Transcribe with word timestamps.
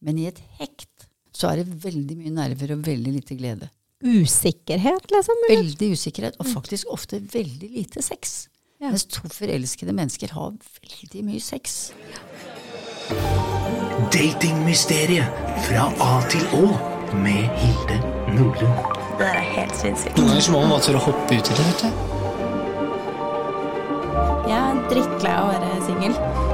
Men 0.00 0.18
i 0.20 0.26
et 0.30 0.40
hekt 0.60 1.08
så 1.36 1.50
er 1.50 1.60
det 1.60 1.82
veldig 1.84 2.16
mye 2.18 2.32
nerver 2.34 2.74
og 2.74 2.86
veldig 2.86 3.12
lite 3.18 3.36
glede. 3.38 3.68
Usikkerhet, 4.00 5.10
liksom? 5.12 5.42
eller? 5.48 5.60
Veldig 5.60 5.90
usikkerhet, 5.92 6.38
og 6.40 6.48
faktisk 6.48 6.88
ofte 6.92 7.20
veldig 7.20 7.68
lite 7.74 8.02
sex. 8.02 8.48
Ja. 8.80 8.88
Mens 8.88 9.04
to 9.12 9.28
forelskede 9.28 9.92
mennesker 9.92 10.32
har 10.32 10.54
veldig 10.56 11.24
mye 11.26 11.40
sex. 11.44 11.92
Datingmysteriet 14.14 15.28
fra 15.66 15.90
A 16.00 16.12
til 16.32 16.46
Å 16.56 16.64
med 17.20 17.44
Hilde 17.60 18.00
Nordlund. 18.38 18.96
Det 19.20 19.26
der 19.26 19.36
er 19.36 19.48
helt 19.52 19.76
sinnssykt. 19.76 20.16
Noen 20.16 20.32
ganger 20.32 20.54
må 20.54 20.62
man 20.62 20.72
bare 20.72 20.86
tørre 20.86 21.02
å 21.02 21.06
hoppe 21.10 21.36
uti 21.36 21.52
det. 21.58 21.66
vet 21.68 21.80
du. 21.84 21.88
Jeg 24.48 24.60
er 24.64 24.80
drittlei 24.88 25.34
av 25.34 25.44
å 25.44 25.52
være 25.52 25.82
singel. 25.90 26.49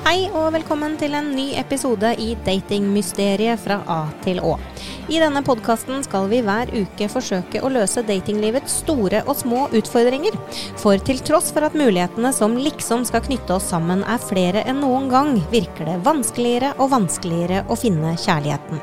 Hei 0.00 0.30
og 0.32 0.54
velkommen 0.54 0.94
til 0.96 1.12
en 1.12 1.26
ny 1.36 1.50
episode 1.60 2.08
i 2.16 2.30
Datingmysteriet 2.46 3.60
fra 3.60 3.76
A 3.84 3.98
til 4.24 4.38
Å. 4.40 4.54
I 5.12 5.18
denne 5.20 5.42
podkasten 5.44 6.00
skal 6.06 6.24
vi 6.30 6.38
hver 6.46 6.72
uke 6.72 7.08
forsøke 7.12 7.60
å 7.60 7.68
løse 7.74 8.00
datinglivets 8.08 8.78
store 8.80 9.20
og 9.26 9.36
små 9.42 9.66
utfordringer. 9.76 10.38
For 10.80 10.96
til 11.04 11.20
tross 11.28 11.52
for 11.52 11.68
at 11.68 11.76
mulighetene 11.76 12.32
som 12.32 12.56
liksom 12.56 13.04
skal 13.04 13.26
knytte 13.28 13.58
oss 13.58 13.68
sammen 13.74 14.00
er 14.08 14.24
flere 14.24 14.64
enn 14.64 14.80
noen 14.80 15.12
gang, 15.12 15.36
virker 15.52 15.92
det 15.92 16.00
vanskeligere 16.08 16.72
og 16.78 16.94
vanskeligere 16.96 17.66
å 17.68 17.76
finne 17.78 18.16
kjærligheten. 18.24 18.80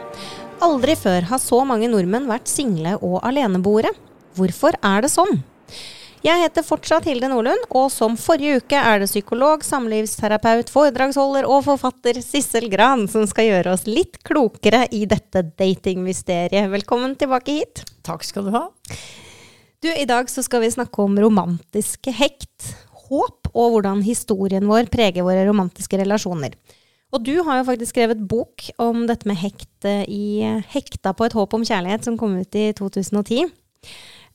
Aldri 0.69 0.99
før 1.01 1.31
har 1.33 1.41
så 1.41 1.65
mange 1.65 1.89
nordmenn 1.89 2.29
vært 2.29 2.53
single 2.53 2.99
og 3.01 3.23
aleneboere. 3.25 3.89
Hvorfor 4.37 4.77
er 4.85 5.01
det 5.01 5.15
sånn? 5.17 5.39
Jeg 6.25 6.41
heter 6.41 6.65
fortsatt 6.65 7.05
Hilde 7.05 7.27
Nordlund, 7.29 7.67
og 7.77 7.91
som 7.93 8.15
forrige 8.17 8.57
uke 8.63 8.77
er 8.79 9.03
det 9.03 9.09
psykolog, 9.09 9.61
samlivsterapeut, 9.61 10.71
foredragsholder 10.73 11.45
og 11.45 11.61
forfatter 11.67 12.17
Sissel 12.25 12.65
Gran 12.73 13.05
som 13.11 13.27
skal 13.29 13.45
gjøre 13.51 13.75
oss 13.75 13.85
litt 13.85 14.17
klokere 14.25 14.87
i 14.97 15.03
dette 15.09 15.43
datingmysteriet. 15.61 16.71
Velkommen 16.73 17.13
tilbake 17.21 17.59
hit. 17.59 17.83
Takk 18.07 18.25
skal 18.25 18.49
du 18.49 18.55
ha. 18.57 18.63
Du, 19.85 19.91
I 19.93 20.07
dag 20.09 20.25
så 20.33 20.41
skal 20.41 20.65
vi 20.65 20.73
snakke 20.73 21.05
om 21.05 21.19
romantiske 21.21 22.15
hekt, 22.17 22.73
håp, 23.05 23.51
og 23.53 23.77
hvordan 23.77 24.01
historien 24.01 24.65
vår 24.65 24.89
preger 24.89 25.27
våre 25.27 25.45
romantiske 25.45 26.01
relasjoner. 26.01 26.57
Og 27.13 27.23
du 27.23 27.35
har 27.45 27.61
jo 27.61 27.69
faktisk 27.69 27.93
skrevet 27.93 28.25
bok 28.25 28.65
om 28.81 29.05
dette 29.07 29.29
med 29.29 29.37
hekt 29.39 29.85
eh, 29.87 30.03
i 30.09 30.25
Hekta 30.73 31.13
på 31.15 31.29
et 31.29 31.37
håp 31.37 31.53
om 31.55 31.63
kjærlighet, 31.63 32.09
som 32.09 32.17
kom 32.19 32.35
ut 32.41 32.57
i 32.57 32.71
2010. 32.75 33.45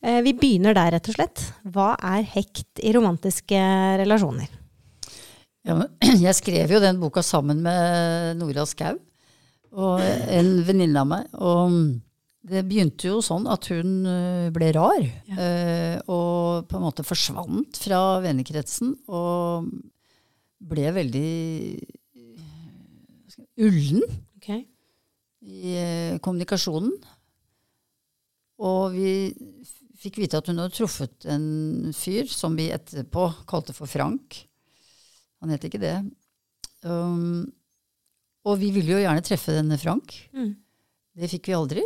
Eh, 0.03 0.21
Vi 0.27 0.33
begynner 0.35 0.75
der, 0.75 0.93
rett 0.97 1.09
og 1.11 1.17
slett. 1.17 1.43
Hva 1.75 1.93
er 2.03 2.25
hekt 2.35 2.81
i 2.83 2.93
romantiske 2.95 3.59
relasjoner? 4.03 4.51
Ja, 5.67 5.77
jeg 6.27 6.35
skrev 6.39 6.73
jo 6.75 6.81
den 6.83 6.99
boka 7.03 7.23
sammen 7.23 7.61
med 7.63 8.37
Nora 8.41 8.65
Skau, 8.67 8.97
og 9.73 10.03
en 10.03 10.57
venninne 10.67 11.05
av 11.05 11.07
meg. 11.09 11.29
Og 11.39 11.77
det 12.51 12.65
begynte 12.67 13.07
jo 13.13 13.21
sånn 13.23 13.47
at 13.47 13.69
hun 13.71 14.03
øh, 14.11 14.49
ble 14.55 14.73
rar, 14.75 15.05
Ja. 15.31 16.01
og 16.11 16.67
på 16.67 16.77
en 16.81 16.83
måte 16.89 17.07
forsvant 17.07 17.79
fra 17.79 18.19
vennekretsen. 18.25 18.97
Og 19.07 19.71
ble 20.63 20.91
veldig 20.95 21.31
ullen 23.63 24.03
ullen 24.03 24.03
i 25.43 26.19
kommunikasjonen. 26.23 26.93
Og 28.63 28.93
vi 28.95 29.13
fikk 30.03 30.21
vite 30.23 30.41
at 30.41 30.49
hun 30.51 30.61
hadde 30.61 30.75
truffet 30.77 31.27
en 31.31 31.93
fyr 31.97 32.29
som 32.31 32.57
vi 32.59 32.71
etterpå 32.75 33.29
kalte 33.49 33.75
for 33.77 33.91
Frank. 33.91 34.43
Han 35.43 35.55
het 35.55 35.67
ikke 35.67 35.83
det. 35.83 35.97
Um, 36.83 37.51
og 38.47 38.59
vi 38.59 38.73
ville 38.75 38.97
jo 38.97 39.03
gjerne 39.03 39.25
treffe 39.25 39.55
denne 39.55 39.79
Frank. 39.79 40.15
Mm. 40.35 40.55
Det 41.19 41.31
fikk 41.31 41.51
vi 41.51 41.59
aldri. 41.59 41.85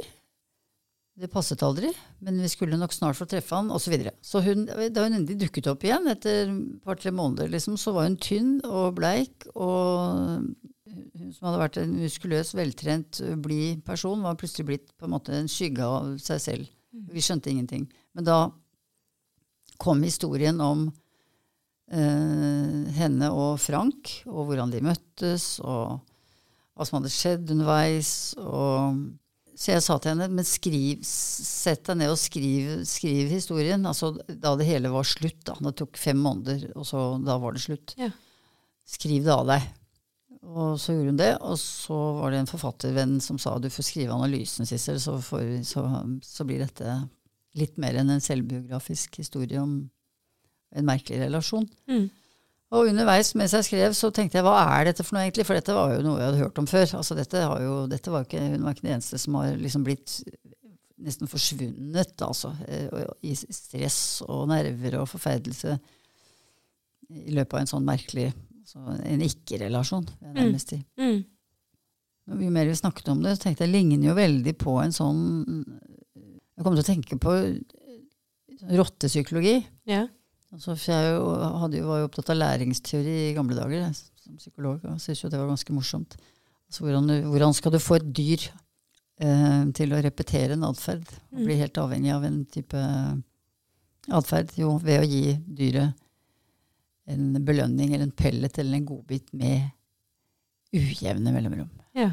Det 1.16 1.30
passet 1.32 1.62
aldri, 1.64 1.88
men 2.20 2.42
vi 2.44 2.48
skulle 2.52 2.76
nok 2.76 2.92
snart 2.92 3.16
få 3.16 3.24
treffe 3.28 3.56
han, 3.56 3.70
osv. 3.72 3.86
Så, 3.86 3.92
videre. 3.94 4.12
så 4.20 4.42
hun, 4.44 4.66
da 4.68 5.06
hun 5.06 5.16
endelig 5.16 5.38
dukket 5.46 5.70
opp 5.72 5.84
igjen, 5.86 6.10
etter 6.12 6.42
et 6.44 6.82
par-tre 6.84 7.12
måneder, 7.16 7.48
liksom, 7.54 7.78
så 7.80 7.94
var 7.96 8.10
hun 8.10 8.18
tynn 8.20 8.58
og 8.68 8.98
bleik. 8.98 9.48
Og 9.56 10.44
hun 10.92 11.32
som 11.32 11.48
hadde 11.48 11.62
vært 11.62 11.80
en 11.80 11.96
muskuløs, 12.02 12.52
veltrent, 12.58 13.22
blid 13.44 13.80
person, 13.88 14.24
var 14.28 14.36
plutselig 14.36 14.68
blitt 14.68 14.92
på 14.92 15.08
en 15.08 15.16
måte 15.16 15.32
en 15.36 15.48
skygge 15.48 15.88
av 15.88 16.12
seg 16.20 16.42
selv. 16.44 16.75
Vi 17.16 17.24
skjønte 17.24 17.52
ingenting. 17.52 17.86
Men 18.16 18.28
da 18.28 18.38
kom 19.80 20.02
historien 20.04 20.60
om 20.60 20.86
eh, 21.92 22.82
henne 22.96 23.30
og 23.32 23.60
Frank, 23.62 24.18
og 24.28 24.50
hvordan 24.50 24.72
de 24.72 24.82
møttes, 24.84 25.56
og 25.64 26.00
hva 26.76 26.86
som 26.86 26.98
hadde 26.98 27.12
skjedd 27.12 27.54
underveis. 27.54 28.10
Og, 28.40 29.00
så 29.56 29.72
jeg 29.72 29.84
sa 29.86 29.96
til 29.96 30.12
henne, 30.12 30.28
men 30.36 30.48
skriv, 30.48 31.00
sett 31.06 31.86
deg 31.88 32.02
ned 32.02 32.12
og 32.12 32.20
skriv, 32.20 32.70
skriv 32.88 33.32
historien. 33.32 33.88
Altså 33.88 34.12
da 34.28 34.54
det 34.60 34.68
hele 34.68 34.92
var 34.92 35.08
slutt. 35.08 35.40
Da. 35.48 35.56
Det 35.68 35.76
tok 35.80 36.00
fem 36.00 36.20
måneder, 36.20 36.68
og 36.76 36.88
så 36.88 37.08
da 37.24 37.38
var 37.40 37.56
det 37.56 37.64
slutt. 37.64 37.96
Ja. 38.00 38.12
Skriv 38.86 39.24
det 39.24 39.34
av 39.34 39.48
deg. 39.48 39.64
Og 40.46 40.76
så 40.78 40.94
gjorde 40.94 41.10
hun 41.10 41.18
det, 41.18 41.32
og 41.42 41.56
så 41.58 41.96
var 42.20 42.32
det 42.32 42.40
en 42.42 42.50
forfattervenn 42.50 43.16
som 43.24 43.38
sa 43.42 43.56
du 43.58 43.66
får 43.72 43.88
skrive 43.88 44.14
analysen, 44.14 44.68
Sissel, 44.68 45.00
så, 45.02 45.16
så, 45.66 45.82
så 46.22 46.46
blir 46.46 46.62
dette 46.62 47.00
litt 47.56 47.80
mer 47.80 47.98
enn 47.98 48.12
en 48.12 48.22
selvbiografisk 48.22 49.18
historie 49.18 49.58
om 49.58 49.80
en 50.76 50.86
merkelig 50.86 51.24
relasjon. 51.24 51.66
Mm. 51.90 52.06
Og 52.76 52.90
underveis 52.90 53.30
mens 53.38 53.54
jeg 53.54 53.66
skrev, 53.68 53.94
så 53.96 54.10
tenkte 54.14 54.38
jeg 54.38 54.46
hva 54.46 54.56
er 54.76 54.88
dette 54.88 55.04
for 55.06 55.16
noe 55.16 55.24
egentlig? 55.24 55.46
For 55.46 55.58
dette 55.58 55.74
var 55.74 55.94
jo 55.94 56.02
noe 56.04 56.18
jeg 56.20 56.28
hadde 56.28 56.42
hørt 56.42 56.58
om 56.62 56.66
før. 56.68 56.86
Altså 56.98 57.16
dette 57.18 57.42
har 57.42 57.62
jo, 57.62 57.76
dette 57.90 58.12
var 58.12 58.26
ikke, 58.26 58.42
hun 58.42 58.66
var 58.66 58.74
ikke 58.74 58.86
den 58.86 58.96
eneste 58.96 59.20
som 59.22 59.38
har 59.38 59.54
liksom 59.60 59.86
blitt 59.86 60.18
nesten 61.06 61.30
forsvunnet, 61.30 62.14
altså. 62.24 62.50
eh, 62.66 63.06
I 63.28 63.34
stress 63.36 64.00
og 64.26 64.46
nerver 64.50 64.98
og 65.02 65.10
forferdelse 65.10 65.76
i 67.12 67.34
løpet 67.36 67.54
av 67.54 67.62
en 67.62 67.70
sånn 67.70 67.86
merkelig 67.86 68.30
altså 68.66 68.98
En 69.06 69.22
ikke-relasjon, 69.22 70.06
vil 70.18 70.28
jeg 70.28 70.36
nærmest 70.36 70.74
si. 70.74 70.80
Mm. 70.98 71.22
Og 72.26 72.42
Jo 72.42 72.50
mer 72.50 72.66
vi 72.66 72.74
snakket 72.74 73.08
om 73.12 73.22
det, 73.22 73.36
så 73.36 73.44
tenkte 73.44 73.62
jeg 73.62 73.70
det 73.70 73.78
ligner 73.78 74.10
jo 74.10 74.16
veldig 74.18 74.54
på 74.58 74.74
en 74.82 74.94
sånn 74.94 75.22
Jeg 75.62 76.64
kom 76.66 76.74
til 76.74 76.82
å 76.82 76.88
tenke 76.88 77.18
på 77.22 77.34
sånn 78.56 78.72
rottepsykologi. 78.80 79.58
Ja. 79.86 80.06
Altså, 80.54 80.72
for 80.72 80.92
jeg 80.94 81.10
jo, 81.12 81.24
hadde 81.60 81.80
jo, 81.82 81.88
var 81.90 82.00
jo 82.00 82.06
opptatt 82.08 82.30
av 82.32 82.38
læringsteori 82.40 83.16
i 83.26 83.34
gamle 83.36 83.58
dager 83.58 83.82
jeg, 83.82 83.98
som 84.24 84.38
psykolog, 84.40 84.80
og 84.88 85.02
syntes 85.02 85.20
jo 85.20 85.30
det 85.32 85.40
var 85.40 85.50
ganske 85.50 85.76
morsomt. 85.76 86.16
Altså, 86.66 86.86
hvordan, 86.86 87.12
hvordan 87.28 87.56
skal 87.58 87.74
du 87.74 87.78
få 87.82 87.98
et 87.98 88.08
dyr 88.16 88.46
eh, 89.20 89.62
til 89.76 89.92
å 89.92 90.00
repetere 90.06 90.56
en 90.56 90.64
atferd? 90.70 91.04
Og 91.34 91.44
bli 91.44 91.58
helt 91.60 91.78
avhengig 91.82 92.14
av 92.14 92.24
en 92.26 92.40
type 92.50 92.86
atferd? 94.16 94.56
Jo, 94.58 94.72
ved 94.82 95.04
å 95.04 95.10
gi 95.10 95.36
dyret 95.60 96.05
en 97.06 97.26
belønning 97.46 97.92
eller 97.94 98.06
en 98.08 98.14
pellet 98.16 98.58
eller 98.58 98.78
en 98.80 98.86
godbit 98.88 99.32
med 99.36 99.68
ujevne 100.76 101.32
mellomrom. 101.34 101.70
ja. 101.96 102.12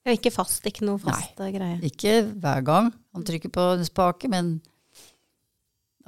Ja, 0.00 0.14
Ikke 0.16 0.30
fast, 0.32 0.64
ikke 0.64 0.86
noe 0.88 0.96
fast 0.98 1.36
Nei, 1.38 1.50
greie. 1.52 1.74
Ikke 1.84 2.12
hver 2.40 2.62
gang 2.64 2.86
han 3.12 3.24
trykker 3.28 3.50
på 3.52 3.64
en 3.74 3.82
spake, 3.84 4.30
men 4.32 4.54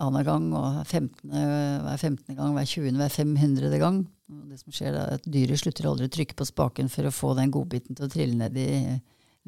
annenhver 0.00 0.30
gang 0.30 0.46
og 0.56 0.78
15, 0.86 1.28
hver 1.28 1.98
15. 2.00 2.36
gang, 2.38 2.54
hver 2.56 2.70
20., 2.70 2.96
hver 2.96 3.12
500. 3.12 3.76
gang. 3.82 3.98
Og 4.32 4.46
det 4.48 4.62
som 4.62 4.72
skjer 4.72 4.96
er 4.96 5.18
at 5.18 5.28
Dyret 5.28 5.60
slutter 5.60 5.90
aldri 5.90 6.08
å 6.08 6.14
trykke 6.16 6.38
på 6.38 6.46
spaken 6.48 6.88
for 6.92 7.04
å 7.08 7.12
få 7.12 7.34
den 7.36 7.52
godbiten 7.52 7.98
til 7.98 8.08
å 8.08 8.12
trille 8.14 8.38
ned 8.38 8.56
i 8.56 8.70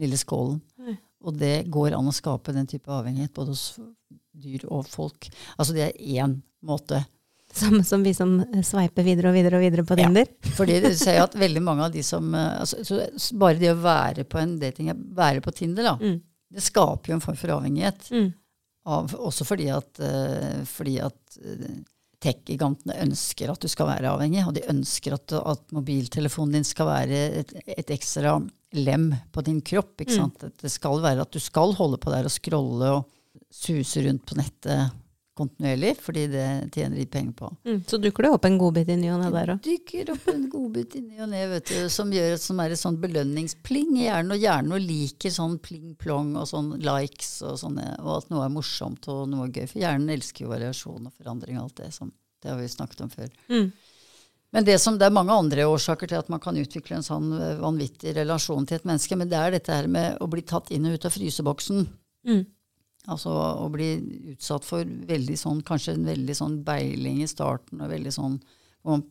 lille 0.04 0.20
skålen. 0.20 0.60
Nei. 0.84 0.98
Og 1.24 1.40
det 1.40 1.54
går 1.72 1.96
an 1.96 2.10
å 2.10 2.14
skape 2.14 2.52
den 2.52 2.68
type 2.68 2.92
avhengighet 2.92 3.32
både 3.32 3.54
hos 3.54 3.64
dyr 4.44 4.66
og 4.68 4.84
folk. 4.92 5.30
Altså 5.56 5.72
det 5.72 5.86
er 5.88 6.20
én 6.20 6.36
måte. 6.68 7.00
Samme 7.54 7.84
som 7.86 8.02
vi 8.02 8.10
som 8.16 8.32
eh, 8.42 8.62
sveiper 8.66 9.06
videre 9.06 9.30
og 9.30 9.36
videre 9.36 9.58
og 9.60 9.62
videre 9.62 9.84
på 9.86 9.94
Ja. 9.98 10.08
Tinder. 10.08 10.26
Fordi 10.58 10.80
du 10.82 10.88
ser 10.98 11.20
at 11.22 11.36
veldig 11.38 11.62
mange 11.62 11.84
av 11.86 11.92
de 11.94 12.02
som 12.02 12.32
eh, 12.34 12.60
altså, 12.60 12.80
så, 12.84 13.00
så 13.16 13.36
Bare 13.38 13.60
det 13.60 13.70
å 13.72 13.78
være 13.82 14.24
på 14.26 14.40
en 14.42 14.56
dating, 14.58 14.90
være 15.14 15.40
på 15.44 15.54
Tinder, 15.54 15.86
da, 15.92 15.96
Mm. 16.00 16.16
det 16.54 16.62
skaper 16.66 17.12
jo 17.12 17.18
en 17.20 17.24
form 17.24 17.36
for 17.38 17.54
avhengighet. 17.58 18.08
Mm. 18.10 18.32
Av, 18.86 19.14
også 19.16 19.46
fordi 19.48 19.70
at, 19.72 20.00
eh, 20.02 20.64
fordi 20.68 20.98
at 21.00 21.38
tech-gigantene 22.24 22.96
ønsker 23.04 23.50
at 23.52 23.60
du 23.60 23.68
skal 23.68 23.88
være 23.90 24.10
avhengig, 24.14 24.42
og 24.48 24.54
de 24.56 24.62
ønsker 24.72 25.14
at, 25.16 25.32
at 25.36 25.72
mobiltelefonen 25.76 26.56
din 26.58 26.64
skal 26.66 26.88
være 26.88 27.22
et, 27.42 27.54
et 27.78 27.90
ekstra 27.94 28.38
lem 28.74 29.10
på 29.32 29.44
din 29.46 29.60
kropp. 29.64 29.94
Ikke 30.00 30.16
sant? 30.16 30.42
At 30.46 30.56
det 30.64 30.72
skal 30.72 31.02
være 31.04 31.24
at 31.26 31.32
du 31.34 31.40
skal 31.42 31.74
holde 31.78 32.00
på 32.00 32.12
der 32.14 32.26
og 32.28 32.32
scrolle 32.32 32.92
og 32.98 33.10
suse 33.54 34.02
rundt 34.06 34.24
på 34.26 34.38
nettet 34.40 34.94
kontinuerlig, 35.38 35.92
fordi 36.02 36.24
det 36.32 36.46
tjener 36.74 37.00
de 37.00 37.06
penger 37.10 37.32
på. 37.38 37.50
Mm. 37.66 37.78
Så 37.90 37.98
dukker 38.02 38.26
det 38.26 38.32
opp 38.36 38.48
en 38.48 38.58
godbit 38.60 38.92
i 38.94 38.96
ny 39.00 39.10
og 39.14 39.22
ne 39.22 39.30
der 39.34 39.54
òg. 39.54 39.62
Dykker 39.64 40.12
opp 40.14 40.28
en 40.32 40.44
godbit 40.52 40.96
i 40.98 41.02
ny 41.04 41.22
og 41.24 41.30
ne, 41.32 41.44
vet 41.50 41.72
du, 41.72 41.78
som 41.92 42.12
gjør 42.14 42.36
som 42.40 42.60
er 42.62 42.74
et 42.74 42.80
sånn 42.80 42.98
belønningspling 43.02 43.96
i 43.98 44.06
hjernen, 44.06 44.34
og 44.36 44.44
hjernen 44.46 44.76
og 44.76 44.84
liker 44.84 45.34
sånn 45.34 45.56
pling-plong 45.64 46.34
og 46.40 46.46
sånn 46.50 46.74
likes 46.84 47.32
og 47.46 47.58
sånne, 47.62 47.88
og 48.04 48.12
at 48.20 48.30
noe 48.34 48.46
er 48.46 48.54
morsomt 48.54 49.10
og 49.12 49.24
noe 49.32 49.48
er 49.48 49.56
gøy. 49.58 49.66
For 49.72 49.82
hjernen 49.82 50.14
elsker 50.14 50.46
jo 50.46 50.54
variasjon 50.54 51.10
og 51.10 51.16
forandring 51.18 51.58
og 51.58 51.66
alt 51.68 51.82
det 51.82 51.90
som 51.96 52.14
det 52.44 52.52
har 52.52 52.60
vi 52.60 52.68
snakket 52.68 53.00
om 53.00 53.10
før. 53.10 53.30
Mm. 53.48 53.70
Men 54.54 54.64
det, 54.64 54.78
som, 54.78 54.98
det 54.98 55.08
er 55.08 55.14
mange 55.16 55.34
andre 55.34 55.64
årsaker 55.66 56.10
til 56.10 56.20
at 56.20 56.28
man 56.30 56.42
kan 56.42 56.54
utvikle 56.60 57.00
en 57.00 57.06
sånn 57.06 57.32
eh, 57.34 57.56
vanvittig 57.58 58.12
relasjon 58.14 58.68
til 58.68 58.78
et 58.78 58.84
menneske, 58.86 59.16
men 59.18 59.30
det 59.32 59.40
er 59.40 59.56
dette 59.56 59.74
her 59.74 59.88
med 59.90 60.20
å 60.22 60.28
bli 60.30 60.44
tatt 60.46 60.70
inn 60.70 60.86
og 60.86 60.94
ut 60.94 61.06
av 61.08 61.14
fryseboksen. 61.16 61.80
Mm. 62.28 62.44
Altså 63.12 63.32
å 63.34 63.66
bli 63.72 63.88
utsatt 64.32 64.64
for 64.64 64.84
veldig 64.84 65.36
sånn, 65.36 65.60
kanskje 65.66 65.96
en 65.98 66.06
veldig 66.08 66.36
sånn 66.38 66.56
beiling 66.64 67.20
i 67.24 67.28
starten, 67.28 67.82
og 67.84 67.92
veldig 67.92 68.12
sånn 68.14 68.38
hvor 68.80 68.96
man 68.96 69.04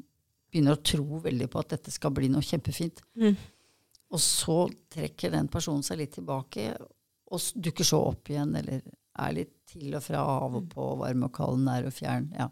begynner 0.54 0.78
å 0.78 0.86
tro 0.86 1.19
veldig 1.22 1.50
på 1.50 1.62
at 1.62 1.75
dette 1.75 1.94
skal 1.94 2.13
bli 2.13 2.30
noe 2.34 2.45
kjempefint. 2.45 3.01
Mm. 3.18 3.38
Og 4.13 4.22
så 4.22 4.57
trekker 4.94 5.34
den 5.34 5.50
personen 5.50 5.86
seg 5.86 6.01
litt 6.01 6.13
tilbake, 6.18 6.72
og 7.34 7.48
dukker 7.56 7.88
så 7.88 8.01
opp 8.12 8.30
igjen, 8.30 8.54
eller 8.60 8.81
er 8.84 9.36
litt 9.38 9.54
til 9.69 9.94
og 9.98 10.04
fra 10.06 10.22
av 10.22 10.57
og 10.57 10.68
på, 10.74 10.90
varm 11.01 11.25
og 11.28 11.34
kald, 11.34 11.62
nær 11.66 11.90
og 11.90 11.94
fjern. 11.94 12.30
Ja. 12.38 12.50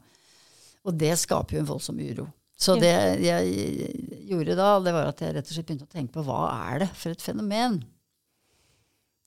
Og 0.85 0.97
det 0.97 1.13
skaper 1.21 1.57
jo 1.57 1.63
en 1.63 1.69
voldsom 1.69 2.01
uro. 2.01 2.27
Så 2.61 2.75
det 2.77 2.93
jeg 3.23 3.93
gjorde 4.29 4.57
da, 4.57 4.75
det 4.85 4.93
var 4.93 5.09
at 5.09 5.21
jeg 5.23 5.33
rett 5.33 5.47
og 5.47 5.55
slett 5.55 5.69
begynte 5.69 5.87
å 5.87 5.93
tenke 5.93 6.13
på 6.13 6.25
hva 6.27 6.41
er 6.69 6.83
det 6.83 6.91
for 6.93 7.13
et 7.13 7.23
fenomen? 7.23 7.79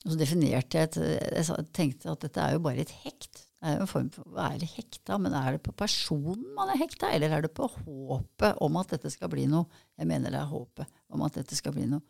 Og 0.04 0.12
så 0.12 0.20
definerte 0.20 0.78
jeg 0.78 0.90
et, 0.90 0.96
jeg 1.32 1.66
tenkte 1.76 2.12
at 2.12 2.24
dette 2.26 2.40
er 2.42 2.56
jo 2.56 2.64
bare 2.64 2.84
et 2.84 2.92
hekt. 3.04 3.46
Det 3.64 3.70
er 3.70 3.78
jo 3.78 3.84
en 3.86 3.88
form 3.88 4.10
for 4.12 4.28
å 4.28 4.34
være 4.36 4.66
hekta, 4.68 5.16
men 5.16 5.32
er 5.38 5.54
det 5.54 5.62
på 5.64 5.72
personen 5.72 6.50
man 6.56 6.68
er 6.68 6.82
hekta, 6.82 7.08
eller 7.14 7.32
er 7.32 7.46
det 7.46 7.54
på 7.56 7.64
håpet 7.72 8.60
om 8.64 8.76
at 8.76 8.92
dette 8.92 9.12
skal 9.14 9.30
bli 9.32 9.46
noe? 9.48 9.64
Jeg 9.96 10.10
mener 10.10 10.34
det 10.34 10.42
er 10.42 10.50
håpet 10.50 11.00
om 11.08 11.24
at 11.24 11.38
dette 11.38 11.56
skal 11.56 11.72
bli 11.72 11.86
noe. 11.88 12.04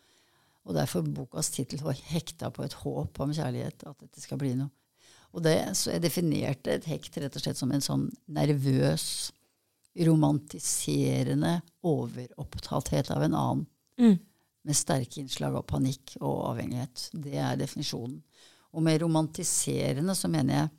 Og 0.64 0.74
derfor 0.74 1.04
bokas 1.06 1.52
tittel 1.52 1.84
var 1.84 1.94
'Hekta 1.94 2.50
på 2.50 2.64
et 2.64 2.72
håp 2.82 3.20
om 3.20 3.30
kjærlighet', 3.30 3.86
at 3.86 4.00
dette 4.00 4.20
skal 4.20 4.40
bli 4.40 4.54
noe. 4.58 4.72
Og 5.34 5.42
det, 5.42 5.56
så 5.76 5.92
jeg 5.92 6.02
definerte 6.02 6.74
et 6.74 6.86
hekt 6.88 7.18
rett 7.18 7.36
og 7.36 7.42
slett 7.42 7.58
som 7.58 7.72
en 7.74 7.82
sånn 7.82 8.04
nervøs, 8.30 9.32
romantiserende 9.94 11.60
overopptatthet 11.86 13.10
av 13.14 13.22
en 13.26 13.34
annen. 13.38 13.66
Mm. 14.00 14.16
Med 14.64 14.76
sterke 14.78 15.20
innslag 15.20 15.54
av 15.58 15.66
panikk 15.68 16.14
og 16.22 16.38
avhengighet. 16.54 17.10
Det 17.12 17.34
er 17.36 17.58
definisjonen. 17.60 18.22
Og 18.74 18.82
med 18.82 19.02
romantiserende 19.02 20.14
så 20.18 20.30
mener 20.32 20.56
jeg 20.56 20.70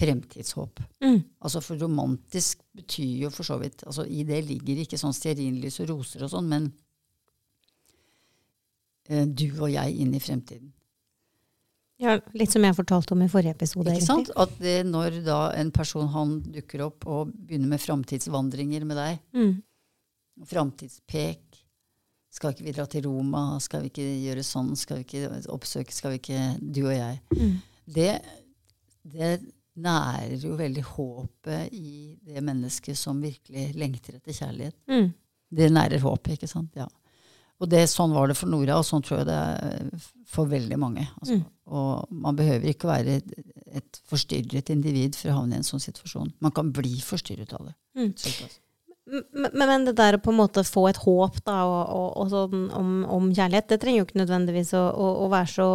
fremtidshåp. 0.00 0.80
Mm. 1.04 1.20
Altså 1.44 1.60
For 1.62 1.78
romantisk 1.78 2.64
betyr 2.74 3.26
jo 3.26 3.30
for 3.30 3.46
så 3.46 3.60
vidt 3.60 3.84
altså 3.86 4.02
I 4.10 4.24
det 4.26 4.40
ligger 4.48 4.80
ikke 4.82 4.98
sånn 4.98 5.14
stearinlys 5.14 5.78
og 5.84 5.92
roser 5.92 6.24
og 6.26 6.32
sånn, 6.32 6.48
men 6.50 6.72
eh, 9.08 9.26
du 9.28 9.46
og 9.60 9.70
jeg 9.72 10.00
inn 10.02 10.14
i 10.16 10.22
fremtiden. 10.22 10.72
Ja, 12.02 12.16
litt 12.34 12.50
som 12.50 12.64
jeg 12.66 12.74
fortalte 12.74 13.14
om 13.14 13.22
i 13.22 13.30
forrige 13.30 13.54
episode. 13.54 13.92
Ikke 13.94 14.02
sant? 14.08 14.32
At 14.36 14.50
det, 14.58 14.80
når 14.88 15.20
da 15.24 15.38
en 15.54 15.70
person 15.72 16.08
han 16.10 16.40
dukker 16.52 16.82
opp 16.88 17.06
og 17.06 17.30
begynner 17.30 17.70
med 17.70 17.82
framtidsvandringer 17.84 18.84
med 18.88 18.98
deg, 18.98 19.20
Mm. 19.32 19.54
framtidspek 20.50 21.60
Skal 22.34 22.54
ikke 22.54 22.66
vi 22.66 22.74
dra 22.74 22.86
til 22.90 23.04
Roma? 23.06 23.44
Skal 23.62 23.84
vi 23.84 23.92
ikke 23.92 24.06
gjøre 24.24 24.42
sånn? 24.46 24.72
Skal 24.78 25.00
vi 25.00 25.06
ikke 25.06 25.42
oppsøke 25.54 25.94
Skal 25.94 26.16
vi 26.16 26.22
ikke 26.22 26.40
Du 26.58 26.80
og 26.88 26.96
jeg. 26.96 27.20
Mm. 27.36 27.52
Det, 27.94 28.08
det 29.12 29.30
nærer 29.74 30.42
jo 30.42 30.56
veldig 30.58 30.82
håpet 30.94 31.74
i 31.74 32.16
det 32.26 32.42
mennesket 32.42 32.98
som 32.98 33.22
virkelig 33.22 33.70
lengter 33.78 34.18
etter 34.18 34.34
kjærlighet. 34.34 34.76
Mm. 34.90 35.08
Det 35.54 35.70
nærer 35.70 36.02
håpet, 36.02 36.34
ikke 36.38 36.50
sant? 36.50 36.74
Ja. 36.78 36.88
Og 37.62 37.70
det, 37.70 37.84
sånn 37.90 38.14
var 38.14 38.28
det 38.28 38.36
for 38.38 38.50
Nora, 38.50 38.80
og 38.80 38.86
sånn 38.86 39.02
tror 39.04 39.20
jeg 39.20 39.28
det 39.28 39.38
er 39.38 40.08
for 40.30 40.50
veldig 40.50 40.78
mange. 40.80 41.06
Altså. 41.20 41.38
Mm. 41.38 41.44
Og 41.78 42.18
man 42.26 42.38
behøver 42.38 42.66
ikke 42.72 42.90
være 42.90 43.18
et, 43.20 43.54
et 43.78 44.02
forstyrret 44.10 44.74
individ 44.74 45.14
for 45.18 45.30
å 45.30 45.38
havne 45.38 45.54
i 45.54 45.62
en 45.62 45.66
sånn 45.66 45.82
situasjon. 45.82 46.34
Man 46.44 46.54
kan 46.56 46.74
bli 46.74 46.96
forstyrret 47.04 47.54
av 47.54 47.70
det. 47.70 47.76
Mm. 47.94 48.10
Men, 49.04 49.50
men 49.52 49.84
det 49.84 49.96
der 49.98 50.16
å 50.16 50.20
på 50.22 50.32
en 50.32 50.38
måte 50.38 50.62
få 50.64 50.86
et 50.88 50.98
håp 51.02 51.36
da, 51.44 51.58
og, 51.68 51.80
og, 51.92 52.06
og 52.22 52.30
sånn 52.32 52.68
om, 52.72 52.92
om 53.12 53.26
kjærlighet, 53.36 53.66
det 53.68 53.78
trenger 53.82 54.00
jo 54.00 54.06
ikke 54.06 54.20
nødvendigvis 54.22 54.72
å, 54.78 54.80
å, 54.80 55.08
å 55.26 55.28
være 55.32 55.50
så 55.52 55.66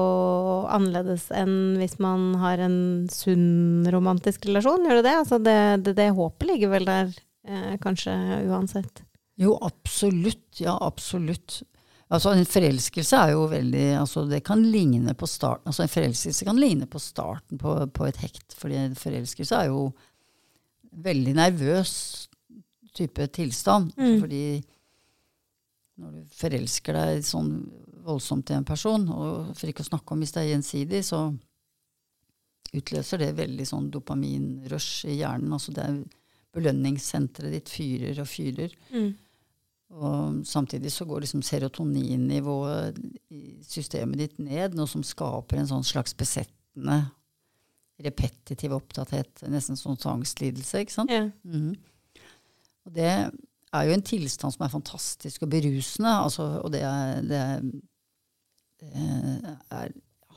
annerledes 0.74 1.28
enn 1.38 1.78
hvis 1.78 2.00
man 2.02 2.31
har 2.42 2.64
en 2.66 2.80
sunn 3.14 3.86
romantisk 3.94 4.50
relasjon. 4.50 4.88
Gjør 4.88 5.02
det 5.02 5.06
det? 5.12 5.18
Altså 5.22 5.38
det, 5.46 5.60
det, 5.86 5.94
det 6.00 6.10
håpet 6.18 6.50
ligger 6.50 6.74
vel 6.74 6.90
der, 6.90 7.14
eh, 7.46 7.76
kanskje 7.84 8.16
uansett. 8.50 9.04
Jo, 9.40 9.54
absolutt. 9.62 10.48
Ja, 10.60 10.80
absolutt. 10.81 11.62
Altså, 12.10 12.34
en 12.34 12.50
forelskelse 12.50 13.20
er 13.22 13.36
jo 13.36 13.44
veldig 13.52 13.84
altså, 14.00 14.24
Det 14.26 14.40
kan 14.42 14.64
ligne 14.66 15.14
på 15.14 15.28
starten 15.30 15.70
altså, 15.70 15.84
En 15.86 15.92
forelskelse 15.94 16.48
kan 16.48 16.58
ligne 16.58 16.88
på 16.90 16.98
starten 16.98 17.62
på, 17.62 17.76
på 17.94 18.08
et 18.08 18.18
hekt. 18.24 18.56
fordi 18.58 18.80
en 18.81 18.98
forelskelse 18.98 19.60
er 19.60 19.70
jo 19.70 19.92
veldig 21.06 21.36
nervøs 21.38 21.94
type 22.95 23.27
tilstand. 23.36 23.94
Mm. 23.97 24.19
Fordi 24.21 24.44
når 26.00 26.15
du 26.15 26.36
forelsker 26.39 26.95
deg 26.95 27.25
sånn 27.27 27.53
voldsomt 28.06 28.50
i 28.51 28.57
en 28.57 28.68
person, 28.68 29.07
og 29.12 29.51
for 29.57 29.69
ikke 29.69 29.83
å 29.83 29.89
snakke 29.91 30.15
om 30.15 30.24
hvis 30.24 30.33
det 30.36 30.44
er 30.44 30.51
gjensidig, 30.53 31.01
så 31.06 31.25
utløser 32.75 33.24
det 33.24 33.33
veldig 33.38 33.65
sånn 33.65 33.89
dopaminrush 33.91 35.09
i 35.09 35.19
hjernen. 35.19 35.53
altså 35.53 35.74
det 35.75 35.86
er 35.86 36.00
Belønningssenteret 36.50 37.53
ditt 37.53 37.69
fyrer 37.69 38.19
og 38.24 38.25
fyrer. 38.25 38.71
Mm. 38.89 39.12
Og 39.89 40.39
samtidig 40.50 40.92
så 40.94 41.06
går 41.09 41.24
liksom 41.24 41.44
serotoninnivået 41.45 42.97
i 43.33 43.59
systemet 43.65 44.21
ditt 44.21 44.42
ned, 44.42 44.74
noe 44.77 44.89
som 44.89 45.06
skaper 45.06 45.62
en 45.62 45.69
sånn 45.69 45.85
slags 45.85 46.15
besettende, 46.18 47.00
repetitiv 48.01 48.74
opptatthet, 48.77 49.44
nesten 49.50 49.77
sånn 49.77 49.97
angstlidelse, 50.13 50.83
ikke 50.85 50.95
sant? 50.95 51.13
Ja. 51.13 51.30
Mhm. 51.44 51.77
Og 52.89 52.97
det 52.97 53.09
er 53.13 53.86
jo 53.86 53.94
en 53.94 54.06
tilstand 54.06 54.56
som 54.56 54.65
er 54.65 54.74
fantastisk 54.74 55.45
og 55.45 55.51
berusende, 55.53 56.15
altså, 56.25 56.50
og 56.63 56.74
det 56.74 56.83
det 57.30 57.45
det 58.80 58.91
er 58.95 59.89
ja, 59.91 60.36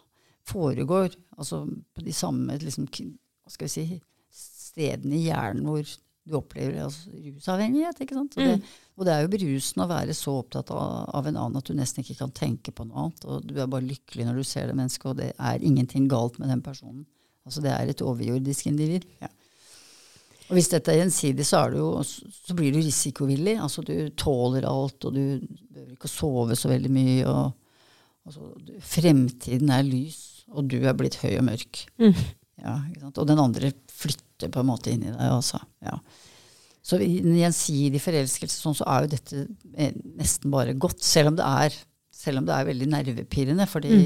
foregår 0.50 1.12
altså, 1.38 1.64
på 1.94 2.02
de 2.02 2.12
samme 2.12 2.56
liksom, 2.58 2.88
hva 2.90 3.52
skal 3.52 3.68
vi 3.68 3.74
si, 3.74 4.00
stedene 4.32 5.18
i 5.18 5.28
hjernen 5.28 5.68
hvor 5.68 5.84
du 6.22 6.36
opplever 6.38 6.80
altså, 6.84 7.10
rusavhengighet. 7.12 8.00
ikke 8.02 8.16
sant? 8.18 8.36
Og 8.38 8.46
det, 8.46 8.72
og 8.96 9.06
det 9.06 9.14
er 9.14 9.24
jo 9.24 9.30
berusende 9.32 9.86
å 9.86 9.90
være 9.90 10.16
så 10.16 10.36
opptatt 10.38 10.70
av, 10.74 11.08
av 11.18 11.28
en 11.28 11.38
annen 11.38 11.58
at 11.58 11.70
du 11.70 11.74
nesten 11.78 12.04
ikke 12.04 12.20
kan 12.20 12.34
tenke 12.34 12.74
på 12.74 12.86
noe 12.86 13.06
annet. 13.06 13.26
Og 13.26 13.46
du 13.46 13.56
er 13.56 13.70
bare 13.70 13.86
lykkelig 13.86 14.26
når 14.28 14.38
du 14.38 14.46
ser 14.46 14.70
det 14.70 14.76
mennesket, 14.78 15.08
og 15.10 15.18
det 15.18 15.30
er 15.34 15.66
ingenting 15.66 16.06
galt 16.10 16.38
med 16.42 16.52
den 16.52 16.62
personen. 16.64 17.04
Altså 17.46 17.62
Det 17.64 17.72
er 17.74 17.90
et 17.90 18.04
overjordisk 18.06 18.70
individ. 18.70 19.06
Ja. 19.22 19.30
Og 20.52 20.58
hvis 20.58 20.68
dette 20.68 20.92
er 20.92 20.98
gjensidig, 21.00 21.46
så, 21.48 21.62
er 21.62 21.72
du 21.72 21.78
jo, 21.80 21.90
så 22.04 22.54
blir 22.56 22.74
du 22.74 22.82
risikovillig. 22.82 23.54
Altså 23.64 23.80
du 23.88 23.94
tåler 24.20 24.66
alt, 24.68 25.06
og 25.08 25.14
du 25.16 25.40
behøver 25.40 25.94
ikke 25.94 26.10
å 26.10 26.12
sove 26.12 26.58
så 26.60 26.68
veldig 26.68 26.90
mye. 26.92 27.22
og 27.24 28.28
altså, 28.28 28.50
du, 28.60 28.74
Fremtiden 28.84 29.72
er 29.72 29.86
lys, 29.86 30.18
og 30.52 30.68
du 30.68 30.76
er 30.82 30.98
blitt 30.98 31.16
høy 31.22 31.38
og 31.38 31.46
mørk. 31.48 31.80
Mm. 32.02 32.12
Ja? 32.60 32.74
Og 33.14 33.24
den 33.30 33.40
andre 33.40 33.72
flytter 33.88 34.52
på 34.52 34.60
en 34.60 34.68
måte 34.68 34.92
inn 34.92 35.06
i 35.06 35.14
deg. 35.14 35.24
Altså. 35.24 35.62
Ja. 35.80 35.96
Så 36.84 37.00
i 37.00 37.22
en 37.22 37.40
gjensidig 37.40 38.04
forelskelse 38.04 38.60
sånn, 38.60 38.76
så 38.76 38.90
er 38.92 39.06
jo 39.06 39.12
dette 39.14 39.46
eh, 39.72 39.96
nesten 40.20 40.52
bare 40.52 40.76
godt, 40.76 41.00
selv 41.06 41.32
om 41.32 41.40
det 41.40 41.48
er, 41.48 41.80
om 42.36 42.44
det 42.44 42.58
er 42.58 42.68
veldig 42.68 42.92
nervepirrende. 42.92 43.70
fordi 43.72 43.96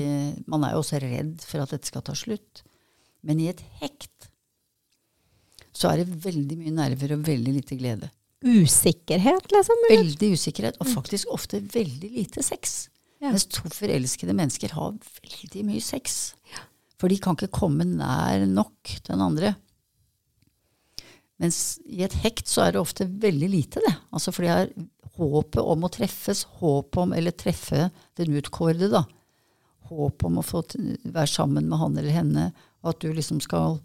man 0.46 0.62
er 0.62 0.76
jo 0.76 0.84
også 0.84 1.02
redd 1.02 1.42
for 1.42 1.66
at 1.66 1.74
dette 1.74 1.90
skal 1.90 2.06
ta 2.06 2.14
slutt. 2.14 2.62
Men 3.26 3.42
i 3.42 3.50
et 3.50 3.66
hekt 3.82 4.30
så 5.76 5.90
er 5.90 6.02
det 6.02 6.20
veldig 6.24 6.56
mye 6.60 6.74
nerver 6.74 7.16
og 7.16 7.26
veldig 7.26 7.56
lite 7.58 7.76
glede. 7.78 8.08
Usikkerhet, 8.46 9.48
liksom? 9.52 9.84
eller? 9.88 10.04
Veldig 10.04 10.30
usikkerhet, 10.36 10.78
og 10.80 10.88
faktisk 10.90 11.32
ofte 11.34 11.60
veldig 11.60 12.10
lite 12.14 12.44
sex. 12.44 12.86
Ja. 13.20 13.30
Mens 13.32 13.46
to 13.48 13.68
forelskede 13.72 14.36
mennesker 14.36 14.74
har 14.76 14.96
veldig 14.96 15.64
mye 15.68 15.84
sex. 15.84 16.34
For 17.00 17.12
de 17.12 17.18
kan 17.20 17.36
ikke 17.36 17.52
komme 17.52 17.84
nær 17.88 18.44
nok 18.48 18.96
den 19.08 19.24
andre. 19.24 19.54
Mens 21.42 21.78
i 21.84 22.00
et 22.06 22.14
hekt 22.22 22.48
så 22.48 22.64
er 22.64 22.74
det 22.74 22.80
ofte 22.80 23.08
veldig 23.08 23.48
lite, 23.52 23.82
det. 23.84 23.92
Altså 24.14 24.32
for 24.32 24.46
de 24.46 24.52
har 24.52 24.70
håpet 25.16 25.60
om 25.60 25.84
å 25.84 25.92
treffes, 25.92 26.44
håp 26.60 26.96
om, 27.00 27.12
eller 27.16 27.36
treffe 27.36 27.90
den 28.16 28.36
utkårede, 28.36 28.88
da. 28.92 29.04
Håp 29.90 30.24
om 30.26 30.40
å 30.40 30.44
få 30.44 30.64
være 31.04 31.28
sammen 31.30 31.68
med 31.68 31.80
han 31.80 31.96
eller 31.96 32.14
henne, 32.14 32.46
og 32.82 32.94
at 32.94 33.04
du 33.04 33.12
liksom 33.12 33.42
skal 33.44 33.78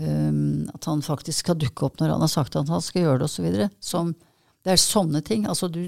um, 0.00 0.70
At 0.74 0.88
han 0.90 1.02
faktisk 1.04 1.44
skal 1.44 1.58
dukke 1.60 1.86
opp 1.86 2.00
når 2.00 2.14
han 2.14 2.24
har 2.24 2.32
sagt 2.32 2.56
at 2.56 2.70
han 2.70 2.82
skal 2.84 3.06
gjøre 3.06 3.22
det, 3.22 3.30
osv. 3.30 3.48
Det 4.64 4.72
er 4.72 4.80
sånne 4.80 5.22
ting. 5.26 5.48
Altså 5.50 5.68
du 5.68 5.82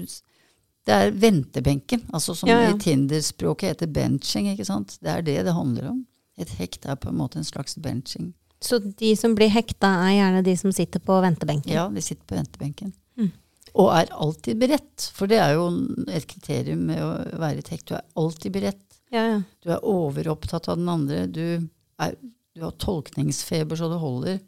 Det 0.87 0.95
er 0.95 1.11
ventebenken, 1.11 2.05
altså 2.15 2.31
som 2.37 2.47
Ja, 2.47 2.61
ja. 2.63 2.69
i 2.71 2.79
Tinder-språket 2.79 3.73
heter 3.73 3.89
benching, 3.91 4.47
ikke 4.53 4.65
sant. 4.65 4.95
Det 5.03 5.11
er 5.11 5.21
det 5.21 5.41
det 5.43 5.53
handler 5.53 5.89
om. 5.89 6.05
Et 6.39 6.49
hekt 6.61 6.85
er 6.85 6.95
på 6.95 7.09
en 7.09 7.17
måte 7.17 7.41
en 7.41 7.47
slags 7.47 7.75
benching. 7.75 8.33
Så 8.63 8.79
de 8.79 9.11
som 9.19 9.35
blir 9.35 9.51
hekta, 9.53 9.89
er 10.05 10.15
gjerne 10.15 10.45
de 10.45 10.55
som 10.57 10.71
sitter 10.71 11.03
på 11.03 11.17
ventebenken? 11.21 11.73
Ja, 11.73 11.89
de 11.91 12.01
sitter 12.01 12.23
på 12.23 12.37
ventebenken. 12.39 12.93
Mm. 13.17 13.33
Og 13.77 13.91
er 13.93 14.13
alltid 14.15 14.57
beredt. 14.61 15.09
For 15.13 15.29
det 15.29 15.41
er 15.43 15.57
jo 15.57 15.67
et 16.07 16.25
kriterium 16.29 16.87
med 16.89 17.03
å 17.03 17.11
være 17.37 17.61
et 17.61 17.73
hekt. 17.73 17.89
Du 17.91 17.97
er 17.97 18.05
alltid 18.17 18.55
beredt. 18.55 18.83
Ja, 19.13 19.23
ja. 19.27 19.41
Du 19.63 19.71
er 19.75 19.85
overopptatt 19.85 20.67
av 20.71 20.79
den 20.79 20.89
andre. 20.91 21.25
Du, 21.27 21.67
er, 22.01 22.15
du 22.57 22.63
har 22.65 22.77
tolkningsfeber 22.81 23.79
så 23.79 23.89
det 23.91 23.99
holder. 24.01 24.39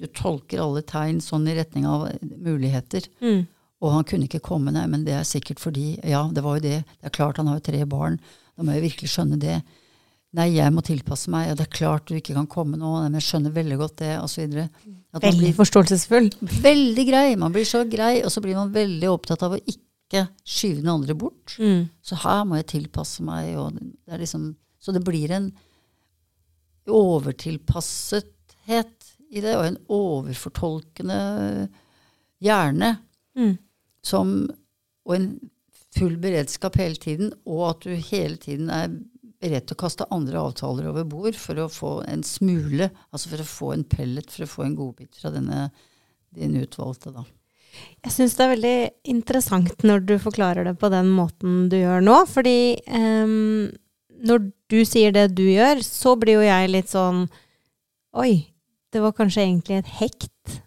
Du 0.00 0.06
tolker 0.16 0.62
alle 0.64 0.82
tegn 0.88 1.20
sånn 1.22 1.44
i 1.50 1.56
retning 1.58 1.84
av 1.86 2.08
muligheter. 2.22 3.06
Mm. 3.20 3.44
Og 3.82 3.92
han 3.96 4.06
kunne 4.08 4.28
ikke 4.28 4.42
komme, 4.44 4.72
nei, 4.74 4.86
men 4.90 5.04
det 5.06 5.14
er 5.18 5.28
sikkert 5.28 5.60
fordi 5.62 5.96
Ja, 6.06 6.24
det 6.32 6.44
var 6.44 6.58
jo 6.58 6.64
det. 6.68 6.80
Det 6.86 7.10
er 7.10 7.14
klart 7.14 7.40
han 7.40 7.50
har 7.50 7.58
jo 7.58 7.66
tre 7.66 7.84
barn. 7.88 8.18
Da 8.56 8.64
må 8.64 8.76
jeg 8.76 8.86
virkelig 8.86 9.12
skjønne 9.12 9.38
det. 9.42 9.60
Nei, 10.38 10.46
jeg 10.54 10.72
må 10.72 10.80
tilpasse 10.86 11.28
meg. 11.32 11.50
Ja, 11.50 11.56
det 11.58 11.66
er 11.66 11.76
klart 11.76 12.08
du 12.08 12.16
ikke 12.16 12.36
kan 12.36 12.48
komme 12.48 12.78
nå. 12.80 12.94
Nei, 13.02 13.10
men 13.10 13.20
jeg 13.20 13.26
skjønner 13.26 13.52
veldig 13.52 13.78
godt 13.82 13.98
det, 14.00 14.12
osv. 14.22 14.54
Veldig 15.22 15.50
forståelsesfull. 15.58 16.30
veldig 16.64 17.04
grei. 17.10 17.26
Man 17.40 17.52
blir 17.52 17.68
så 17.68 17.82
grei, 17.84 18.22
og 18.24 18.32
så 18.32 18.40
blir 18.44 18.56
man 18.56 18.72
veldig 18.72 19.10
opptatt 19.12 19.44
av 19.44 19.58
å 19.58 19.60
ikke 19.60 20.24
skyve 20.40 20.80
den 20.80 20.92
andre 20.92 21.16
bort. 21.18 21.58
Mm. 21.60 21.90
Så 22.00 22.16
her 22.22 22.46
må 22.48 22.60
jeg 22.60 22.70
tilpasse 22.72 23.26
meg. 23.26 23.52
Og 23.60 23.76
det 23.76 24.14
er 24.14 24.24
liksom, 24.24 24.54
så 24.80 24.94
det 24.96 25.04
blir 25.04 25.34
en 25.36 25.50
overtilpassethet 26.90 29.12
i 29.32 29.40
det, 29.40 29.56
og 29.56 29.66
en 29.66 29.78
overfortolkende 29.92 31.68
hjerne. 32.42 32.96
Mm. 33.38 33.56
Som, 34.02 34.50
og 35.06 35.16
en 35.16 35.28
full 35.96 36.18
beredskap 36.20 36.76
hele 36.80 36.98
tiden, 37.00 37.32
og 37.46 37.70
at 37.70 37.86
du 37.86 37.94
hele 37.94 38.36
tiden 38.40 38.70
er 38.72 38.88
beredt 39.42 39.68
til 39.68 39.76
å 39.76 39.82
kaste 39.82 40.08
andre 40.14 40.40
avtaler 40.40 40.88
over 40.90 41.06
bord 41.08 41.36
for 41.38 41.58
å 41.58 41.70
få 41.72 41.92
en 42.06 42.22
smule, 42.26 42.90
altså 43.10 43.32
for 43.32 43.42
å 43.42 43.52
få 43.52 43.70
en 43.76 43.86
pellet, 43.88 44.28
for 44.30 44.44
å 44.44 44.50
få 44.50 44.66
en 44.66 44.76
godbit 44.78 45.16
fra 45.18 45.32
denne 45.34 45.70
din 46.32 46.56
utvalgte, 46.60 47.12
da. 47.12 47.24
Jeg 48.04 48.12
syns 48.12 48.34
det 48.36 48.44
er 48.44 48.52
veldig 48.52 48.76
interessant 49.08 49.84
når 49.86 50.04
du 50.08 50.14
forklarer 50.20 50.68
det 50.68 50.74
på 50.80 50.90
den 50.92 51.08
måten 51.16 51.70
du 51.72 51.78
gjør 51.78 52.04
nå. 52.04 52.18
Fordi 52.28 52.56
ehm, 52.84 53.70
når 54.22 54.48
du 54.70 54.80
sier 54.88 55.14
det 55.14 55.32
du 55.36 55.44
gjør, 55.44 55.82
så 55.84 56.14
blir 56.18 56.40
jo 56.40 56.46
jeg 56.46 56.72
litt 56.72 56.92
sånn 56.92 57.26
Oi, 58.18 58.52
det 58.92 59.00
var 59.00 59.14
kanskje 59.16 59.46
egentlig 59.46 59.78
et 59.80 59.94
hekt 60.02 60.58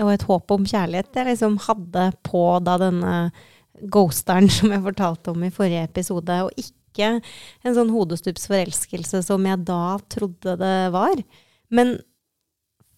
og 0.00 0.12
et 0.12 0.24
håp 0.28 0.52
om 0.54 0.62
kjærlighet 0.64 1.18
jeg 1.18 1.28
liksom 1.28 1.56
hadde 1.66 2.04
på 2.24 2.44
da 2.64 2.76
denne 2.80 3.16
ghosteren 3.92 4.46
som 4.52 4.72
jeg 4.72 4.84
fortalte 4.84 5.32
om 5.32 5.42
i 5.42 5.50
forrige 5.52 5.82
episode, 5.88 6.36
og 6.46 6.54
ikke 6.56 7.16
en 7.18 7.74
sånn 7.76 7.90
hodestups 7.92 8.46
forelskelse 8.50 9.22
som 9.26 9.46
jeg 9.48 9.64
da 9.66 9.98
trodde 10.12 10.56
det 10.60 10.78
var. 10.94 11.22
Men 11.72 11.96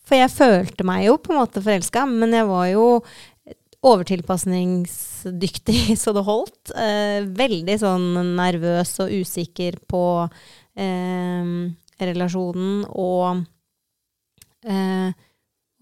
For 0.04 0.20
jeg 0.20 0.34
følte 0.34 0.84
meg 0.84 1.06
jo 1.06 1.14
på 1.16 1.32
en 1.32 1.38
måte 1.40 1.62
forelska, 1.64 2.02
men 2.04 2.34
jeg 2.36 2.44
var 2.50 2.66
jo 2.68 2.86
overtilpasningsdyktig 3.84 5.96
så 6.02 6.12
det 6.16 6.24
holdt. 6.26 6.72
Eh, 6.76 7.20
veldig 7.36 7.76
sånn 7.82 8.06
nervøs 8.38 8.92
og 9.04 9.12
usikker 9.22 9.72
på 9.90 10.04
eh, 10.78 11.44
relasjonen 12.00 12.84
og 12.90 13.44
eh, 14.66 15.10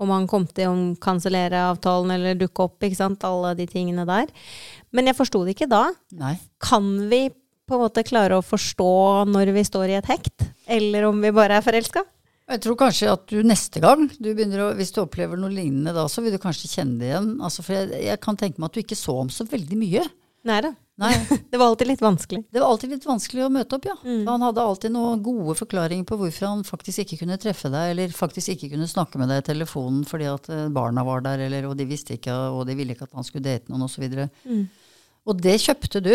om 0.02 0.10
han 0.10 0.26
kom 0.26 0.48
til 0.50 0.66
å 0.66 0.94
kansellere 1.02 1.60
avtalen 1.68 2.10
eller 2.16 2.38
dukke 2.38 2.64
opp, 2.64 2.82
ikke 2.82 2.98
sant. 2.98 3.24
Alle 3.26 3.54
de 3.58 3.66
tingene 3.70 4.04
der. 4.08 4.26
Men 4.90 5.06
jeg 5.06 5.18
forsto 5.18 5.44
det 5.46 5.54
ikke 5.54 5.70
da. 5.70 5.84
Nei. 6.18 6.34
Kan 6.62 7.08
vi 7.12 7.28
på 7.30 7.76
en 7.76 7.84
måte 7.84 8.02
klare 8.06 8.40
å 8.40 8.44
forstå 8.44 8.94
når 9.30 9.52
vi 9.54 9.62
står 9.68 9.92
i 9.92 9.98
et 10.00 10.10
hekt, 10.10 10.48
eller 10.66 11.06
om 11.06 11.22
vi 11.22 11.30
bare 11.34 11.60
er 11.60 11.64
forelska? 11.64 12.02
Jeg 12.50 12.62
tror 12.64 12.78
kanskje 12.80 13.12
at 13.12 13.26
du 13.30 13.38
neste 13.46 13.80
gang, 13.82 14.08
du 14.18 14.32
å, 14.32 14.72
hvis 14.76 14.90
du 14.92 15.02
opplever 15.04 15.38
noe 15.38 15.52
lignende 15.52 15.94
da, 15.94 16.08
så 16.10 16.24
vil 16.24 16.34
du 16.34 16.40
kanskje 16.42 16.70
kjenne 16.72 16.98
det 17.00 17.12
igjen. 17.12 17.36
Altså, 17.44 17.62
for 17.64 17.78
jeg, 17.78 18.02
jeg 18.08 18.20
kan 18.24 18.38
tenke 18.38 18.60
meg 18.60 18.70
at 18.70 18.76
du 18.76 18.82
ikke 18.82 18.98
så 18.98 19.14
om 19.22 19.30
så 19.32 19.46
veldig 19.48 19.78
mye. 19.78 20.02
Nei 20.48 20.58
da. 20.64 20.72
Det 21.50 21.58
var 21.58 21.66
alltid 21.66 21.88
litt 21.88 22.02
vanskelig. 22.02 22.42
Det 22.50 22.60
var 22.60 22.68
alltid 22.68 22.92
litt 22.94 23.06
vanskelig 23.06 23.44
å 23.46 23.50
møte 23.50 23.78
opp, 23.78 23.86
ja. 23.88 23.94
Mm. 24.04 24.26
Han 24.28 24.44
hadde 24.44 24.66
alltid 24.66 24.92
noen 24.94 25.22
gode 25.24 25.56
forklaringer 25.58 26.06
på 26.06 26.18
hvorfor 26.20 26.46
han 26.46 26.64
faktisk 26.66 27.02
ikke 27.04 27.22
kunne 27.22 27.38
treffe 27.42 27.70
deg, 27.72 27.94
eller 27.94 28.14
faktisk 28.14 28.54
ikke 28.54 28.72
kunne 28.74 28.90
snakke 28.90 29.18
med 29.18 29.32
deg 29.32 29.42
i 29.42 29.46
telefonen 29.48 30.04
fordi 30.08 30.28
at 30.30 30.50
eh, 30.52 30.68
barna 30.74 31.04
var 31.06 31.24
der, 31.24 31.46
eller, 31.48 31.70
og 31.70 31.74
de 31.78 31.88
visste 31.88 32.18
ikke, 32.18 32.34
og 32.52 32.66
de 32.68 32.76
ville 32.78 32.94
ikke 32.94 33.08
at 33.08 33.16
han 33.18 33.26
skulle 33.26 33.46
date 33.46 33.72
noen, 33.72 33.86
osv. 33.88 34.04
Mm. 34.44 34.66
Og 35.26 35.42
det 35.42 35.56
kjøpte 35.64 36.02
du, 36.04 36.14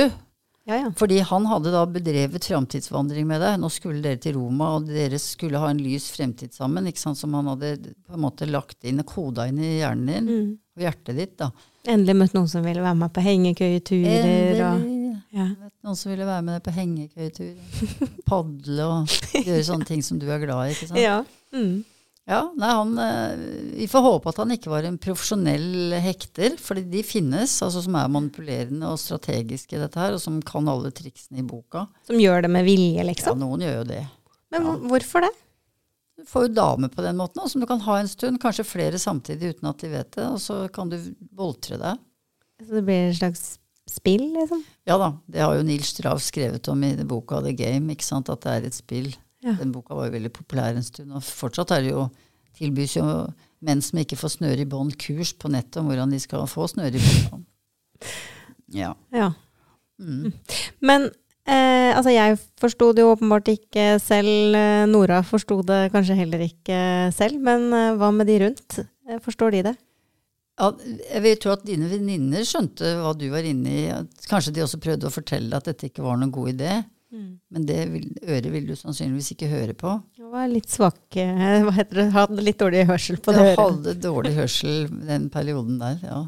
Ja, 0.67 0.75
ja. 0.81 0.89
fordi 0.99 1.21
han 1.23 1.45
hadde 1.47 1.71
da 1.71 1.85
bedrevet 1.87 2.43
framtidsvandring 2.43 3.25
med 3.29 3.39
deg. 3.39 3.55
Nå 3.61 3.69
skulle 3.71 4.01
dere 4.03 4.19
til 4.19 4.35
Roma, 4.35 4.73
og 4.75 4.89
dere 4.89 5.15
skulle 5.23 5.61
ha 5.63 5.69
en 5.71 5.79
lys 5.79 6.09
fremtid 6.11 6.51
sammen, 6.55 6.89
ikke 6.91 6.99
sant, 7.05 7.17
som 7.21 7.33
han 7.39 7.47
hadde 7.53 7.71
på 8.03 8.17
en 8.17 8.23
måte 8.25 8.47
lagt 8.51 8.83
inn 8.83 8.99
og 8.99 9.07
koda 9.07 9.45
inn 9.47 9.61
i 9.63 9.77
hjernen 9.79 10.11
din, 10.11 10.27
Mm. 10.27 10.51
og 10.77 10.83
hjertet 10.83 11.15
ditt, 11.15 11.37
da. 11.39 11.51
Endelig 11.87 12.15
møtt 12.19 12.33
noen 12.35 12.49
som 12.51 12.65
ville 12.67 12.83
være 12.83 12.99
med 12.99 13.13
på 13.15 13.23
hengekøyeturer. 13.23 14.59
Og, 14.59 14.81
Endelig. 14.83 15.21
ja. 15.31 15.45
Vet, 15.63 15.73
noen 15.87 15.95
som 15.95 16.11
ville 16.11 16.25
være 16.27 16.43
med 16.43 16.57
deg 16.57 16.63
på 16.67 16.75
hengekøyetur. 16.75 17.53
Padle 18.27 18.87
og 18.91 19.07
gjøre 19.45 19.63
sånne 19.63 19.87
ting 19.87 20.03
som 20.03 20.19
du 20.19 20.27
er 20.27 20.43
glad 20.43 20.67
i. 20.67 20.73
ikke 20.75 20.89
sant? 20.91 20.99
Ja. 20.99 21.21
Mm. 21.55 21.85
Ja, 22.27 22.41
nei, 22.59 22.69
han, 22.75 22.97
eh, 22.99 23.37
Vi 23.77 23.87
får 23.87 24.03
håpe 24.03 24.29
at 24.29 24.39
han 24.41 24.51
ikke 24.51 24.71
var 24.71 24.83
en 24.83 24.97
profesjonell 24.99 25.95
hekter, 26.03 26.57
fordi 26.59 26.83
de 26.91 27.03
finnes, 27.07 27.53
altså 27.63 27.83
som 27.85 27.95
er 27.95 28.11
manipulerende 28.11 28.89
og 28.91 28.99
strategiske 28.99 29.77
i 29.77 29.79
dette 29.79 30.01
her, 30.01 30.17
og 30.17 30.19
som 30.19 30.41
kan 30.43 30.67
alle 30.67 30.91
triksene 30.91 31.39
i 31.39 31.45
boka. 31.47 31.85
Som 32.07 32.19
gjør 32.19 32.43
det 32.43 32.51
med 32.51 32.67
vilje, 32.67 33.05
liksom? 33.07 33.37
Ja, 33.37 33.45
noen 33.45 33.63
gjør 33.63 33.77
jo 33.77 33.85
det. 33.93 34.01
Men 34.51 34.67
ja. 34.67 34.73
hvorfor 34.91 35.23
det? 35.23 35.31
Du 36.17 36.25
får 36.27 36.47
jo 36.47 36.55
damer 36.57 36.91
på 36.91 37.05
den 37.05 37.15
måten, 37.15 37.47
som 37.47 37.63
du 37.63 37.67
kan 37.69 37.79
ha 37.85 37.99
en 38.01 38.11
stund, 38.11 38.41
kanskje 38.43 38.65
flere 38.67 38.99
samtidig 38.99 39.53
uten 39.53 39.69
at 39.69 39.85
de 39.85 39.91
vet 39.93 40.11
det, 40.17 40.25
og 40.27 40.41
så 40.43 40.65
kan 40.73 40.91
du 40.91 40.97
boltre 41.31 41.79
deg. 41.79 42.03
Så 42.59 42.73
det 42.73 42.83
blir 42.89 43.07
et 43.07 43.19
slags 43.21 43.45
spill, 43.87 44.25
liksom? 44.33 44.65
Ja 44.89 44.97
da, 44.99 45.13
det 45.31 45.45
har 45.45 45.55
jo 45.55 45.63
Nils 45.63 45.93
Strauss 45.93 46.27
skrevet 46.33 46.67
om 46.73 46.83
i 46.83 46.91
boka 47.07 47.39
The 47.45 47.55
Game, 47.55 47.93
ikke 47.93 48.07
sant, 48.07 48.27
at 48.33 48.43
det 48.43 48.55
er 48.55 48.67
et 48.67 48.75
spill. 48.75 49.13
Ja. 49.47 49.53
Den 49.59 49.71
boka 49.75 49.95
var 49.95 50.09
jo 50.09 50.15
veldig 50.17 50.31
populær 50.35 50.75
en 50.75 50.83
stund, 50.85 51.13
og 51.15 51.23
fortsatt 51.23 51.71
er 51.77 51.85
det 51.87 51.93
jo, 51.93 52.07
tilbys 52.59 52.97
jo 52.97 53.05
menn 53.63 53.79
som 53.85 53.99
ikke 54.01 54.17
får 54.19 54.35
snøre 54.35 54.63
i 54.65 54.69
bånd 54.69 54.97
kurs 55.01 55.31
på 55.39 55.49
nettet 55.53 55.79
om 55.81 55.87
hvordan 55.89 56.11
de 56.13 56.19
skal 56.21 56.43
få 56.51 56.67
snøre 56.71 56.99
i 56.99 57.05
bånd. 57.29 57.45
Ja. 58.75 58.89
Ja. 59.15 59.29
Mm. 60.03 60.33
Men 60.83 61.05
eh, 61.47 61.93
altså, 61.95 62.11
jeg 62.11 62.35
forsto 62.59 62.89
det 62.93 63.05
jo 63.05 63.13
åpenbart 63.13 63.47
ikke 63.53 63.85
selv. 64.03 64.57
eh, 64.59 64.83
Nora 64.91 65.21
forsto 65.23 65.61
det 65.65 65.85
kanskje 65.93 66.17
heller 66.19 66.43
ikke 66.43 66.79
selv. 67.15 67.39
Men 67.47 67.69
eh, 67.71 67.93
hva 67.95 68.09
med 68.11 68.27
de 68.27 68.35
rundt? 68.43 68.81
Eh, 69.07 69.21
Forstår 69.23 69.55
de 69.55 69.61
det? 69.69 69.75
Ja, 70.59 70.71
jeg 71.13 71.23
vil 71.23 71.39
tro 71.39 71.53
at 71.55 71.63
dine 71.63 71.87
venninner 71.87 72.43
skjønte 72.43 72.91
hva 72.99 73.13
du 73.15 73.27
var 73.31 73.45
inne 73.47 73.71
i. 73.71 73.81
Kanskje 74.27 74.51
de 74.57 74.65
også 74.65 74.81
prøvde 74.83 75.07
å 75.07 75.13
fortelle 75.15 75.55
at 75.55 75.69
dette 75.71 75.87
ikke 75.87 76.03
var 76.03 76.19
noen 76.19 76.33
god 76.35 76.51
idé. 76.57 76.71
Men 77.13 77.65
det 77.67 77.81
vil, 77.91 78.07
øret 78.27 78.49
vil 78.51 78.65
du 78.67 78.73
sannsynligvis 78.75 79.31
ikke 79.35 79.51
høre 79.51 79.75
på. 79.77 79.93
Jeg 80.19 80.31
var 80.31 80.49
litt 80.51 80.71
svak 80.71 81.15
eh, 81.21 81.61
Hva 81.63 81.71
heter 81.77 82.01
det? 82.01 82.07
Hadde 82.15 82.43
litt 82.43 82.59
dårlig 82.59 82.87
hørsel 82.89 83.19
på 83.23 83.35
det 83.35 83.45
øret. 83.45 83.61
hadde 83.61 83.93
dårlig 84.03 84.33
hørsel 84.35 84.89
den 85.07 85.29
perioden 85.33 85.79
der, 85.79 86.01
ja. 86.03 86.25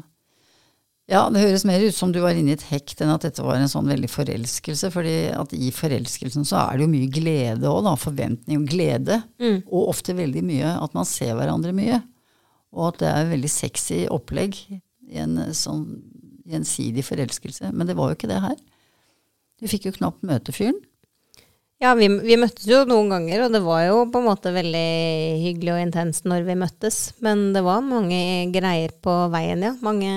Ja, 1.10 1.24
det 1.26 1.42
høres 1.42 1.64
mer 1.66 1.82
ut 1.82 1.96
som 1.96 2.12
du 2.14 2.20
var 2.22 2.38
inne 2.38 2.52
i 2.52 2.54
et 2.54 2.68
hekt 2.68 3.00
enn 3.02 3.10
at 3.10 3.24
dette 3.26 3.42
var 3.42 3.58
en 3.58 3.70
sånn 3.70 3.88
veldig 3.90 4.08
forelskelse. 4.12 4.92
fordi 4.94 5.16
at 5.34 5.52
i 5.56 5.72
forelskelsen 5.74 6.46
så 6.46 6.60
er 6.62 6.78
det 6.78 6.86
jo 6.86 6.92
mye 6.92 7.10
glede 7.10 7.66
òg, 7.66 7.82
da. 7.88 7.96
Forventning 7.98 8.62
og 8.62 8.70
glede. 8.70 9.18
Mm. 9.42 9.64
Og 9.66 9.90
ofte 9.90 10.14
veldig 10.14 10.44
mye 10.46 10.76
at 10.78 10.94
man 10.94 11.08
ser 11.08 11.34
hverandre 11.34 11.74
mye. 11.74 11.98
Og 12.70 12.92
at 12.92 13.02
det 13.02 13.10
er 13.10 13.32
veldig 13.32 13.50
sexy 13.50 14.04
opplegg 14.06 14.54
i 14.70 15.18
en 15.18 15.34
sånn 15.50 15.82
gjensidig 16.50 17.02
forelskelse. 17.06 17.72
Men 17.74 17.90
det 17.90 17.98
var 17.98 18.12
jo 18.12 18.18
ikke 18.20 18.30
det 18.30 18.38
her. 18.46 18.54
Du 19.60 19.68
fikk 19.68 19.90
jo 19.90 19.92
knapt 19.98 20.24
møte 20.26 20.54
fyren. 20.56 20.78
Ja, 21.80 21.94
vi, 21.96 22.10
vi 22.12 22.36
møttes 22.36 22.66
jo 22.68 22.82
noen 22.88 23.08
ganger, 23.08 23.46
og 23.46 23.54
det 23.54 23.60
var 23.64 23.86
jo 23.86 24.00
på 24.12 24.20
en 24.20 24.26
måte 24.28 24.50
veldig 24.52 24.88
hyggelig 25.40 25.72
og 25.72 25.80
intenst 25.80 26.26
når 26.28 26.44
vi 26.44 26.56
møttes. 26.60 26.98
Men 27.24 27.54
det 27.54 27.62
var 27.64 27.80
mange 27.84 28.18
greier 28.52 28.92
på 29.00 29.14
veien, 29.32 29.64
ja. 29.64 29.72
Mange 29.80 30.10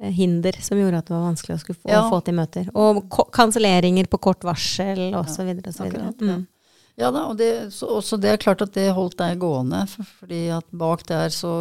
eh, 0.00 0.14
hinder 0.16 0.56
som 0.64 0.80
gjorde 0.80 1.02
at 1.02 1.10
det 1.10 1.16
var 1.16 1.26
vanskelig 1.28 1.58
å 1.58 1.66
få, 1.74 1.90
Ja. 1.92 2.00
få 2.08 2.22
til 2.24 2.38
møter. 2.40 2.70
Og 2.72 3.02
kanselleringer 3.36 4.08
på 4.08 4.20
kort 4.30 4.48
varsel 4.48 5.10
og 5.12 5.28
så 5.28 5.44
videre 5.44 5.74
og 5.74 5.76
så 5.76 5.84
videre. 5.84 6.08
akkurat, 6.08 6.24
ja. 6.24 6.38
Mm. 6.38 6.46
Ja 6.46 6.59
da, 7.08 7.22
og 7.30 7.38
det, 7.40 7.70
så, 7.72 7.88
også 7.96 8.18
det 8.20 8.34
er 8.34 8.42
klart 8.42 8.60
at 8.64 8.74
det 8.76 8.90
holdt 8.92 9.16
deg 9.20 9.40
gående. 9.40 9.80
For, 9.88 10.08
fordi 10.20 10.42
at 10.52 10.66
bak 10.76 11.06
der 11.08 11.32
så, 11.32 11.54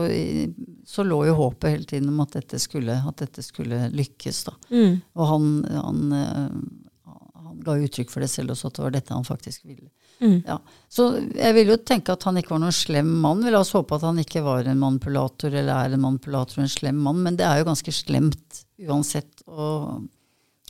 så 0.88 1.06
lå 1.08 1.22
jo 1.30 1.38
håpet 1.38 1.78
hele 1.78 1.88
tiden 1.88 2.12
om 2.12 2.20
at 2.26 2.36
dette 2.36 2.60
skulle, 2.60 2.98
at 3.00 3.24
dette 3.24 3.46
skulle 3.46 3.86
lykkes. 3.96 4.44
da. 4.50 4.58
Mm. 4.74 5.00
Og 5.16 5.32
han, 5.32 5.48
han, 5.72 6.04
eh, 6.18 7.16
han 7.46 7.64
ga 7.64 7.78
uttrykk 7.80 8.12
for 8.12 8.26
det 8.26 8.32
selv 8.34 8.56
også, 8.56 8.68
at 8.68 8.80
det 8.80 8.86
var 8.88 8.98
dette 8.98 9.16
han 9.16 9.28
faktisk 9.28 9.64
ville. 9.70 9.88
Mm. 10.20 10.42
Ja. 10.46 10.60
Så 10.92 11.08
jeg 11.32 11.56
vil 11.56 11.72
jo 11.72 11.80
tenke 11.80 12.14
at 12.14 12.24
han 12.28 12.38
ikke 12.40 12.54
var 12.56 12.64
noen 12.66 12.76
slem 12.76 13.10
mann. 13.24 13.44
Vi 13.46 13.54
La 13.54 13.62
oss 13.64 13.72
håpe 13.76 13.96
at 13.96 14.04
han 14.08 14.20
ikke 14.20 14.44
var 14.44 14.68
en 14.68 14.82
manipulator 14.82 15.54
eller 15.54 15.72
er 15.76 15.96
en 15.96 16.04
manipulator 16.04 16.60
og 16.60 16.66
en 16.66 16.74
slem 16.74 17.00
mann. 17.06 17.22
Men 17.24 17.40
det 17.40 17.48
er 17.48 17.62
jo 17.62 17.70
ganske 17.72 17.94
slemt 17.96 18.64
uansett 18.90 19.46
å, 19.48 20.00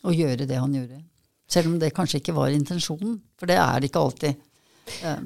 å 0.05 0.13
gjøre 0.13 0.45
det 0.49 0.59
han 0.61 0.75
gjorde. 0.77 1.01
Selv 1.49 1.71
om 1.71 1.79
det 1.81 1.95
kanskje 1.97 2.21
ikke 2.21 2.37
var 2.37 2.53
intensjonen. 2.53 3.17
For 3.39 3.49
det 3.49 3.57
er 3.57 3.79
det 3.79 3.89
ikke 3.89 4.05
alltid. 4.05 4.45
Eh, 5.03 5.19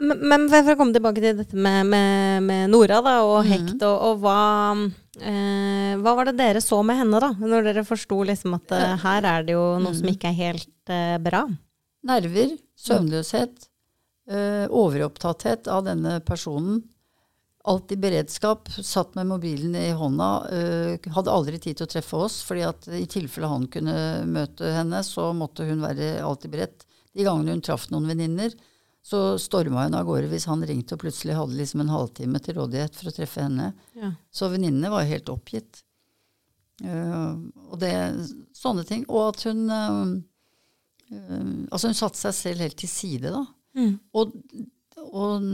Men, 0.00 0.20
men 0.30 0.44
for 0.48 0.62
å 0.74 0.76
komme 0.78 0.94
tilbake 0.94 1.18
til 1.18 1.36
dette 1.40 1.56
med, 1.58 1.86
med, 1.90 2.42
med 2.46 2.70
Nora 2.70 3.00
da, 3.02 3.16
og 3.26 3.40
Mhm. 3.42 3.48
hekt, 3.50 3.82
og, 3.82 3.96
og 4.06 4.20
hva, 4.22 4.90
eh, 5.20 5.96
hva 5.98 6.12
var 6.14 6.28
det 6.28 6.36
dere 6.38 6.60
så 6.62 6.78
med 6.86 7.00
henne, 7.00 7.18
da? 7.18 7.32
Når 7.34 7.64
dere 7.66 7.82
forsto 7.84 8.20
liksom 8.28 8.54
at 8.54 8.70
eh, 8.76 8.96
her 9.02 9.26
er 9.26 9.42
det 9.48 9.56
jo 9.56 9.64
noe 9.78 9.90
Mhm. 9.90 9.98
som 9.98 10.08
ikke 10.12 10.30
er 10.30 10.38
helt 10.38 10.92
eh, 10.94 11.16
bra? 11.18 11.40
Nerver, 12.06 12.54
søvnløshet, 12.78 13.66
eh, 14.30 14.68
overopptatthet 14.70 15.66
av 15.68 15.84
denne 15.84 16.20
personen. 16.24 16.84
alltid 17.68 17.98
beredskap, 18.00 18.68
satt 18.70 19.14
med 19.14 19.26
mobilen 19.26 19.74
i 19.76 19.90
hånda. 19.92 20.28
øh, 20.50 21.12
hadde 21.12 21.28
aldri 21.28 21.58
tid 21.60 21.76
til 21.76 21.86
å 21.86 21.90
treffe 21.90 22.14
oss, 22.16 22.38
fordi 22.42 22.62
at 22.64 22.86
i 22.88 23.04
tilfelle 23.04 23.46
han 23.50 23.66
kunne 23.66 24.24
møte 24.24 24.64
henne, 24.72 25.02
så 25.04 25.34
måtte 25.36 25.66
hun 25.68 25.82
være 25.82 26.22
alltid 26.22 26.50
beredt. 26.50 26.86
De 27.14 27.24
gangene 27.24 27.50
hun 27.50 27.60
traff 27.60 27.90
noen 27.90 28.06
venninner, 28.08 28.54
så 29.08 29.38
storma 29.40 29.86
hun 29.86 29.96
av 29.96 30.04
gårde 30.04 30.28
hvis 30.28 30.44
han 30.50 30.64
ringte 30.68 30.96
og 30.96 31.00
plutselig 31.00 31.36
hadde 31.38 31.56
liksom 31.56 31.80
en 31.80 31.92
halvtime 31.94 32.40
til 32.44 32.58
rådighet 32.58 32.96
for 32.98 33.08
å 33.08 33.12
treffe 33.16 33.44
henne. 33.46 33.70
Ja. 33.96 34.10
Så 34.28 34.50
venninnene 34.52 34.90
var 34.92 35.08
helt 35.08 35.30
oppgitt. 35.32 35.80
Uh, 36.84 37.40
og 37.72 37.78
det, 37.80 37.92
sånne 38.54 38.84
ting. 38.86 39.06
Og 39.08 39.30
at 39.32 39.46
hun 39.48 39.64
uh, 39.72 40.12
uh, 41.10 41.54
Altså, 41.72 41.88
hun 41.88 41.96
satte 41.96 42.20
seg 42.20 42.36
selv 42.36 42.66
helt 42.66 42.76
til 42.78 42.92
side, 42.92 43.32
da. 43.32 43.46
Mm. 43.78 43.96
Og, 44.18 44.36
og, 44.98 45.48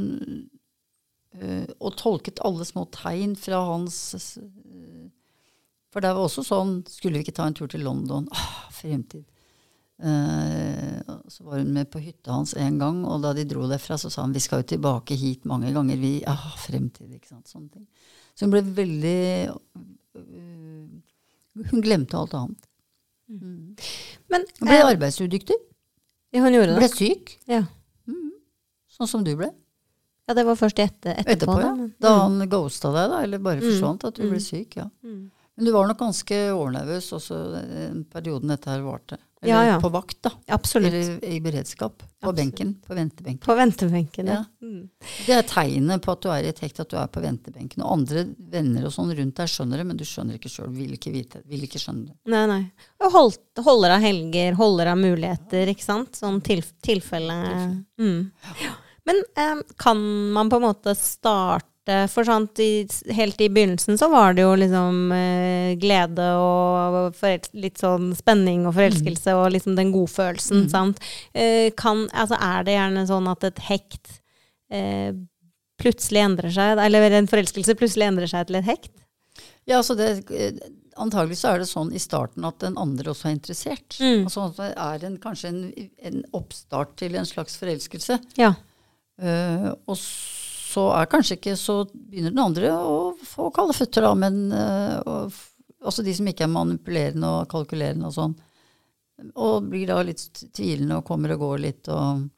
eh, 1.37 1.67
og 1.77 1.97
tolket 2.01 2.41
alle 2.47 2.65
små 2.65 2.87
tegn 2.95 3.35
fra 3.37 3.59
hans 3.67 3.99
For 5.93 6.01
det 6.01 6.13
var 6.15 6.23
også 6.23 6.45
sånn 6.47 6.79
Skulle 6.89 7.19
vi 7.19 7.27
ikke 7.27 7.35
ta 7.37 7.49
en 7.51 7.57
tur 7.59 7.69
til 7.69 7.85
London? 7.85 8.31
Ah, 8.33 8.71
fremtid. 8.73 9.27
Eh, 10.05 11.01
så 11.33 11.45
var 11.47 11.59
hun 11.63 11.71
med 11.73 11.89
på 11.91 11.99
hytta 12.05 12.35
hans 12.37 12.53
en 12.61 12.79
gang, 12.79 12.99
og 13.09 13.23
da 13.25 13.31
de 13.33 13.45
dro 13.49 13.65
derfra, 13.71 13.97
så 13.97 14.11
sa 14.13 14.23
han 14.27 14.35
vi 14.35 14.43
skal 14.45 14.61
jo 14.63 14.67
tilbake 14.75 15.17
hit 15.17 15.47
mange 15.49 15.71
ganger. 15.73 15.97
Vi, 16.03 16.19
ah, 16.29 16.51
fremtid, 16.61 17.09
ikke 17.17 17.31
sant. 17.31 17.49
Sånne 17.49 17.71
ting. 17.73 17.87
Så 18.37 18.45
hun 18.45 18.53
ble 18.53 18.63
veldig 18.77 19.49
uh, 19.49 20.89
Hun 21.71 21.85
glemte 21.85 22.19
alt 22.19 22.35
annet. 22.35 22.65
Men 23.31 24.45
Hun 24.59 24.69
ble 24.69 24.77
eh, 24.77 24.89
arbeidsudyktig. 24.91 25.57
ja, 26.35 26.43
hun 26.43 26.53
gjorde 26.53 26.75
det. 26.75 26.81
ble 26.83 26.89
syk, 26.93 27.37
Ja. 27.49 27.63
sånn 28.95 29.09
som 29.09 29.25
du 29.25 29.33
ble. 29.39 29.49
ja, 30.29 30.35
det 30.35 30.45
var 30.47 30.57
først 30.57 30.79
etter, 30.83 31.15
etterpå. 31.21 31.33
Etterpå, 31.33 31.61
ja. 31.63 31.71
da, 31.77 31.89
Da 32.01 32.13
Mm. 32.29 32.39
han 32.41 32.49
ghosta 32.49 32.93
deg, 32.93 33.11
da, 33.11 33.23
eller 33.23 33.39
bare 33.39 33.61
Mm. 33.61 33.71
forsvant, 33.71 34.05
at 34.05 34.15
du 34.15 34.23
ble 34.29 34.39
Mm. 34.39 34.45
syk. 34.51 34.77
ja. 34.77 34.91
Mm. 35.05 35.31
Men 35.57 35.65
du 35.67 35.73
var 35.73 35.87
nok 35.87 35.99
ganske 35.99 36.35
overnervøs 36.53 37.13
også 37.13 37.37
den 37.55 38.05
perioden 38.05 38.49
dette 38.49 38.67
her 38.67 38.81
varte. 38.83 39.19
Eller 39.45 39.55
Ja, 39.55 39.75
ja. 39.75 39.81
på 39.81 39.89
vakt, 39.93 40.17
da. 40.25 40.31
Absolutt. 40.57 40.93
Eller 40.93 41.25
i 41.25 41.41
beredskap. 41.45 41.99
På 41.99 42.05
Absolutt. 42.31 42.37
benken. 42.37 42.75
På 42.87 42.95
ventebenken. 42.97 43.45
På 43.45 43.55
ventebenken, 43.59 44.31
ja. 44.33 44.45
Mm. 44.63 44.89
Det 45.27 45.35
er 45.37 45.43
tegnet 45.49 46.03
på 46.05 46.13
at 46.15 46.23
du 46.25 46.29
er 46.33 46.47
i 46.47 46.53
et 46.53 46.63
hekt, 46.65 46.81
at 46.81 46.91
du 46.91 46.97
er 46.97 47.11
på 47.13 47.21
ventebenken. 47.25 47.85
Og 47.85 47.93
andre 47.99 48.25
venner 48.55 48.87
og 48.89 48.95
sånn 48.95 49.13
rundt 49.15 49.37
deg 49.37 49.53
skjønner 49.53 49.83
det, 49.83 49.87
men 49.91 50.01
du 50.01 50.07
skjønner 50.09 50.39
ikke 50.41 50.53
sjøl. 50.53 50.71
Vil 50.75 50.97
ikke 50.97 51.13
vite 51.15 51.43
Vil 51.51 51.67
ikke 51.69 51.83
skjønne 51.83 52.09
det. 52.09 52.17
Nei, 52.33 52.47
nei. 52.51 52.63
Og 53.05 53.13
holdt, 53.13 53.45
holder 53.67 53.99
av 53.99 54.07
helger, 54.07 54.57
holder 54.59 54.95
av 54.95 54.99
muligheter, 55.03 55.69
ikke 55.75 55.85
sant? 55.85 56.17
Sånn 56.17 56.41
til, 56.45 56.65
tilfelle 56.85 57.37
mm. 58.01 58.19
Men 59.05 59.21
eh, 59.37 59.61
kan 59.77 60.01
man 60.33 60.49
på 60.49 60.57
en 60.57 60.69
måte 60.71 60.95
starte 60.97 61.69
For 61.85 62.25
sant, 62.25 62.59
i, 62.65 62.87
helt 63.13 63.41
i 63.45 63.51
begynnelsen 63.53 63.99
så 64.01 64.07
var 64.09 64.33
det 64.33 64.47
jo 64.47 64.55
liksom 64.57 65.11
eh, 65.13 65.75
glede 65.77 66.29
og 66.41 67.11
litt 67.53 67.83
sånn 67.83 68.15
spenning 68.17 68.63
og 68.65 68.73
forelskelse 68.79 69.35
og 69.37 69.51
liksom 69.53 69.77
den 69.77 69.91
godfølelsen, 69.93 70.65
sant. 70.73 71.03
Eh, 71.37 71.69
kan, 71.77 72.07
altså 72.17 72.39
er 72.41 72.65
det 72.65 72.79
gjerne 72.79 73.05
sånn 73.11 73.29
at 73.29 73.45
et 73.51 73.61
hekt 73.67 74.15
eh, 74.73 75.13
plutselig 75.83 76.23
endrer 76.25 76.55
seg, 76.57 76.81
eller 76.81 77.19
en 77.19 77.29
forelskelse 77.29 77.77
plutselig 77.77 78.09
endrer 78.09 78.33
seg 78.33 78.49
til 78.49 78.63
et 78.63 78.71
hekt? 78.71 78.95
Ja, 79.69 79.83
altså 79.83 79.97
det, 79.99 80.15
eh, 80.33 80.57
Antagelig 80.95 81.41
så 81.41 81.51
er 81.51 81.59
det 81.59 81.67
sånn 81.67 81.89
i 81.91 81.99
starten 81.99 82.45
at 82.47 82.61
den 82.63 82.77
andre 82.79 83.11
også 83.11 83.27
er 83.27 83.33
interessert. 83.35 83.97
Mm. 83.99 84.29
Altså 84.29 84.45
at 84.45 84.61
det 84.61 84.69
er 84.79 85.07
en, 85.09 85.17
kanskje 85.19 85.49
en, 85.51 85.89
en 86.07 86.21
oppstart 86.39 86.93
til 87.01 87.17
en 87.19 87.27
slags 87.27 87.59
forelskelse. 87.59 88.21
Ja. 88.39 88.53
Uh, 89.19 89.73
og 89.91 89.99
så 89.99 90.44
er 90.97 91.11
kanskje 91.11 91.37
ikke 91.39 91.57
Så 91.61 91.77
begynner 91.93 92.35
den 92.35 92.43
andre 92.43 92.71
å 92.75 92.97
få 93.25 93.51
kalde 93.55 93.77
føtter, 93.77 94.07
da, 94.07 94.15
men 94.19 94.41
eh, 94.53 94.97
og, 95.05 95.99
de 96.05 96.15
som 96.17 96.29
ikke 96.31 96.47
er 96.47 96.53
manipulerende 96.53 97.31
og 97.31 97.49
kalkulerende 97.51 98.09
og 98.09 98.17
sånn. 98.17 98.35
Og 99.39 99.69
blir 99.71 99.87
da 99.91 100.01
litt 100.03 100.25
tvilende 100.57 100.99
og 100.99 101.07
kommer 101.07 101.35
og 101.35 101.45
går 101.45 101.61
litt 101.69 101.93
og 101.93 102.31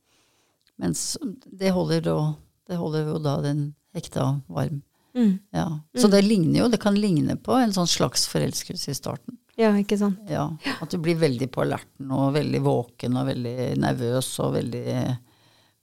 Mens 0.76 1.14
det 1.24 1.70
holder, 1.72 2.02
da, 2.04 2.34
det 2.68 2.76
holder 2.76 3.06
jo 3.08 3.20
da 3.24 3.38
den 3.40 3.62
hekta 3.96 4.26
varm. 4.52 4.82
Mm. 5.16 5.38
Ja. 5.56 5.80
Så 5.96 6.10
det 6.12 6.20
ligner 6.26 6.58
jo, 6.60 6.66
det 6.68 6.82
kan 6.82 6.98
ligne 7.00 7.38
på 7.40 7.56
en 7.56 7.72
sånn 7.72 7.88
slags 7.88 8.26
forelskelse 8.28 8.92
i 8.92 8.98
starten. 8.98 9.38
Ja, 9.56 9.70
ikke 9.80 9.96
sant. 9.96 10.20
Ja, 10.28 10.50
At 10.84 10.92
du 10.92 10.98
blir 11.00 11.16
veldig 11.16 11.48
på 11.52 11.64
alerten 11.64 12.10
og 12.12 12.34
veldig 12.36 12.60
våken 12.60 13.16
og 13.16 13.30
veldig 13.30 13.70
nervøs 13.80 14.28
og 14.44 14.52
veldig, 14.58 14.96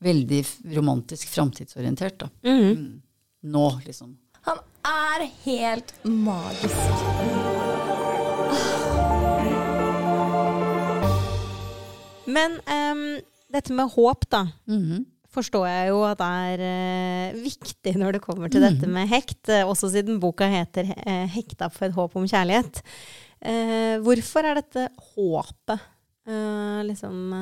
veldig 0.03 0.41
romantisk 0.75 1.27
framtidsorientert. 1.33 2.27
Mm. 2.43 2.59
Mhm. 2.59 3.01
Nå, 3.43 3.65
liksom. 3.85 4.17
Han 4.47 4.57
er 4.87 5.25
helt 5.45 5.93
magisk. 6.05 6.77
Men 12.33 12.55
um, 12.71 13.01
dette 13.53 13.73
med 13.75 13.91
håp, 13.93 14.25
da, 14.31 14.45
Mhm. 14.67 15.05
forstår 15.33 15.65
jeg 15.67 15.87
jo 15.89 16.01
at 16.05 16.19
er 16.21 16.61
uh, 16.61 17.39
viktig 17.41 17.95
når 17.97 18.13
det 18.13 18.21
kommer 18.21 18.49
til 18.53 18.61
dette 18.61 18.87
med 18.87 19.09
hekt. 19.09 19.49
eh, 19.49 19.63
også 19.65 19.89
siden 19.91 20.19
boka 20.21 20.45
heter 20.45 20.93
eh, 21.05 21.27
'Hekta 21.27 21.69
for 21.73 21.85
et 21.87 21.93
håp 21.95 22.15
om 22.15 22.25
kjærlighet'. 22.25 22.81
Uh, 23.43 23.97
hvorfor 24.05 24.45
er 24.45 24.55
dette 24.61 24.87
håpet 25.15 25.79
eh, 26.27 26.83
liksom 26.87 27.33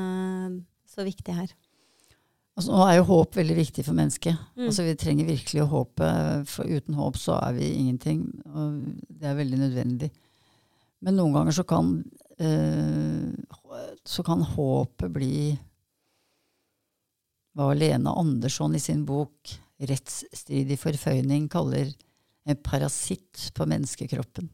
så 0.88 1.04
viktig 1.06 1.36
her? 1.36 1.52
Altså, 2.62 2.76
nå 2.76 2.84
er 2.86 3.00
jo 3.00 3.08
håp 3.08 3.38
veldig 3.40 3.56
viktig 3.58 3.84
for 3.88 3.98
mennesket. 3.98 4.42
Mm. 4.54 4.68
Altså, 4.68 4.84
vi 4.86 4.98
trenger 5.02 5.30
virkelig 5.32 5.64
å 5.64 5.72
håpe, 5.72 6.10
for 6.52 6.70
uten 6.70 6.98
håp 7.00 7.18
så 7.18 7.40
er 7.40 7.56
vi 7.58 7.72
ingenting. 7.80 8.20
Og 8.54 8.76
det 9.10 9.32
er 9.32 9.40
veldig 9.40 9.58
nødvendig. 9.64 10.12
Men 11.02 11.18
noen 11.18 11.34
ganger 11.34 11.58
så 11.58 11.66
kan, 11.66 11.90
øh, 12.38 13.90
så 14.06 14.26
kan 14.28 14.46
håpet 14.46 15.16
bli 15.16 15.34
hva 17.58 17.72
Lena 17.74 18.14
Andersson 18.22 18.78
i 18.78 18.80
sin 18.80 19.02
bok 19.10 19.58
'Rettsstridig 19.82 20.78
forføyning' 20.78 21.50
kaller 21.50 21.90
en 22.46 22.58
parasitt 22.62 23.50
på 23.58 23.66
menneskekroppen. 23.66 24.52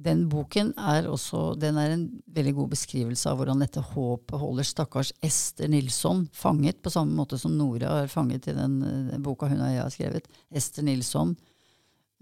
Den 0.00 0.24
boken 0.32 0.72
er 0.80 1.08
også 1.10 1.54
den 1.60 1.76
er 1.80 1.92
en 1.92 2.04
veldig 2.32 2.54
god 2.56 2.70
beskrivelse 2.72 3.28
av 3.28 3.40
hvordan 3.40 3.60
dette 3.60 3.82
håpet 3.84 4.40
holder 4.40 4.64
stakkars 4.64 5.10
Ester 5.24 5.68
Nilsson 5.68 6.22
fanget, 6.32 6.80
på 6.80 6.92
samme 6.92 7.12
måte 7.18 7.38
som 7.40 7.56
Nora 7.58 7.98
er 8.02 8.12
fanget 8.12 8.48
i 8.48 8.56
den, 8.56 8.78
den 9.10 9.24
boka 9.24 9.50
hun 9.50 9.60
og 9.60 9.74
jeg 9.74 9.82
har 9.82 9.92
skrevet. 9.92 10.30
Ester 10.48 10.86
Nilsson 10.86 11.34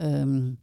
um, 0.03 0.57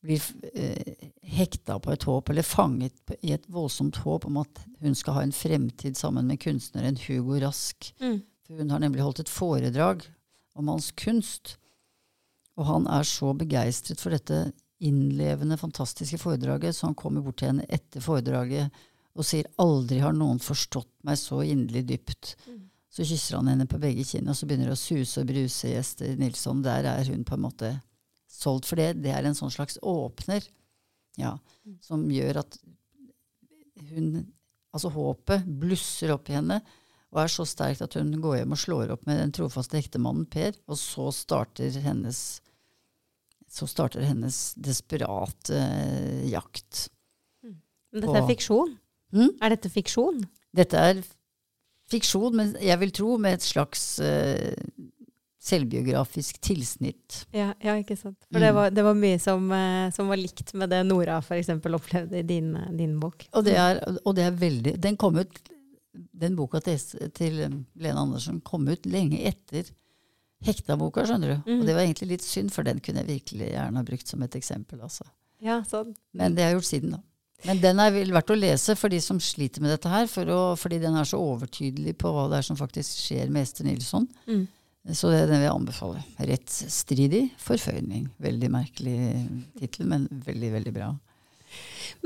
blir 0.00 0.24
uh, 0.56 1.10
hekta 1.36 1.76
på 1.84 1.92
et 1.92 2.08
håp, 2.08 2.32
eller 2.32 2.48
fanget 2.48 3.14
i 3.20 3.34
et 3.36 3.44
voldsomt 3.52 4.00
håp 4.06 4.24
om 4.30 4.40
at 4.40 4.64
hun 4.80 4.96
skal 4.96 5.18
ha 5.18 5.26
en 5.26 5.36
fremtid 5.36 6.00
sammen 6.00 6.30
med 6.30 6.40
kunstneren 6.40 6.96
Hugo 7.04 7.36
Rask. 7.44 7.92
Mm. 8.00 8.22
For 8.46 8.62
hun 8.62 8.72
har 8.72 8.80
nemlig 8.82 9.04
holdt 9.04 9.20
et 9.26 9.32
foredrag 9.32 10.08
om 10.56 10.72
hans 10.72 10.90
kunst. 10.96 11.58
Og 12.56 12.66
han 12.68 12.88
er 12.90 13.06
så 13.08 13.34
begeistret 13.36 14.00
for 14.00 14.16
dette 14.16 14.50
innlevende, 14.80 15.58
fantastiske 15.60 16.18
foredraget, 16.20 16.76
så 16.76 16.88
han 16.88 16.96
kommer 16.98 17.24
bort 17.24 17.40
til 17.40 17.52
henne 17.52 17.66
etter 17.68 18.02
foredraget 18.04 18.70
og 19.18 19.26
sier 19.26 19.48
'aldri 19.58 19.98
har 20.00 20.14
noen 20.16 20.38
forstått 20.40 20.90
meg 21.04 21.18
så 21.18 21.42
inderlig 21.44 21.84
dypt'. 21.88 22.34
Så 22.90 23.04
kysser 23.06 23.36
han 23.36 23.50
henne 23.50 23.66
på 23.66 23.78
begge 23.78 24.04
kinn, 24.04 24.28
og 24.28 24.36
så 24.36 24.46
begynner 24.46 24.70
det 24.70 24.78
å 24.78 24.80
suse 24.80 25.20
og 25.20 25.28
bruse 25.30 25.68
i 25.68 25.76
Ester 25.78 26.16
Nilsson. 26.18 26.62
Der 26.62 26.84
er 26.84 27.04
hun 27.04 27.24
på 27.24 27.36
en 27.36 27.44
måte 27.44 27.70
solgt 28.26 28.66
for 28.66 28.76
det. 28.76 29.02
Det 29.02 29.12
er 29.14 29.26
en 29.26 29.36
sånn 29.36 29.52
slags 29.52 29.78
åpner, 29.82 30.42
ja, 31.18 31.36
som 31.80 32.08
gjør 32.10 32.42
at 32.44 32.58
hun 33.90 34.26
Altså 34.70 34.86
håpet 34.94 35.48
blusser 35.58 36.12
opp 36.14 36.28
i 36.30 36.36
henne 36.36 36.60
og 37.10 37.24
er 37.24 37.32
så 37.32 37.46
sterkt 37.48 37.82
at 37.82 37.96
hun 37.98 38.12
går 38.22 38.36
hjem 38.40 38.54
og 38.54 38.60
slår 38.62 38.92
opp 38.94 39.06
med 39.08 39.18
den 39.18 39.32
trofaste 39.34 39.80
ektemannen 39.80 40.28
Per, 40.30 40.54
og 40.70 40.78
så 40.78 41.08
starter 41.14 41.74
hennes 41.82 42.38
så 43.50 43.66
starter 43.66 44.06
hennes 44.06 44.36
desperate 44.54 45.56
eh, 45.56 46.28
jakt. 46.30 46.86
Men 47.90 48.04
dette 48.04 48.20
er 48.20 48.28
fiksjon. 48.28 48.76
Mm? 49.10 49.32
Er 49.42 49.56
dette 49.56 49.70
fiksjon? 49.72 50.20
Dette 50.54 50.84
er 50.90 51.00
fiksjon, 51.90 52.36
men 52.38 52.54
jeg 52.62 52.78
vil 52.84 52.92
tro 52.94 53.16
med 53.18 53.40
et 53.40 53.46
slags 53.46 53.82
uh, 53.98 54.52
selvbiografisk 55.42 56.38
tilsnitt. 56.44 57.24
Ja, 57.34 57.50
ja 57.64 57.74
ikke 57.80 57.96
sant. 57.98 58.18
For 58.28 58.38
Mm. 58.38 58.44
det, 58.44 58.52
var, 58.54 58.70
det 58.70 58.84
var 58.86 58.94
mye 58.94 59.18
som, 59.18 59.50
eh, 59.52 59.90
som 59.90 60.08
var 60.12 60.20
likt 60.20 60.54
med 60.54 60.70
det 60.70 60.84
Nora 60.86 61.18
eksempel 61.18 61.74
opplevde 61.74 62.18
i 62.20 62.22
din, 62.22 62.52
din 62.76 62.98
bok. 63.00 63.26
Og 63.32 63.44
det 63.44 63.56
er, 63.56 63.80
og 64.04 64.14
det 64.14 64.28
er 64.28 64.36
veldig 64.36 64.76
Den 64.80 64.96
kom 64.96 65.16
ut 65.16 65.40
Den 65.92 66.36
boka 66.36 66.60
til, 66.60 66.78
til 67.16 67.40
Lene 67.74 67.98
Andersen 67.98 68.40
kom 68.40 68.68
ut 68.68 68.86
lenge 68.86 69.18
etter 69.26 69.72
Hekta-boka, 70.46 71.04
skjønner 71.08 71.34
du. 71.34 71.50
Mm. 71.50 71.60
Og 71.60 71.68
det 71.68 71.76
var 71.76 71.84
egentlig 71.84 72.14
litt 72.14 72.24
synd, 72.24 72.52
for 72.54 72.66
den 72.66 72.80
kunne 72.84 73.02
jeg 73.02 73.10
virkelig 73.10 73.50
gjerne 73.52 73.82
ha 73.82 73.86
brukt 73.86 74.08
som 74.08 74.22
et 74.24 74.36
eksempel. 74.38 74.80
altså. 74.86 75.04
Ja, 75.44 75.60
sånn. 75.68 75.94
Men 76.16 76.36
det 76.36 76.44
har 76.44 76.54
jeg 76.54 76.60
gjort 76.60 76.70
siden, 76.70 76.96
da. 76.96 77.02
Men 77.48 77.60
den 77.62 77.80
er 77.80 77.92
vel 77.94 78.12
verdt 78.12 78.32
å 78.34 78.36
lese 78.36 78.74
for 78.76 78.92
de 78.92 78.98
som 79.00 79.20
sliter 79.22 79.64
med 79.64 79.72
dette 79.72 79.88
her, 79.88 80.08
for 80.12 80.28
å, 80.28 80.40
fordi 80.60 80.80
den 80.82 80.96
er 81.00 81.08
så 81.08 81.20
overtydelig 81.20 81.94
på 82.00 82.12
hva 82.12 82.26
det 82.28 82.40
er 82.40 82.48
som 82.50 82.58
faktisk 82.58 83.04
skjer 83.06 83.30
med 83.32 83.46
Ester 83.46 83.68
Nilsson. 83.68 84.08
Mm. 84.28 84.42
Så 84.96 85.12
det, 85.12 85.22
den 85.28 85.40
vil 85.40 85.46
jeg 85.46 85.54
anbefale. 85.54 86.02
Rettsstridig 86.30 87.22
forføyning. 87.40 88.08
Veldig 88.20 88.50
merkelig 88.52 88.98
tittel, 89.60 89.88
men 89.88 90.06
veldig, 90.24 90.52
veldig 90.56 90.74
bra. 90.76 90.90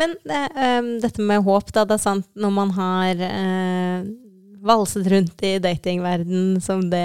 Men 0.00 0.14
det, 0.26 0.40
um, 0.54 0.90
dette 1.02 1.22
med 1.22 1.44
håp, 1.46 1.70
da. 1.74 1.84
Det 1.86 1.98
er 1.98 2.02
sant 2.02 2.26
når 2.38 2.54
man 2.54 2.72
har 2.74 3.22
eh, 3.28 4.06
valset 4.64 5.06
rundt 5.12 5.42
i 5.44 5.54
datingverden 5.62 6.60
som 6.64 6.80
det 6.90 7.02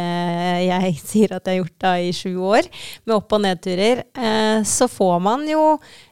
jeg 0.65 0.93
sier 1.03 1.33
at 1.35 1.45
jeg 1.49 1.57
har 1.57 1.63
gjort 1.63 1.79
da 1.83 1.91
i 1.99 2.11
sju 2.15 2.31
år, 2.49 2.67
med 3.05 3.15
opp- 3.17 3.35
og 3.35 3.43
nedturer, 3.43 4.03
eh, 4.15 4.61
så 4.67 4.87
får 4.91 5.17
man 5.25 5.43
jo 5.49 5.63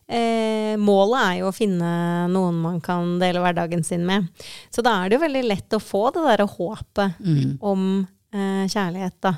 eh, 0.07 0.75
Målet 0.79 1.19
er 1.23 1.37
jo 1.41 1.49
å 1.49 1.55
finne 1.55 1.91
noen 2.31 2.59
man 2.63 2.81
kan 2.83 3.15
dele 3.19 3.41
hverdagen 3.43 3.83
sin 3.83 4.05
med. 4.07 4.27
Så 4.71 4.83
da 4.85 4.93
er 5.01 5.09
det 5.09 5.17
jo 5.17 5.23
veldig 5.25 5.45
lett 5.47 5.75
å 5.75 5.81
få 5.83 6.05
det 6.15 6.23
derre 6.27 6.47
håpet 6.51 7.17
Mm. 7.19 7.57
om 7.61 8.07
eh, 8.33 8.67
kjærlighet, 8.67 9.17
da. 9.23 9.33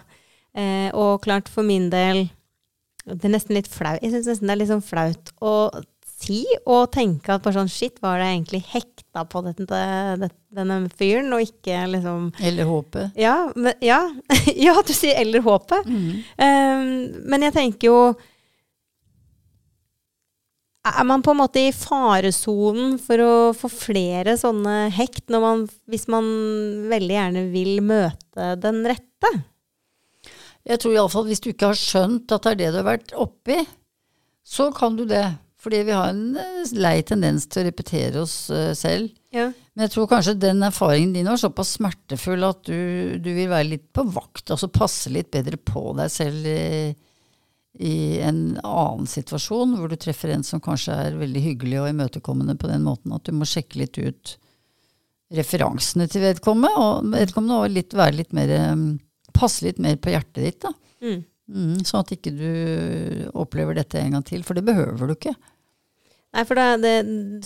Eh, 0.57 0.89
og 0.97 1.21
klart, 1.23 1.47
for 1.49 1.63
min 1.63 1.89
del 1.93 2.27
Det 3.09 3.25
er 3.25 3.31
nesten 3.33 3.55
litt 3.55 3.67
flaut. 3.71 4.01
Jeg 4.03 4.11
syns 4.11 4.27
nesten 4.27 4.49
det 4.49 4.53
er 4.53 4.59
litt 4.59 4.69
sånn 4.69 4.83
flaut 4.85 5.31
å 5.41 5.53
si 6.19 6.43
og 6.65 6.89
tenke 6.93 7.33
at 7.33 7.43
bare 7.43 7.61
sånn 7.61 7.71
Shit, 7.71 7.99
var 8.03 8.19
det 8.19 8.29
egentlig 8.29 8.61
hekta 8.73 9.23
på 9.29 9.41
dette, 9.45 9.83
dette, 10.19 10.35
denne 10.55 10.81
fyren, 10.99 11.31
og 11.35 11.43
ikke 11.45 11.83
liksom 11.93 12.31
Eller 12.43 12.67
håpet. 12.69 13.15
Ja, 13.19 13.37
men, 13.55 13.77
ja. 13.83 14.01
ja 14.67 14.75
du 14.85 14.93
sier 14.95 15.19
'eller 15.19 15.45
håpet'. 15.45 15.87
Um, 15.87 16.89
men 17.29 17.47
jeg 17.47 17.55
tenker 17.55 17.89
jo 17.91 18.01
Er 20.89 21.03
man 21.05 21.21
på 21.21 21.35
en 21.35 21.41
måte 21.41 21.61
i 21.61 21.73
faresonen 21.75 22.95
for 23.03 23.21
å 23.21 23.33
få 23.53 23.69
flere 23.69 24.37
sånne 24.39 24.89
hekt, 24.95 25.27
når 25.29 25.41
man, 25.43 25.65
hvis 25.91 26.07
man 26.09 26.25
veldig 26.89 27.15
gjerne 27.17 27.43
vil 27.51 27.81
møte 27.85 28.55
den 28.63 28.79
rette? 28.87 29.33
Jeg 30.65 30.81
tror 30.81 30.95
iallfall 30.95 31.27
hvis 31.27 31.43
du 31.43 31.51
ikke 31.51 31.71
har 31.71 31.77
skjønt 31.77 32.31
at 32.31 32.47
det 32.47 32.51
er 32.51 32.59
det 32.59 32.71
du 32.71 32.79
har 32.79 32.87
vært 32.87 33.13
oppi, 33.13 33.59
så 34.41 34.71
kan 34.73 34.97
du 34.97 35.05
det. 35.05 35.27
Fordi 35.59 35.81
vi 35.83 35.95
har 35.95 36.13
en 36.13 36.37
eh, 36.39 36.71
lei 36.79 37.01
tendens 37.07 37.47
til 37.49 37.63
å 37.63 37.67
repetere 37.67 38.21
oss 38.21 38.35
eh, 38.53 38.71
selv. 38.77 39.11
Ja. 39.35 39.49
Men 39.75 39.85
jeg 39.85 39.93
tror 39.95 40.07
kanskje 40.11 40.37
den 40.39 40.63
erfaringen 40.63 41.13
din 41.17 41.27
var 41.27 41.39
såpass 41.41 41.75
smertefull 41.75 42.45
at 42.47 42.63
du, 42.69 43.19
du 43.19 43.29
vil 43.35 43.51
være 43.51 43.73
litt 43.73 43.89
på 43.95 44.05
vakt, 44.07 44.47
altså 44.47 44.71
passe 44.71 45.11
litt 45.11 45.31
bedre 45.35 45.59
på 45.59 45.91
deg 45.99 46.11
selv 46.13 46.47
i, 46.47 46.93
i 47.83 47.95
en 48.23 48.43
annen 48.63 49.09
situasjon, 49.09 49.75
hvor 49.77 49.91
du 49.91 49.97
treffer 49.99 50.31
en 50.33 50.45
som 50.47 50.63
kanskje 50.63 50.95
er 50.95 51.19
veldig 51.19 51.43
hyggelig 51.43 51.81
og 51.83 51.89
imøtekommende 51.91 52.55
på 52.59 52.71
den 52.71 52.87
måten 52.87 53.15
at 53.15 53.27
du 53.27 53.35
må 53.35 53.47
sjekke 53.47 53.83
litt 53.83 53.99
ut 53.99 54.37
referansene 55.35 56.07
til 56.09 56.23
vedkommende, 56.23 56.71
og 56.79 57.11
vedkommende 57.13 57.59
og 57.59 57.75
litt, 57.75 57.93
være 57.97 58.21
litt 58.23 58.35
mer 58.35 58.55
eh, 58.55 58.75
Passe 59.39 59.61
litt 59.63 59.77
mer 59.79 59.93
på 60.01 60.09
hjertet 60.11 60.41
ditt, 60.41 60.57
da. 60.65 60.71
Mm. 61.05 61.19
Mm, 61.49 61.79
sånn 61.87 62.03
at 62.03 62.11
ikke 62.13 62.33
du 62.37 62.49
opplever 63.33 63.79
dette 63.79 63.97
en 64.01 64.17
gang 64.17 64.25
til, 64.25 64.43
for 64.45 64.57
det 64.57 64.67
behøver 64.67 65.09
du 65.09 65.15
ikke. 65.15 65.33
Nei, 66.29 66.43
for 66.45 66.59
det, 66.59 66.65
det, 66.83 66.91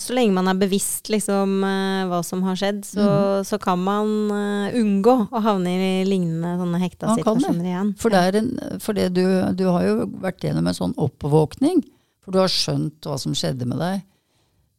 så 0.02 0.12
lenge 0.12 0.34
man 0.36 0.50
er 0.50 0.58
bevisst 0.60 1.08
liksom, 1.08 1.54
eh, 1.64 2.02
hva 2.10 2.18
som 2.26 2.42
har 2.44 2.58
skjedd, 2.60 2.82
så, 2.84 3.06
så 3.48 3.56
kan 3.62 3.80
man 3.80 4.10
uh, 4.28 4.76
unngå 4.76 5.14
å 5.32 5.40
havne 5.46 5.72
i 5.72 6.02
lignende 6.04 6.52
sånne 6.60 6.80
hekta 6.82 7.08
Man 7.08 7.22
situasjoner 7.22 7.70
igjen. 7.70 7.94
For, 8.00 8.12
det 8.12 8.20
er 8.20 8.38
en, 8.42 8.50
for 8.84 8.98
det 8.98 9.08
du, 9.16 9.24
du 9.56 9.64
har 9.70 9.86
jo 9.88 9.94
vært 10.20 10.44
gjennom 10.44 10.68
en 10.68 10.76
sånn 10.76 10.92
oppvåkning, 11.00 11.80
for 12.20 12.36
du 12.36 12.42
har 12.42 12.52
skjønt 12.52 13.08
hva 13.08 13.16
som 13.20 13.32
skjedde 13.36 13.70
med 13.70 13.80
deg. 13.80 14.04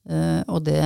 Uh, 0.05 0.41
og 0.53 0.61
det, 0.69 0.83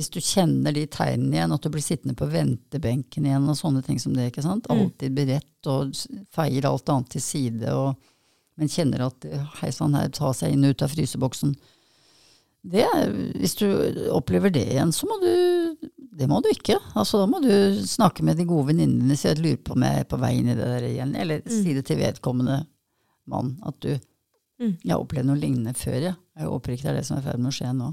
hvis 0.00 0.12
du 0.12 0.20
kjenner 0.24 0.74
de 0.74 0.86
tegnene 0.90 1.36
igjen, 1.36 1.52
at 1.54 1.64
du 1.64 1.70
blir 1.72 1.84
sittende 1.84 2.16
på 2.16 2.28
ventebenken 2.32 3.26
igjen 3.28 3.48
og 3.52 3.58
sånne 3.58 3.82
ting 3.86 4.00
som 4.02 4.14
det, 4.16 4.30
ikke 4.30 4.44
sant? 4.46 4.68
Alltid 4.72 5.12
beredt 5.16 5.68
og 5.70 5.92
feier 6.34 6.68
alt 6.68 6.88
annet 6.88 7.12
til 7.12 7.24
side, 7.24 7.74
og, 7.76 7.98
men 8.56 8.72
kjenner 8.72 9.06
at 9.10 9.28
hei 9.60 9.70
sann, 9.76 9.98
her 9.98 10.08
ta 10.16 10.32
seg 10.36 10.56
inn 10.56 10.64
og 10.64 10.74
ut 10.74 10.86
av 10.86 10.94
fryseboksen. 10.94 11.54
Det 12.70 12.84
hvis 13.40 13.56
du 13.56 13.66
opplever 14.12 14.52
det 14.52 14.66
igjen, 14.72 14.90
så 14.92 15.06
må 15.08 15.16
du 15.22 15.30
Det 16.20 16.26
må 16.28 16.42
du 16.44 16.50
ikke. 16.50 16.74
Altså, 16.98 17.22
da 17.22 17.26
må 17.30 17.38
du 17.40 17.80
snakke 17.88 18.24
med 18.26 18.36
de 18.36 18.44
gode 18.44 18.72
venninnene 18.74 19.16
si 19.16 19.30
at 19.30 19.38
du 19.38 19.46
lurer 19.46 19.62
på 19.64 19.72
om 19.72 19.84
jeg 19.86 20.02
er 20.02 20.08
på 20.10 20.18
vei 20.20 20.34
inn 20.36 20.50
i 20.52 20.56
det 20.58 20.66
der 20.68 20.84
igjen. 20.84 21.14
Eller 21.16 21.40
si 21.48 21.72
det 21.72 21.86
til 21.88 21.96
vedkommende 22.02 22.58
mann 23.30 23.54
at 23.64 23.78
du 23.80 23.94
Mm. 24.60 24.74
Jeg 24.84 24.92
har 24.92 25.00
opplevd 25.00 25.30
noe 25.30 25.40
lignende 25.40 25.72
før, 25.76 25.98
jeg. 26.04 26.16
Jeg 26.36 26.48
håper 26.52 26.74
ikke 26.74 26.86
det 26.86 26.92
er 26.92 26.98
det 26.98 27.06
som 27.08 27.16
er 27.16 27.22
i 27.22 27.26
ferd 27.30 27.40
med 27.40 27.50
å 27.50 27.56
skje 27.56 27.70
nå. 27.76 27.86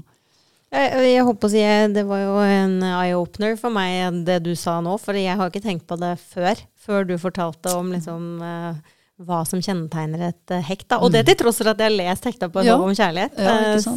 Jeg, 0.68 1.00
jeg 1.14 1.24
håper 1.24 1.48
å 1.48 1.50
si 1.52 1.62
Det 1.94 2.02
var 2.04 2.20
jo 2.20 2.34
en 2.44 2.74
eye-opener 2.84 3.54
for 3.56 3.72
meg, 3.72 4.18
det 4.26 4.42
du 4.44 4.52
sa 4.58 4.78
nå. 4.84 4.98
For 5.00 5.16
jeg 5.16 5.36
har 5.40 5.48
ikke 5.48 5.64
tenkt 5.64 5.86
på 5.88 5.96
det 6.00 6.14
før. 6.20 6.60
Før 6.76 7.06
du 7.08 7.14
fortalte 7.20 7.72
om 7.78 7.88
liksom, 7.94 8.26
eh, 8.44 8.94
hva 9.24 9.40
som 9.48 9.62
kjennetegner 9.64 10.28
et 10.28 10.52
eh, 10.54 10.62
hekt. 10.68 10.86
Da. 10.92 11.00
Og 11.02 11.10
det 11.14 11.24
til 11.26 11.38
tross 11.40 11.58
for 11.62 11.72
at 11.72 11.80
jeg 11.80 11.88
har 11.90 11.96
lest 11.96 12.28
hekta 12.28 12.50
på 12.52 12.60
Mm. 12.62 12.68
Ja. 12.68 12.76
Om 12.84 12.94
kjærlighet. 12.94 13.40
Ja, 13.40 13.56
Eh? 13.72 13.80
Så, 13.80 13.92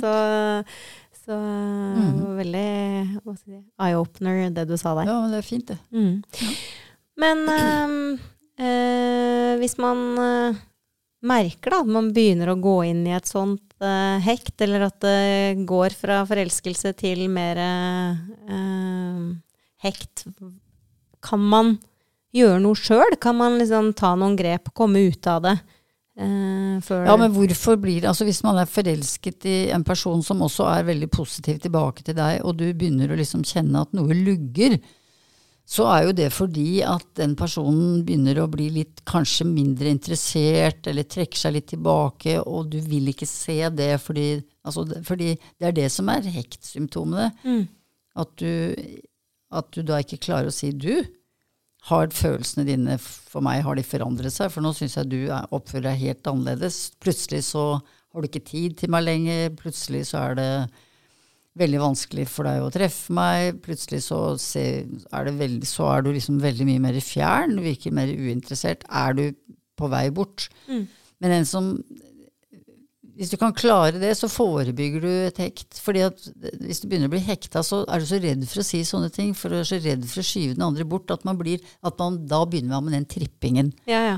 så 1.26 1.38
Mm. 1.38 2.38
veldig 2.40 3.38
si, 3.38 3.60
eye-opener, 3.80 4.50
det 4.56 4.68
du 4.68 4.78
sa 4.78 4.96
der. 4.96 5.06
Ja, 5.12 5.22
men 5.22 5.32
det 5.32 5.38
er 5.44 5.48
fint, 5.48 5.68
det. 5.68 5.78
Mm. 5.92 6.24
Men 7.22 7.38
ehm, 7.50 8.20
eh, 8.58 9.58
hvis 9.62 9.78
man 9.78 10.58
merker 11.22 11.74
da, 11.74 11.82
at 11.84 11.92
man 11.92 12.10
begynner 12.16 12.52
å 12.52 12.60
gå 12.62 12.78
inn 12.90 13.04
i 13.08 13.14
et 13.16 13.30
sånt 13.30 13.62
uh, 13.84 14.18
hekt, 14.24 14.56
eller 14.66 14.88
at 14.88 14.98
det 15.04 15.66
går 15.70 15.94
fra 15.98 16.22
forelskelse 16.30 16.94
til 17.00 17.28
mer 17.32 17.62
uh, 17.62 19.30
hekt, 19.86 20.26
kan 21.22 21.44
man 21.52 21.76
gjøre 22.34 22.62
noe 22.64 22.78
sjøl? 22.80 23.18
Kan 23.22 23.38
man 23.42 23.60
liksom 23.62 23.92
ta 23.98 24.16
noen 24.18 24.38
grep, 24.40 24.72
komme 24.78 25.04
ut 25.12 25.30
av 25.30 25.44
det? 25.46 25.58
Uh, 26.20 26.80
Ja, 27.08 27.16
men 27.16 27.32
hvorfor 27.32 27.78
blir 27.80 28.04
Altså 28.10 28.26
hvis 28.28 28.42
man 28.44 28.58
er 28.60 28.68
forelsket 28.68 29.46
i 29.48 29.54
en 29.72 29.86
person 29.88 30.20
som 30.26 30.42
også 30.44 30.66
er 30.68 30.90
veldig 30.90 31.08
positiv 31.14 31.62
tilbake 31.64 32.04
til 32.04 32.18
deg, 32.18 32.42
og 32.44 32.58
du 32.60 32.66
begynner 32.74 33.14
å 33.14 33.20
liksom 33.20 33.46
kjenne 33.48 33.86
at 33.86 33.94
noe 33.96 34.18
lugger, 34.18 34.76
så 35.72 35.86
er 35.88 36.02
jo 36.04 36.16
det 36.16 36.28
fordi 36.36 36.82
at 36.84 37.06
den 37.16 37.32
personen 37.40 38.02
begynner 38.04 38.42
å 38.42 38.50
bli 38.52 38.68
litt 38.76 39.04
kanskje 39.08 39.48
mindre 39.48 39.88
interessert, 39.94 40.84
eller 40.92 41.08
trekker 41.08 41.40
seg 41.40 41.56
litt 41.56 41.70
tilbake, 41.72 42.36
og 42.44 42.74
du 42.74 42.82
vil 42.84 43.08
ikke 43.14 43.28
se 43.30 43.56
det 43.72 43.94
fordi, 44.04 44.26
altså, 44.68 44.84
fordi 45.08 45.32
det 45.40 45.70
er 45.70 45.78
det 45.78 45.88
som 45.94 46.12
er 46.12 46.28
hektsymptomene. 46.28 47.30
Mm. 47.46 47.64
At, 48.20 48.36
du, 48.44 48.76
at 49.56 49.72
du 49.72 49.80
da 49.88 50.02
ikke 50.04 50.20
klarer 50.28 50.52
å 50.52 50.56
si 50.56 50.74
du. 50.76 51.06
Har 51.88 52.12
følelsene 52.14 52.68
dine 52.68 53.00
for 53.02 53.42
meg 53.42 53.64
har 53.66 53.80
de 53.80 53.88
forandret 53.88 54.36
seg? 54.36 54.52
For 54.52 54.62
nå 54.62 54.74
syns 54.76 55.00
jeg 55.00 55.08
du 55.10 55.20
er, 55.24 55.48
oppfører 55.56 55.88
deg 55.88 56.04
helt 56.04 56.28
annerledes. 56.30 56.84
Plutselig 57.02 57.46
så 57.48 57.66
har 57.80 58.20
du 58.20 58.28
ikke 58.28 58.44
tid 58.44 58.76
til 58.82 58.92
meg 58.92 59.08
lenger. 59.08 59.56
Plutselig 59.56 60.10
så 60.12 60.28
er 60.28 60.38
det 60.38 60.52
veldig 61.60 61.82
vanskelig 61.82 62.28
for 62.32 62.48
deg 62.48 62.64
å 62.64 62.72
treffe 62.74 63.16
meg. 63.16 63.60
Plutselig 63.66 64.04
så, 64.06 64.22
se, 64.40 64.66
er, 64.86 65.28
det 65.28 65.36
veldig, 65.40 65.68
så 65.68 65.90
er 65.92 66.06
du 66.06 66.14
liksom 66.16 66.40
veldig 66.44 66.68
mye 66.70 66.84
mer 66.84 67.02
fjern. 67.04 67.58
Du 67.58 67.66
virker 67.66 67.96
mer 67.96 68.12
uinteressert. 68.12 68.86
Er 68.88 69.18
du 69.18 69.26
på 69.80 69.90
vei 69.92 70.08
bort? 70.16 70.48
Mm. 70.70 70.86
Men 71.22 71.38
en 71.40 71.50
som 71.50 71.74
hvis 73.22 73.30
du 73.30 73.38
kan 73.38 73.54
klare 73.54 74.00
det, 74.02 74.16
så 74.18 74.26
forebygger 74.32 75.04
du 75.04 75.10
et 75.12 75.38
hekt. 75.44 75.78
Fordi 75.84 76.02
at 76.08 76.24
hvis 76.64 76.80
du 76.82 76.88
begynner 76.90 77.10
å 77.10 77.14
bli 77.14 77.22
hekta, 77.22 77.62
så 77.66 77.84
er 77.86 78.02
du 78.02 78.08
så 78.10 78.18
redd 78.24 78.48
for 78.50 78.64
å 78.64 78.66
si 78.66 78.82
sånne 78.88 79.12
ting, 79.14 79.36
for 79.38 79.54
du 79.54 79.60
er 79.60 79.68
så 79.68 79.78
redd 79.78 80.08
for 80.10 80.24
å 80.24 80.26
skyve 80.26 80.56
den 80.56 80.66
andre 80.66 80.88
bort, 80.90 81.12
at 81.14 81.26
man, 81.28 81.38
blir, 81.38 81.62
at 81.86 82.02
man 82.02 82.18
da 82.32 82.42
begynner 82.50 82.74
man 82.78 82.88
med 82.88 82.98
den 82.98 83.06
trippingen. 83.12 83.70
Ja, 83.90 84.02
ja. 84.08 84.18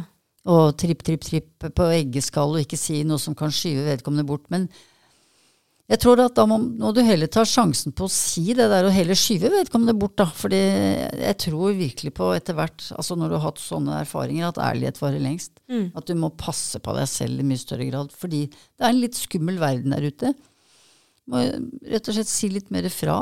Og 0.54 0.76
tripp, 0.80 1.04
tripp, 1.08 1.24
tripp 1.28 1.68
på 1.76 1.90
eggeskall, 1.98 2.56
og 2.56 2.64
ikke 2.64 2.80
si 2.80 3.02
noe 3.08 3.20
som 3.20 3.36
kan 3.36 3.52
skyve 3.52 3.84
vedkommende 3.90 4.28
bort. 4.28 4.46
Men 4.54 4.70
jeg 5.92 6.00
tror 6.00 6.22
at 6.24 6.36
da 6.38 6.46
må, 6.48 6.56
må 6.80 6.94
du 6.96 7.02
heller 7.04 7.28
ta 7.28 7.44
sjansen 7.48 7.92
på 7.96 8.06
å 8.08 8.12
si 8.12 8.54
det 8.56 8.70
der, 8.72 8.88
og 8.88 8.96
heller 8.96 9.18
skyve 9.20 9.52
vedkommende 9.52 9.96
bort, 10.00 10.16
da. 10.22 10.30
Fordi 10.32 10.62
jeg 10.62 11.36
tror 11.44 11.76
virkelig 11.76 12.14
på 12.16 12.30
etter 12.38 12.56
hvert, 12.56 12.86
altså 12.96 13.18
når 13.20 13.34
du 13.34 13.36
har 13.36 13.46
hatt 13.50 13.60
sånne 13.60 13.98
erfaringer, 14.06 14.48
at 14.48 14.62
ærlighet 14.64 15.02
varer 15.02 15.24
lengst. 15.24 15.60
Mm. 15.68 15.90
At 16.00 16.08
du 16.08 16.16
må 16.20 16.32
passe 16.40 16.80
på 16.80 16.96
deg 16.96 17.10
selv 17.12 17.44
i 17.44 17.48
mye 17.50 17.60
større 17.60 17.90
grad. 17.90 18.16
Fordi 18.16 18.46
det 18.48 18.80
er 18.80 18.94
en 18.94 19.02
litt 19.04 19.20
skummel 19.20 19.60
verden 19.60 19.96
der 19.96 20.08
ute. 20.08 20.32
Må 21.28 21.44
rett 21.44 22.08
og 22.08 22.16
slett 22.16 22.32
si 22.32 22.50
litt 22.54 22.72
mer 22.72 22.88
fra. 22.94 23.20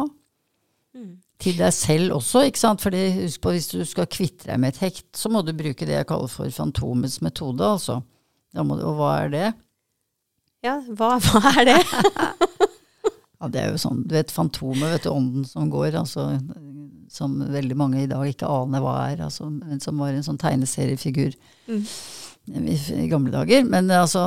Mm. 0.93 1.17
Til 1.41 1.58
deg 1.58 1.74
selv 1.74 2.19
også, 2.19 2.45
ikke 2.45 2.62
sant. 2.62 2.86
Fordi 2.86 3.04
husk 3.24 3.41
på, 3.41 3.56
hvis 3.58 3.71
du 3.74 3.82
skal 3.89 4.06
kvitte 4.06 4.52
deg 4.52 4.62
med 4.62 4.76
et 4.76 4.84
hekt, 4.86 5.10
så 5.17 5.34
må 5.34 5.41
du 5.41 5.52
bruke 5.58 5.89
det 5.89 5.97
jeg 5.97 6.10
kaller 6.13 6.30
for 6.30 6.54
fantomets 6.54 7.24
metode, 7.26 7.65
altså. 7.65 8.04
Du, 8.54 8.62
og 8.62 8.95
hva 9.00 9.12
er 9.26 9.34
det? 9.34 9.50
ja 10.65 10.78
hva, 10.97 11.15
hva 11.17 11.54
er 11.58 11.71
det? 11.71 11.80
Ja, 13.41 13.47
det 13.49 13.62
er 13.63 13.71
jo 13.73 13.80
sånn, 13.82 14.04
du 14.06 14.13
vet 14.13 14.30
Fantomet, 14.32 14.91
vet 14.93 15.04
du, 15.08 15.10
ånden 15.10 15.45
som 15.49 15.69
går, 15.73 15.95
altså, 15.97 16.27
som 17.10 17.39
veldig 17.51 17.75
mange 17.80 18.04
i 18.04 18.10
dag 18.10 18.21
ikke 18.30 18.45
aner 18.47 18.84
hva 18.84 18.93
er, 19.10 19.23
altså, 19.25 19.47
men 19.49 19.82
som 19.82 19.97
var 19.99 20.13
en 20.13 20.23
sånn 20.27 20.38
tegneseriefigur 20.41 21.34
Mm. 21.71 21.82
i, 22.67 22.75
i 23.04 23.08
gamle 23.08 23.32
dager. 23.32 23.63
Men 23.69 23.89
altså, 23.93 24.21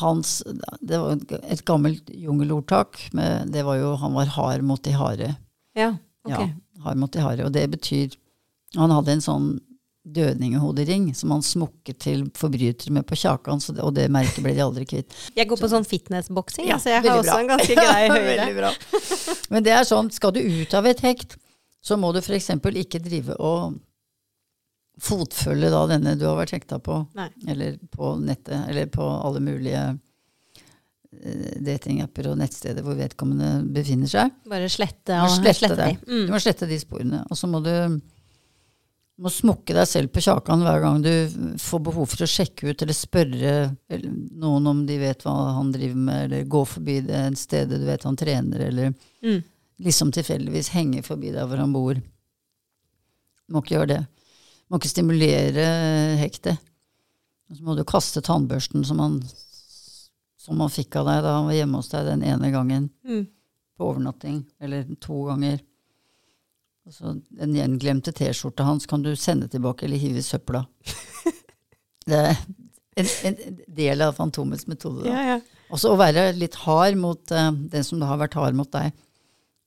hans, 0.00 0.42
det 0.80 0.98
var 1.00 1.16
et 1.48 1.62
gammelt 1.68 2.10
jungelordtak, 2.12 2.98
med, 3.16 3.48
det 3.52 3.62
var 3.64 3.78
jo, 3.80 3.94
han 4.00 4.12
var 4.16 4.26
hard 4.36 4.62
mot 4.64 4.82
de 4.84 4.92
harde. 4.96 5.30
Ja, 5.76 5.94
ok. 6.24 6.34
Ja, 6.36 6.48
hard 6.84 7.00
mot 7.00 7.12
de 7.12 7.20
harde, 7.24 7.44
og 7.48 7.52
det 7.56 7.66
betyr, 7.72 8.16
han 8.76 8.92
hadde 8.92 9.16
en 9.16 9.24
sånn 9.24 9.48
dødningehodering 10.04 11.10
som 11.14 11.34
han 11.34 11.42
smukket 11.44 11.98
til 12.00 12.22
forbrytere 12.38 12.92
med 12.96 13.04
på 13.06 13.18
kjakan, 13.20 13.60
så 13.60 13.74
det, 13.76 13.82
og 13.84 13.92
det 13.98 14.06
merket 14.12 14.40
ble 14.44 14.54
de 14.56 14.62
aldri 14.64 14.86
kvitt. 14.88 15.12
Jeg 15.36 15.48
går 15.50 15.60
på 15.60 15.68
sånn 15.68 15.84
fitnessboksing, 15.84 16.66
Ja, 16.70 16.78
så 16.80 16.94
jeg 16.94 17.04
har 17.04 17.18
også 17.20 17.34
bra. 17.34 17.40
en 17.42 17.50
ganske 17.52 17.76
grei 17.76 18.08
høyde. 18.14 18.72
Men 19.52 19.66
det 19.66 19.74
er 19.76 19.84
sånn, 19.84 20.08
skal 20.14 20.32
du 20.32 20.40
ut 20.40 20.72
av 20.78 20.88
et 20.88 21.02
hekt, 21.04 21.36
så 21.84 21.96
må 22.00 22.12
du 22.16 22.20
f.eks. 22.24 22.48
ikke 22.56 23.00
drive 23.04 23.36
og 23.40 23.76
fotfølge 25.00 25.70
da 25.72 25.82
denne 25.88 26.16
du 26.20 26.26
har 26.28 26.36
vært 26.40 26.52
hekta 26.58 26.78
på, 26.84 26.98
Nei. 27.16 27.28
eller 27.48 27.76
på 27.94 28.14
nettet, 28.20 28.66
eller 28.68 28.88
på 28.92 29.04
alle 29.04 29.40
mulige 29.44 29.82
eh, 31.24 31.60
datingapper 31.64 32.28
og 32.32 32.38
nettsteder 32.40 32.84
hvor 32.84 32.98
vedkommende 32.98 33.62
befinner 33.72 34.10
seg. 34.12 34.32
Bare 34.50 34.68
slette 34.72 35.16
og 35.24 35.32
slette, 35.38 35.60
slette 35.62 35.78
de. 35.86 35.94
Mm. 36.08 36.26
Du 36.28 36.34
må 36.34 36.40
slette 36.42 36.68
de 36.68 36.80
sporene. 36.82 37.22
Og 37.30 37.38
så 37.40 37.48
må 37.48 37.62
du 37.64 37.72
må 39.20 39.28
smukke 39.32 39.74
deg 39.76 39.86
selv 39.88 40.08
på 40.14 40.22
kjakan 40.24 40.62
hver 40.64 40.80
gang 40.80 41.02
du 41.04 41.10
får 41.60 41.80
behov 41.90 42.06
for 42.08 42.24
å 42.24 42.28
sjekke 42.30 42.70
ut 42.72 42.82
eller 42.82 42.96
spørre 42.96 43.52
noen 44.40 44.66
om 44.70 44.78
de 44.88 44.96
vet 45.02 45.24
hva 45.26 45.34
han 45.58 45.72
driver 45.74 45.98
med, 46.06 46.22
eller 46.24 46.46
gå 46.48 46.62
forbi 46.66 47.00
det 47.04 47.20
stedet 47.36 47.80
du 47.82 47.84
vet 47.88 48.06
han 48.08 48.16
trener, 48.16 48.60
eller 48.70 48.94
Mm. 49.22 49.42
liksom 49.84 50.12
tilfeldigvis 50.12 50.70
henge 50.72 51.02
forbi 51.04 51.32
der 51.34 51.44
hvor 51.46 51.60
han 51.60 51.72
bor. 51.72 52.00
Må 53.50 53.60
ikke 53.62 53.76
gjøre 53.76 53.88
det. 53.92 54.00
Må 54.70 54.78
ikke 54.78 54.88
stimulere 54.94 55.66
hektet. 56.20 56.58
Så 57.52 57.62
må 57.66 57.74
du 57.76 57.82
kaste 57.84 58.22
tannbørsten 58.22 58.84
som 58.86 58.98
han, 59.02 59.20
som 60.38 60.60
han 60.62 60.70
fikk 60.70 60.96
av 61.00 61.08
deg 61.10 61.22
da 61.26 61.32
han 61.36 61.48
var 61.50 61.56
hjemme 61.58 61.80
hos 61.80 61.88
deg 61.92 62.06
den 62.06 62.22
ene 62.22 62.50
gangen 62.54 62.90
Mm. 63.04 63.26
på 63.76 63.88
overnatting, 63.90 64.44
eller 64.60 64.84
to 65.00 65.24
ganger. 65.26 65.60
Og 66.88 66.94
så 66.96 67.12
den 67.36 67.54
gjenglemte 67.54 68.12
T-skjorta 68.16 68.64
hans 68.66 68.88
kan 68.88 69.04
du 69.04 69.12
sende 69.18 69.48
tilbake 69.52 69.86
eller 69.86 70.00
hive 70.00 70.22
i 70.22 70.26
søpla. 70.26 70.64
Det 72.10 72.16
er 72.16 72.38
en, 72.98 73.10
en 73.28 73.58
del 73.76 74.02
av 74.02 74.16
Fantomets 74.16 74.66
metode. 74.66 75.04
Da. 75.04 75.12
Ja, 75.12 75.36
ja. 75.36 75.66
Også 75.70 75.92
å 75.92 75.98
være 76.00 76.30
litt 76.34 76.56
hard 76.64 76.96
mot 76.98 77.30
uh, 77.30 77.52
den 77.52 77.86
som 77.86 78.00
har 78.02 78.18
vært 78.18 78.34
hard 78.38 78.56
mot 78.58 78.70
deg, 78.72 78.96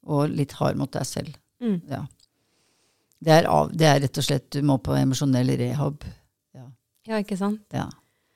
og 0.03 0.33
litt 0.33 0.55
hard 0.59 0.79
mot 0.81 0.91
deg 0.91 1.07
selv. 1.07 1.37
Mm. 1.63 1.77
Ja. 1.87 2.01
Det, 3.23 3.31
er 3.37 3.47
av, 3.47 3.71
det 3.71 3.87
er 3.87 4.01
rett 4.03 4.19
og 4.19 4.25
slett 4.25 4.49
Du 4.51 4.59
må 4.67 4.75
på 4.83 4.97
emosjonell 4.97 5.53
rehab. 5.61 6.03
Ja. 6.57 6.65
ja, 7.07 7.21
ikke 7.23 7.39
sant. 7.39 7.63
ja. 7.71 7.87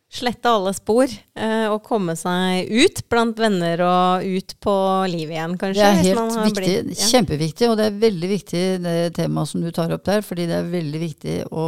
Slette 0.08 0.48
alle 0.48 0.72
spor 0.72 1.04
eh, 1.12 1.66
og 1.68 1.82
komme 1.84 2.14
seg 2.16 2.70
ut 2.72 3.02
blant 3.12 3.40
venner 3.44 3.82
og 3.84 4.24
ut 4.24 4.54
på 4.64 4.76
livet 5.12 5.36
igjen, 5.36 5.58
kanskje. 5.60 5.82
Det 5.82 5.88
er 5.90 5.98
helt 6.06 6.20
man 6.22 6.30
har 6.38 6.46
viktig, 6.48 6.62
blitt- 6.64 6.94
ja. 7.02 7.08
kjempeviktig, 7.12 7.68
og 7.70 7.76
det 7.78 7.88
er 7.90 7.98
veldig 8.06 8.30
viktig 8.32 8.62
det 8.86 8.94
temaet 9.18 9.52
som 9.52 9.66
du 9.66 9.68
tar 9.76 9.92
opp 9.92 10.06
der, 10.08 10.24
fordi 10.24 10.46
det 10.48 10.56
er 10.62 10.70
veldig 10.72 11.02
viktig 11.04 11.36
å 11.52 11.66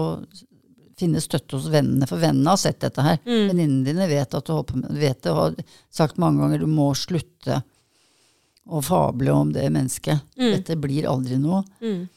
finne 0.99 1.19
støtte 1.23 1.55
hos 1.59 1.67
vennene, 1.71 2.07
for 2.07 2.19
vennene 2.19 2.53
har 2.55 2.59
sett 2.59 2.79
dette 2.83 3.03
her. 3.03 3.19
Mm. 3.27 3.43
Venninnene 3.51 3.85
dine 3.91 4.07
vet 4.11 4.33
at 4.39 4.47
du 4.47 4.53
håper, 4.55 4.87
vet 4.99 5.19
det, 5.23 5.31
og 5.35 5.41
har 5.43 5.59
sagt 5.99 6.17
mange 6.19 6.39
ganger 6.43 6.63
du 6.63 6.67
må 6.71 6.89
slutte 6.95 7.59
å 8.69 8.81
fable 8.85 9.31
om 9.35 9.51
det 9.55 9.67
mennesket. 9.73 10.23
Mm. 10.39 10.49
Dette 10.57 10.75
blir 10.79 11.07
aldri 11.11 11.37
noe. 11.41 11.63
Mm. 11.83 12.07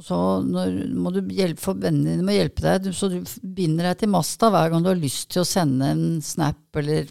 Så 0.00 0.16
når, 0.46 0.76
må 0.96 1.10
du 1.12 1.20
hjelpe, 1.36 1.74
vennene 1.76 2.14
dine 2.14 2.24
må 2.24 2.32
hjelpe 2.32 2.62
deg, 2.64 2.86
du- 2.86 2.94
så 2.96 3.10
du 3.12 3.18
binder 3.44 3.90
deg 3.90 3.98
til 4.00 4.08
masta 4.08 4.48
hver 4.50 4.70
gang 4.72 4.82
du 4.82 4.88
har 4.88 4.96
lyst 5.00 5.28
til 5.34 5.42
å 5.42 5.48
sende 5.48 5.90
en 5.92 6.06
snap 6.24 6.56
eller 6.80 7.10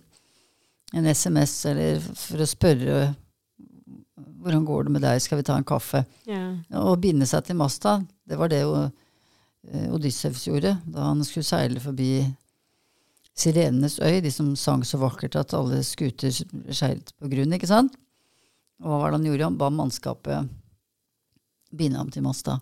en 0.97 1.05
SMS, 1.05 1.53
eller 1.69 1.99
for 2.01 2.41
å 2.41 2.47
spørre 2.49 3.15
hvordan 4.41 4.65
går 4.65 4.83
det 4.87 4.91
med 4.95 5.03
deg, 5.05 5.21
skal 5.21 5.37
vi 5.37 5.43
ta 5.45 5.55
en 5.59 5.63
kaffe? 5.67 6.01
Yeah. 6.25 6.55
Å 6.73 6.95
binde 6.97 7.27
seg 7.29 7.45
til 7.45 7.55
masta, 7.59 7.99
det 8.27 8.37
var 8.41 8.49
det 8.49 8.63
jo 8.63 8.73
eh, 8.81 9.85
Odysseus 9.93 10.47
gjorde 10.49 10.73
da 10.89 11.11
han 11.11 11.21
skulle 11.23 11.45
seile 11.45 11.79
forbi 11.83 12.25
Sirenenes 13.37 13.99
øy, 14.03 14.17
de 14.25 14.31
som 14.33 14.49
sang 14.59 14.81
så 14.83 14.97
vakkert 14.99 15.37
at 15.39 15.53
alle 15.55 15.79
skuter 15.87 16.33
seilte 16.73 17.13
på 17.21 17.29
grunn, 17.31 17.53
ikke 17.55 17.69
sant? 17.69 17.93
Og 18.81 18.89
hva 18.89 18.97
var 19.05 19.13
det 19.13 19.19
han 19.21 19.29
gjorde? 19.29 19.47
Han 19.47 19.57
ba 19.61 19.69
mannskapet 19.71 20.49
binde 21.71 22.01
ham 22.01 22.09
til 22.11 22.25
masta. 22.25 22.57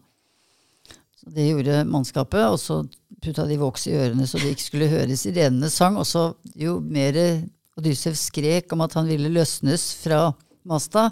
Det 1.30 1.46
gjorde 1.46 1.84
mannskapet, 1.90 2.46
og 2.48 2.60
så 2.62 2.82
putta 3.24 3.46
de 3.50 3.58
voks 3.60 3.88
i 3.90 3.96
ørene 4.00 4.28
så 4.28 4.40
det 4.42 4.54
ikke 4.54 4.66
skulle 4.66 4.92
høre 4.92 5.18
sirenenes 5.20 5.76
sang. 5.78 5.98
Og 6.00 6.08
så 6.08 6.30
jo 6.58 6.80
mer 6.84 7.18
Odysseus 7.80 8.28
skrek 8.30 8.72
om 8.76 8.84
at 8.86 8.96
han 8.98 9.08
ville 9.10 9.32
løsnes 9.32 9.92
fra 10.02 10.30
masta, 10.68 11.10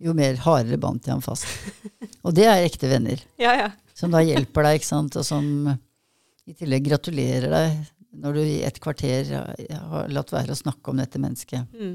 jo 0.00 0.14
mer 0.16 0.38
hardere 0.44 0.80
bandt 0.80 1.06
de 1.06 1.14
ham 1.14 1.22
fast. 1.24 1.48
Og 2.24 2.34
det 2.36 2.46
er 2.48 2.66
ekte 2.66 2.90
venner, 2.90 3.20
ja, 3.40 3.54
ja. 3.56 3.70
som 3.96 4.12
da 4.12 4.20
hjelper 4.24 4.66
deg, 4.66 4.80
ikke 4.80 4.90
sant, 4.90 5.16
og 5.16 5.24
som 5.24 5.70
i 5.70 6.56
tillegg 6.56 6.84
gratulerer 6.88 7.52
deg 7.52 7.78
når 8.20 8.36
du 8.36 8.40
i 8.42 8.58
et 8.66 8.80
kvarter 8.82 9.28
har 9.30 10.10
latt 10.12 10.32
være 10.34 10.52
å 10.52 10.58
snakke 10.58 10.92
om 10.92 11.00
dette 11.00 11.20
mennesket. 11.22 11.68
Mm. 11.72 11.94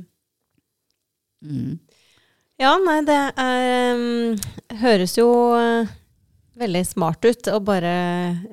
Mm. 1.46 1.74
Ja, 2.62 2.72
nei, 2.80 3.02
det 3.06 3.18
er 3.36 3.98
um, 3.98 4.38
Høres 4.80 5.18
jo 5.18 5.28
uh, 5.60 5.92
veldig 6.60 6.84
smart 6.88 7.26
ut 7.26 7.50
å 7.52 7.60
bare 7.64 7.94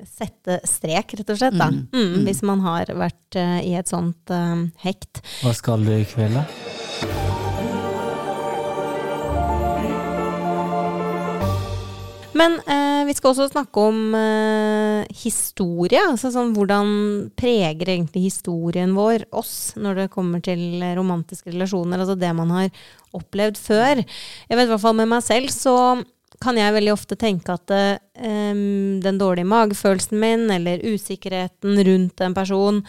sette 0.07 0.59
strek, 0.67 1.15
rett 1.19 1.29
og 1.33 1.39
slett, 1.39 1.57
da. 1.59 1.69
Mm, 1.71 1.81
Mm, 1.93 2.07
mm. 2.13 2.25
Hvis 2.27 2.41
man 2.45 2.63
har 2.65 2.89
vært 2.97 3.37
uh, 3.39 3.59
i 3.63 3.73
et 3.79 3.87
sånt 3.91 4.33
uh, 4.33 4.65
hekt. 4.83 5.21
Hva 5.43 5.53
skal 5.55 5.85
du 5.85 5.93
i 5.95 6.03
kveld, 6.07 6.39
da? 6.39 7.53
Men 12.33 12.55
eh, 12.65 13.03
vi 13.05 13.13
skal 13.13 13.29
også 13.29 13.45
snakke 13.51 13.81
om 13.91 14.15
historie. 15.13 16.01
Altså 16.01 16.31
sånn 16.33 16.55
hvordan 16.55 16.87
preger 17.37 17.91
egentlig 17.93 18.23
historien 18.25 18.95
vår 18.97 19.27
oss 19.37 19.75
når 19.77 20.01
det 20.01 20.07
kommer 20.15 20.41
til 20.43 20.81
romantiske 20.97 21.53
relasjoner? 21.53 22.01
Altså 22.01 22.17
det 22.17 22.31
man 22.33 22.49
har 22.55 22.71
opplevd 23.13 23.59
før. 23.61 24.01
Jeg 24.01 24.57
vet 24.57 24.65
i 24.65 24.71
hvert 24.73 24.81
fall 24.81 24.97
med 24.97 25.11
meg 25.13 25.21
selv 25.23 25.53
så 25.53 25.75
kan 26.43 26.59
jeg 26.59 26.75
veldig 26.75 26.93
ofte 26.93 27.17
tenke 27.19 27.55
at 27.55 27.71
eh, 27.73 28.55
den 29.03 29.19
dårlige 29.19 29.49
magefølelsen 29.49 30.19
min 30.19 30.49
eller 30.51 30.83
usikkerheten 30.83 31.79
rundt 31.87 32.23
en 32.23 32.35
person 32.35 32.81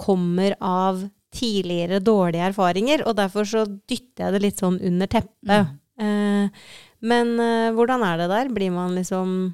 kommer 0.00 0.56
av 0.58 1.04
tidligere 1.32 2.02
dårlige 2.04 2.50
erfaringer, 2.50 3.04
og 3.08 3.16
derfor 3.16 3.48
så 3.48 3.64
dytter 3.66 4.26
jeg 4.26 4.34
det 4.34 4.42
litt 4.44 4.60
sånn 4.60 4.78
under 4.84 5.08
teppet. 5.10 5.70
Eh, 6.00 6.64
men 7.02 7.32
uh, 7.40 7.72
hvordan 7.74 8.04
er 8.06 8.20
det 8.20 8.28
der? 8.30 8.50
Blir 8.54 8.72
man 8.74 8.94
liksom 8.94 9.52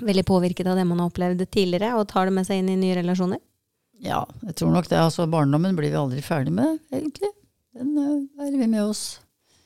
veldig 0.00 0.24
påvirket 0.28 0.68
av 0.70 0.78
det 0.78 0.86
man 0.86 1.00
har 1.02 1.10
opplevd 1.10 1.42
tidligere, 1.48 1.94
og 1.98 2.08
tar 2.10 2.28
det 2.28 2.36
med 2.36 2.46
seg 2.46 2.60
inn 2.60 2.70
i 2.72 2.78
nye 2.78 2.98
relasjoner? 3.00 3.40
Ja, 4.00 4.22
jeg 4.46 4.56
tror 4.60 4.70
nok 4.72 4.88
det. 4.88 5.00
Altså, 5.00 5.26
barndommen 5.28 5.76
blir 5.76 5.92
vi 5.92 5.98
aldri 6.00 6.22
ferdig 6.24 6.54
med, 6.56 6.78
egentlig. 6.92 7.32
Den 7.76 7.96
uh, 7.98 8.46
er 8.46 8.54
vi 8.54 8.68
med 8.68 8.84
oss 8.84 9.04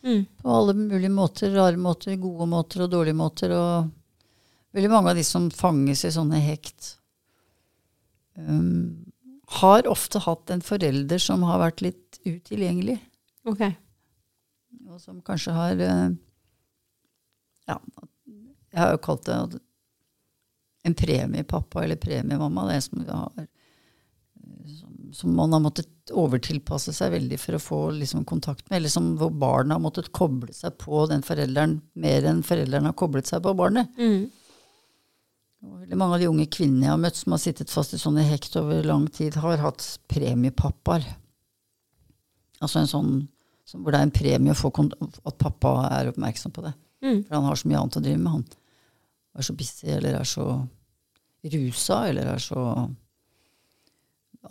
Mm. 0.05 0.25
på 0.43 0.51
alle 0.51 0.75
mulige 0.75 1.11
måter. 1.11 1.51
Rare 1.55 1.77
måter, 1.81 2.17
gode 2.21 2.47
måter 2.47 2.85
og 2.85 2.91
dårlige 2.93 3.17
måter. 3.17 3.55
Og 3.57 3.91
veldig 4.77 4.91
mange 4.93 5.15
av 5.15 5.17
de 5.17 5.25
som 5.25 5.49
fanges 5.51 6.05
i 6.05 6.13
sånne 6.13 6.41
hekt, 6.45 6.97
um, 8.37 9.07
har 9.61 9.89
ofte 9.89 10.21
hatt 10.25 10.51
en 10.51 10.65
forelder 10.65 11.21
som 11.23 11.45
har 11.49 11.63
vært 11.63 11.85
litt 11.85 12.21
utilgjengelig. 12.25 12.99
Ok. 13.49 13.65
Og 14.91 15.01
som 15.01 15.21
kanskje 15.25 15.57
har 15.57 15.81
uh, 15.81 16.11
Ja, 17.65 17.79
jeg 18.75 18.81
har 18.83 18.91
jo 18.93 19.01
kalt 19.01 19.25
det 19.29 19.61
en 20.85 20.95
premiepappa 20.95 21.85
eller 21.85 21.97
premiemamma. 21.97 22.67
Det 22.67 22.73
er 22.73 22.77
en 22.77 22.83
som, 22.83 23.05
har, 23.09 23.47
som, 25.15 25.35
man 25.37 25.53
har 25.55 25.63
måttet 25.63 26.13
overtilpasse 26.13 26.93
seg 26.95 27.15
veldig 27.15 27.39
for 27.41 27.57
å 27.57 27.63
få 27.63 27.81
liksom, 28.01 28.25
kontakt 28.29 28.67
med. 28.69 28.79
Eller 28.79 28.93
som 28.93 29.13
hvor 29.21 29.31
barna 29.31 29.77
har 29.77 29.83
måttet 29.85 30.13
koble 30.15 30.53
seg 30.55 30.77
på 30.81 31.05
den 31.11 31.25
forelderen 31.25 31.79
mer 32.01 32.27
enn 32.29 32.43
foreldrene 32.47 32.91
har 32.91 32.99
koblet 32.99 33.31
seg 33.31 33.45
på 33.45 33.55
barnet. 33.57 33.93
Mm. 33.99 34.27
Veldig 35.85 35.99
mange 35.99 36.19
av 36.19 36.21
de 36.21 36.29
unge 36.29 36.49
kvinnene 36.53 36.89
jeg 36.89 36.93
har 36.93 37.01
møtt 37.01 37.21
som 37.21 37.35
har 37.37 37.41
sittet 37.41 37.73
fast 37.73 37.95
i 37.97 38.01
sånne 38.01 38.25
hekt 38.27 38.57
over 38.61 38.85
lang 38.85 39.07
tid, 39.09 39.39
har 39.41 39.63
hatt 39.63 39.87
premiepappaer. 40.13 41.07
Altså 42.61 42.83
en 42.83 42.91
sånn 42.91 43.15
som, 43.65 43.81
hvor 43.81 43.95
det 43.95 44.01
er 44.01 44.09
en 44.09 44.15
premie 44.15 44.53
å 44.53 44.59
få 44.59 44.71
kont 44.75 44.93
at 45.01 45.39
pappa 45.41 45.77
er 45.89 46.11
oppmerksom 46.11 46.53
på 46.53 46.67
det. 46.67 46.75
Mm. 47.05 47.23
For 47.25 47.37
han 47.37 47.49
har 47.49 47.61
så 47.61 47.71
mye 47.71 47.81
annet 47.81 47.99
å 48.01 48.05
drive 48.05 48.21
med. 48.21 48.35
Han 48.35 49.41
er 49.41 49.47
så 49.47 49.57
busy, 49.57 49.89
eller 49.95 50.19
er 50.19 50.29
så 50.29 50.49
rusa, 51.55 52.03
eller 52.11 52.35
er 52.35 52.43
så 52.43 52.61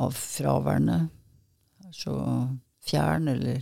av 0.02 0.16
fraværende. 0.18 0.98
Er 1.86 1.94
så 1.96 2.16
fjern, 2.84 3.30
eller 3.32 3.62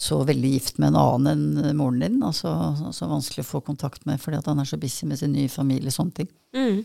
så 0.00 0.22
veldig 0.24 0.50
gift 0.54 0.78
med 0.80 0.94
en 0.94 1.00
annen 1.00 1.58
enn 1.60 1.76
moren 1.76 2.00
din. 2.00 2.22
Altså 2.24 2.52
så 2.96 3.08
vanskelig 3.10 3.44
å 3.44 3.50
få 3.50 3.60
kontakt 3.66 4.06
med 4.08 4.20
fordi 4.22 4.38
at 4.40 4.48
han 4.48 4.62
er 4.62 4.68
så 4.68 4.78
busy 4.80 5.08
med 5.10 5.20
sin 5.20 5.34
nye 5.36 5.50
familie. 5.52 5.92
Sånne 5.92 6.22
ting. 6.22 6.30
Mm. 6.56 6.80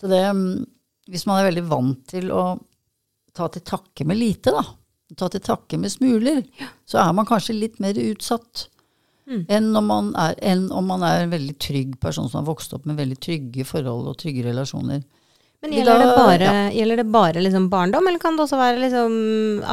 Så 0.00 0.10
det, 0.10 0.22
mm, 0.22 0.62
hvis 1.10 1.26
man 1.26 1.40
er 1.40 1.48
veldig 1.50 1.66
vant 1.70 2.04
til 2.10 2.30
å 2.34 2.44
ta 3.34 3.48
til 3.50 3.64
takke 3.66 4.06
med 4.06 4.20
lite, 4.20 4.54
da, 4.54 4.62
ta 5.18 5.28
til 5.32 5.42
takke 5.42 5.80
med 5.82 5.90
smuler, 5.90 6.44
så 6.86 7.00
er 7.02 7.10
man 7.16 7.26
kanskje 7.26 7.56
litt 7.58 7.80
mer 7.82 7.98
utsatt 7.98 8.68
enn, 9.26 9.70
om 9.76 9.86
man 9.88 10.12
er, 10.20 10.36
enn 10.44 10.68
om 10.72 10.86
man 10.86 11.02
er 11.06 11.24
en 11.24 11.32
veldig 11.32 11.56
trygg 11.58 11.98
person 12.00 12.28
som 12.28 12.42
har 12.42 12.48
vokst 12.50 12.74
opp 12.76 12.84
med 12.88 12.98
veldig 13.00 13.18
trygge 13.24 13.66
forhold 13.66 14.10
og 14.10 14.18
trygge 14.20 14.44
relasjoner. 14.46 15.02
Men 15.64 15.72
gjelder 15.78 16.02
det 16.02 16.08
bare, 16.18 16.48
ja. 16.48 16.64
gjelder 16.76 17.00
det 17.00 17.06
bare 17.14 17.40
liksom 17.40 17.68
barndom, 17.72 18.08
eller 18.10 18.20
kan 18.20 18.36
det 18.36 18.44
også 18.44 18.58
være 18.60 18.82
liksom 18.82 19.14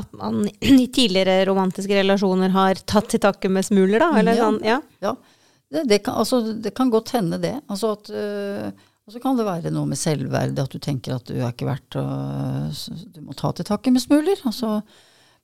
at 0.01 0.13
man 0.15 0.45
i 0.85 0.87
tidligere 0.87 1.41
romantiske 1.49 1.97
relasjoner 1.99 2.53
har 2.55 2.79
tatt 2.87 3.09
til 3.11 3.21
takke 3.23 3.51
med 3.51 3.67
smuler, 3.67 3.99
da? 3.99 4.11
Eller 4.21 4.39
Ja. 4.39 4.45
sånn, 4.47 4.61
ja. 4.65 4.77
Ja, 5.03 5.15
det, 5.71 5.83
det, 5.89 5.99
kan, 6.05 6.15
altså, 6.21 6.41
det 6.63 6.73
kan 6.77 6.89
godt 6.93 7.11
hende 7.17 7.39
det. 7.43 7.57
Altså 7.71 7.93
at, 7.97 8.09
øh, 8.15 8.71
og 9.07 9.13
så 9.15 9.19
kan 9.23 9.35
det 9.39 9.47
være 9.47 9.71
noe 9.75 9.89
med 9.89 9.99
selvverdet, 9.99 10.59
at 10.63 10.71
du 10.71 10.79
tenker 10.79 11.15
at 11.17 11.27
du 11.27 11.35
er 11.41 11.49
ikke 11.51 11.67
verdt 11.67 11.97
å 11.99 12.05
Du 13.11 13.21
må 13.25 13.35
ta 13.35 13.51
til 13.55 13.67
takke 13.67 13.91
med 13.91 14.03
smuler. 14.03 14.39
Altså, 14.47 14.77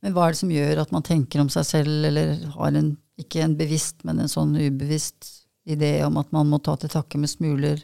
men 0.04 0.14
hva 0.16 0.28
er 0.28 0.36
det 0.36 0.42
som 0.44 0.52
gjør 0.54 0.84
at 0.84 0.92
man 0.96 1.04
tenker 1.04 1.42
om 1.44 1.50
seg 1.52 1.66
selv, 1.68 2.06
eller 2.08 2.36
har 2.56 2.76
en, 2.80 2.94
ikke 3.20 3.44
en 3.44 3.56
bevisst, 3.60 4.04
men 4.08 4.20
en 4.24 4.32
sånn 4.32 4.54
ubevisst 4.56 5.34
idé 5.68 5.98
om 6.06 6.20
at 6.22 6.32
man 6.32 6.48
må 6.48 6.60
ta 6.64 6.76
til 6.80 6.92
takke 6.94 7.20
med 7.20 7.32
smuler? 7.32 7.82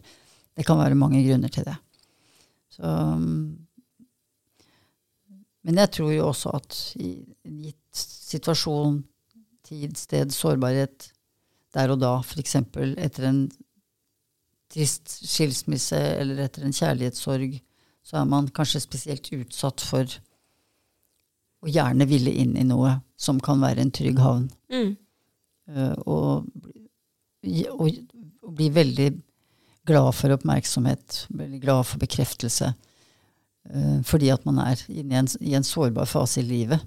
Det 0.54 0.63
kan 0.67 0.78
være 0.78 0.95
mange 0.99 1.23
grunner 1.26 1.49
til 1.52 1.65
det. 1.67 1.76
Så, 2.74 2.84
um, 2.84 3.58
men 5.64 5.80
jeg 5.80 5.92
tror 5.96 6.12
jo 6.12 6.28
også 6.28 6.54
at 6.58 6.80
i 7.00 7.12
en 7.48 7.60
gitt 7.64 8.04
situasjon, 8.34 9.04
tid, 9.64 9.94
sted, 9.98 10.34
sårbarhet, 10.36 11.12
der 11.74 11.94
og 11.94 12.02
da, 12.02 12.18
f.eks. 12.22 12.58
etter 12.58 13.30
en 13.30 13.46
trist 14.74 15.10
skilsmisse 15.22 16.00
eller 16.20 16.44
etter 16.46 16.66
en 16.66 16.76
kjærlighetssorg, 16.76 17.56
så 18.04 18.20
er 18.20 18.30
man 18.30 18.50
kanskje 18.52 18.84
spesielt 18.84 19.30
utsatt 19.38 19.82
for 19.86 20.18
å 21.64 21.72
gjerne 21.72 22.08
ville 22.10 22.34
inn 22.44 22.58
i 22.60 22.66
noe 22.68 22.98
som 23.16 23.40
kan 23.44 23.62
være 23.64 23.86
en 23.86 23.94
trygg 23.96 24.20
havn. 24.20 24.50
Mm. 24.74 24.96
Uh, 25.72 25.96
og, 26.12 26.50
og, 27.72 28.02
og 28.44 28.56
bli 28.58 28.68
veldig 28.76 29.08
glad 29.88 30.10
for 30.15 30.34
oppmerksomhet, 30.36 31.26
veldig 31.30 31.62
glad 31.63 31.86
for 31.88 32.02
bekreftelse. 32.02 32.74
eh, 33.69 34.02
fordi 34.04 34.30
at 34.34 34.46
man 34.46 34.60
er 34.60 34.80
inne 34.89 35.15
i 35.15 35.19
en, 35.22 35.28
i 35.41 35.56
en 35.56 35.63
sårbar 35.63 36.06
fase 36.06 36.41
i 36.41 36.48
livet. 36.48 36.80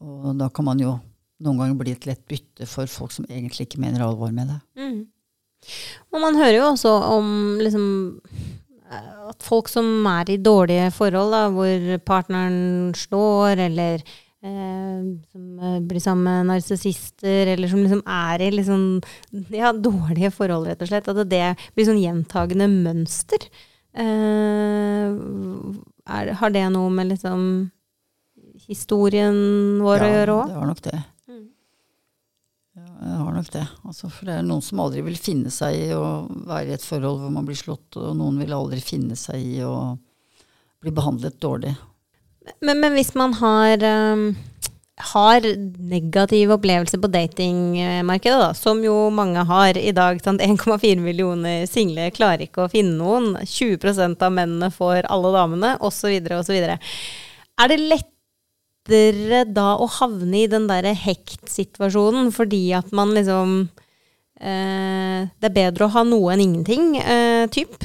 Og 0.00 0.34
da 0.38 0.48
kan 0.48 0.64
man 0.64 0.80
jo 0.80 0.98
noen 1.44 1.60
ganger 1.60 1.78
bli 1.78 1.94
et 1.94 2.06
lett 2.08 2.24
bytte 2.28 2.66
for 2.68 2.90
folk 2.90 3.12
som 3.12 3.26
egentlig 3.28 3.68
ikke 3.68 3.80
mener 3.82 4.04
alvor 4.04 4.32
med 4.34 4.50
det. 4.52 4.60
Mm. 4.80 5.00
Og 6.12 6.20
man 6.20 6.36
hører 6.36 6.58
jo 6.58 6.66
også 6.72 6.92
om 7.14 7.30
liksom 7.62 7.86
eh, 8.90 9.12
at 9.30 9.44
folk 9.44 9.70
som 9.72 10.06
er 10.10 10.34
i 10.34 10.40
dårlige 10.40 10.90
forhold, 10.94 11.32
da, 11.32 11.48
hvor 11.52 12.04
partneren 12.04 12.92
slår, 12.96 13.64
eller 13.68 14.04
som 14.44 15.58
eh, 15.58 15.78
blir 15.80 16.00
sammen 16.00 16.24
med 16.24 16.50
narsissister, 16.52 17.48
eller 17.54 17.70
som 17.70 17.80
liksom 17.80 18.02
er 18.04 18.42
i 18.44 18.50
liksom, 18.52 18.82
ja, 19.54 19.72
dårlige 19.72 20.30
forhold, 20.34 20.68
rett 20.68 20.82
og 20.84 20.90
slett, 20.90 21.08
at 21.08 21.22
det 21.30 21.46
blir 21.74 21.88
sånn 21.88 22.02
gjentagende 22.02 22.68
mønster. 22.68 23.46
Eh, 23.94 25.14
er, 26.04 26.34
har 26.36 26.52
det 26.52 26.66
noe 26.74 26.92
med 26.92 27.14
liksom 27.14 27.46
historien 28.68 29.36
vår 29.82 30.04
å 30.04 30.12
gjøre 30.12 30.36
òg? 30.36 30.52
det 30.52 30.58
har 30.58 30.70
nok 30.70 30.84
det. 30.84 31.00
Mm. 31.30 31.44
Ja, 32.74 32.86
det 32.90 33.16
har 33.22 33.32
nok 33.38 33.50
det. 33.54 33.64
Altså, 33.86 34.12
for 34.12 34.28
det 34.28 34.36
er 34.36 34.46
noen 34.50 34.66
som 34.66 34.84
aldri 34.84 35.06
vil 35.08 35.18
finne 35.20 35.54
seg 35.54 35.78
i 35.86 35.88
å 35.96 36.04
være 36.28 36.68
i 36.68 36.76
et 36.76 36.84
forhold 36.84 37.22
hvor 37.22 37.32
man 37.32 37.48
blir 37.48 37.58
slått, 37.58 37.96
og 37.96 38.12
noen 38.18 38.42
vil 38.42 38.52
aldri 38.56 38.82
finne 38.84 39.16
seg 39.16 39.40
i 39.40 39.64
å 39.64 39.74
bli 40.84 40.92
behandlet 40.92 41.40
dårlig. 41.40 41.72
Men, 42.60 42.80
men 42.80 42.96
hvis 42.96 43.14
man 43.16 43.34
har, 43.38 43.82
um, 43.84 44.24
har 45.14 45.46
negative 45.94 46.56
opplevelser 46.58 47.00
på 47.00 47.10
datingmarkedet, 47.12 48.40
da, 48.40 48.50
som 48.56 48.82
jo 48.84 49.08
mange 49.14 49.44
har 49.48 49.78
i 49.80 49.92
dag 49.96 50.20
1,4 50.20 50.96
millioner 51.08 51.64
single 51.70 52.10
klarer 52.14 52.46
ikke 52.46 52.66
å 52.66 52.72
finne 52.72 52.96
noen. 52.98 53.34
20% 53.40 54.24
av 54.24 54.34
mennene 54.34 54.72
får 54.74 55.08
alle 55.12 55.32
damene, 55.36 55.76
osv., 55.84 56.18
osv. 56.38 56.58
Er 57.54 57.70
det 57.70 57.80
lettere 57.80 59.44
da 59.48 59.74
å 59.80 59.88
havne 60.00 60.44
i 60.44 60.50
den 60.50 60.68
derre 60.68 60.92
hekt-situasjonen 60.98 62.28
fordi 62.34 62.66
at 62.76 62.90
man 62.92 63.14
liksom 63.16 63.54
eh, 64.42 65.24
Det 65.24 65.48
er 65.48 65.54
bedre 65.54 65.86
å 65.86 65.94
ha 65.94 66.02
noe 66.04 66.34
enn 66.34 66.42
ingenting, 66.44 66.98
eh, 67.00 67.46
typ? 67.54 67.78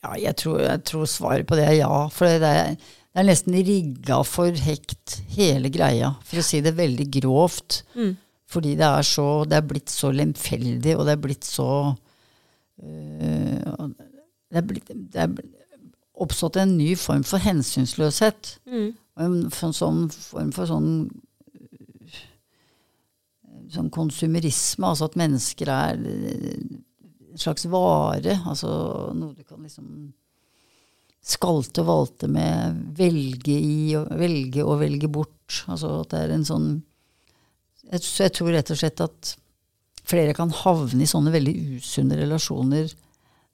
Ja, 0.00 0.14
jeg 0.16 0.36
tror, 0.40 0.60
jeg 0.62 0.84
tror 0.88 1.08
svaret 1.10 1.48
på 1.48 1.58
det 1.58 1.66
er 1.68 1.76
ja. 1.82 1.94
For 2.14 2.40
det 2.40 2.52
er, 2.62 2.76
det 3.10 3.18
er 3.22 3.26
nesten 3.26 3.56
rigga 3.66 4.20
for 4.22 4.54
hekt, 4.54 5.16
hele 5.34 5.70
greia. 5.74 6.12
For 6.26 6.38
å 6.38 6.44
si 6.46 6.60
det 6.62 6.76
veldig 6.78 7.08
grovt. 7.20 7.80
Mm. 7.98 8.12
Fordi 8.50 8.76
det 8.78 8.86
er, 8.86 9.02
så, 9.06 9.24
det 9.50 9.56
er 9.60 9.66
blitt 9.66 9.90
så 9.90 10.10
lemfeldig, 10.14 10.96
og 10.98 11.04
det 11.06 11.12
er 11.16 11.22
blitt 11.22 11.46
så 11.46 11.66
øh, 12.82 13.88
det, 14.50 14.58
er 14.58 14.66
blitt, 14.66 14.90
det 14.90 15.24
er 15.24 15.34
oppstått 16.20 16.58
en 16.62 16.76
ny 16.78 16.92
form 16.98 17.22
for 17.26 17.42
hensynsløshet. 17.42 18.56
Mm. 18.70 18.88
Og 19.18 19.24
en 19.26 19.36
f- 19.50 19.62
sånn 19.76 20.04
form 20.14 20.50
for 20.54 20.70
sånn 20.70 20.90
sånn 23.70 23.90
konsumerisme, 23.94 24.88
altså 24.88 25.06
at 25.06 25.18
mennesker 25.20 25.70
er 25.70 26.00
øh, 26.00 26.78
en 27.30 27.38
slags 27.38 27.66
vare, 27.70 28.34
altså 28.50 28.70
noe 29.14 29.36
du 29.36 29.44
kan 29.46 29.60
liksom 29.62 29.86
skalte 31.20 31.82
og 31.82 31.88
valte 31.90 32.30
med, 32.32 32.78
velge 32.96 33.54
i, 33.54 33.96
og 33.98 34.08
velge 34.18 34.64
og 34.64 34.80
velge 34.80 35.10
bort. 35.12 35.62
Altså 35.68 36.00
at 36.00 36.14
det 36.14 36.24
er 36.24 36.34
en 36.36 36.48
sånn 36.48 36.70
jeg, 37.90 38.02
jeg 38.22 38.34
tror 38.36 38.52
rett 38.54 38.70
og 38.70 38.78
slett 38.78 39.02
at 39.02 39.34
flere 40.10 40.34
kan 40.34 40.52
havne 40.62 41.04
i 41.04 41.10
sånne 41.10 41.32
veldig 41.34 41.54
usunne 41.78 42.18
relasjoner 42.18 42.90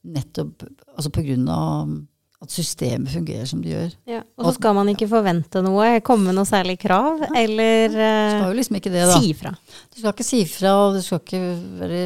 nettopp 0.07 0.62
altså 0.94 1.11
på 1.12 1.24
grunn 1.26 1.48
av 1.50 1.96
at 2.44 2.52
systemet 2.52 3.09
fungerer 3.11 3.46
som 3.48 3.62
det 3.64 3.70
gjør. 3.72 3.92
Ja, 4.11 4.20
og 4.37 4.50
så 4.50 4.52
skal 4.59 4.74
man 4.76 4.90
ikke 4.92 5.09
forvente 5.09 5.62
noe, 5.64 5.87
komme 6.05 6.29
med 6.29 6.37
noe 6.37 6.48
særlig 6.48 6.76
krav, 6.83 7.24
eller 7.31 7.94
uh, 7.96 8.35
skal 8.35 8.50
jo 8.50 8.59
liksom 8.59 8.76
ikke 8.79 8.92
det, 8.92 9.07
da. 9.09 9.16
si 9.22 9.33
fra. 9.38 9.55
Du 9.88 10.00
skal 10.02 10.12
ikke 10.12 10.26
si 10.26 10.42
fra, 10.50 10.74
du 10.92 11.00
skal 11.05 11.22
ikke 11.22 11.40
være 11.81 12.02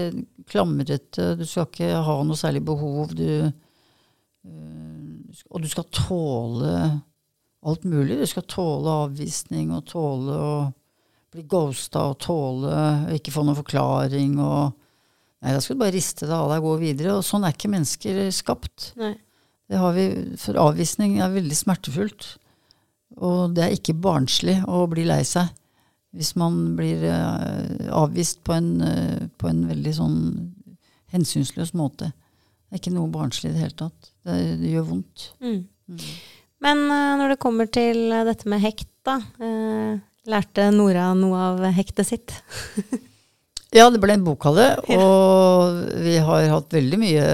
klamrete, 0.50 1.32
du 1.40 1.42
skal 1.48 1.66
ikke 1.66 1.90
ha 2.06 2.16
noe 2.26 2.38
særlig 2.38 2.62
behov. 2.70 3.10
Du, 3.18 3.26
øh, 3.50 4.89
og 5.48 5.62
du 5.62 5.68
skal 5.70 5.88
tåle 5.94 6.74
alt 7.60 7.86
mulig. 7.88 8.18
Du 8.20 8.26
skal 8.28 8.46
tåle 8.48 8.98
avvisning 9.06 9.72
og 9.76 9.86
tåle 9.90 10.36
å 10.36 10.52
bli 11.30 11.46
ghosta 11.48 12.08
og 12.10 12.20
tåle 12.24 12.74
å 12.74 13.16
ikke 13.16 13.32
få 13.34 13.44
noen 13.46 13.58
forklaring. 13.58 14.36
Og, 14.42 14.76
nei, 15.40 15.54
da 15.54 15.62
skal 15.62 15.78
du 15.78 15.84
bare 15.84 15.96
riste 15.96 16.28
det 16.28 16.36
av 16.36 16.50
deg 16.52 16.62
og 16.62 16.74
gå 16.74 16.76
videre. 16.84 17.16
Og 17.18 17.26
sånn 17.26 17.46
er 17.46 17.56
ikke 17.56 17.72
mennesker 17.72 18.22
skapt. 18.34 18.92
Nei. 19.00 19.14
Det 19.70 19.78
har 19.78 19.94
vi, 19.94 20.06
for 20.40 20.58
avvisning 20.58 21.20
er 21.22 21.30
veldig 21.34 21.56
smertefullt. 21.56 22.32
Og 23.20 23.54
det 23.54 23.64
er 23.64 23.74
ikke 23.76 23.98
barnslig 24.02 24.58
å 24.70 24.84
bli 24.90 25.06
lei 25.08 25.22
seg 25.26 25.50
hvis 26.16 26.32
man 26.34 26.74
blir 26.74 27.04
eh, 27.06 27.90
avvist 27.94 28.40
på 28.42 28.56
en, 28.56 28.70
eh, 28.82 29.28
på 29.38 29.46
en 29.46 29.60
veldig 29.68 29.92
sånn 29.94 30.16
hensynsløs 31.14 31.70
måte. 31.78 32.10
Det 32.10 32.74
er 32.74 32.82
ikke 32.82 32.94
noe 32.96 33.12
barnslig 33.14 33.52
i 33.52 33.54
det 33.54 33.62
hele 33.62 33.78
tatt. 33.78 34.09
Det, 34.26 34.36
det 34.60 34.72
gjør 34.74 34.86
vondt. 34.90 35.26
Mm. 35.40 35.60
Men 36.60 36.82
eh, 36.92 37.12
når 37.20 37.34
det 37.34 37.40
kommer 37.42 37.70
til 37.72 38.02
eh, 38.12 38.24
dette 38.28 38.48
med 38.52 38.60
hekt, 38.64 38.88
da. 39.06 39.18
eh, 39.40 39.94
lærte 40.30 40.66
Nora 40.74 41.10
noe 41.16 41.38
av 41.52 41.62
hektet 41.76 42.10
sitt? 42.10 42.34
Ja, 43.70 43.84
det 43.86 44.00
ble 44.02 44.16
en 44.16 44.24
bok 44.26 44.42
av 44.50 44.56
det, 44.58 44.64
og 44.98 45.76
vi 46.02 46.16
har 46.18 46.48
hatt 46.50 46.72
veldig 46.74 46.96
mye 46.98 47.26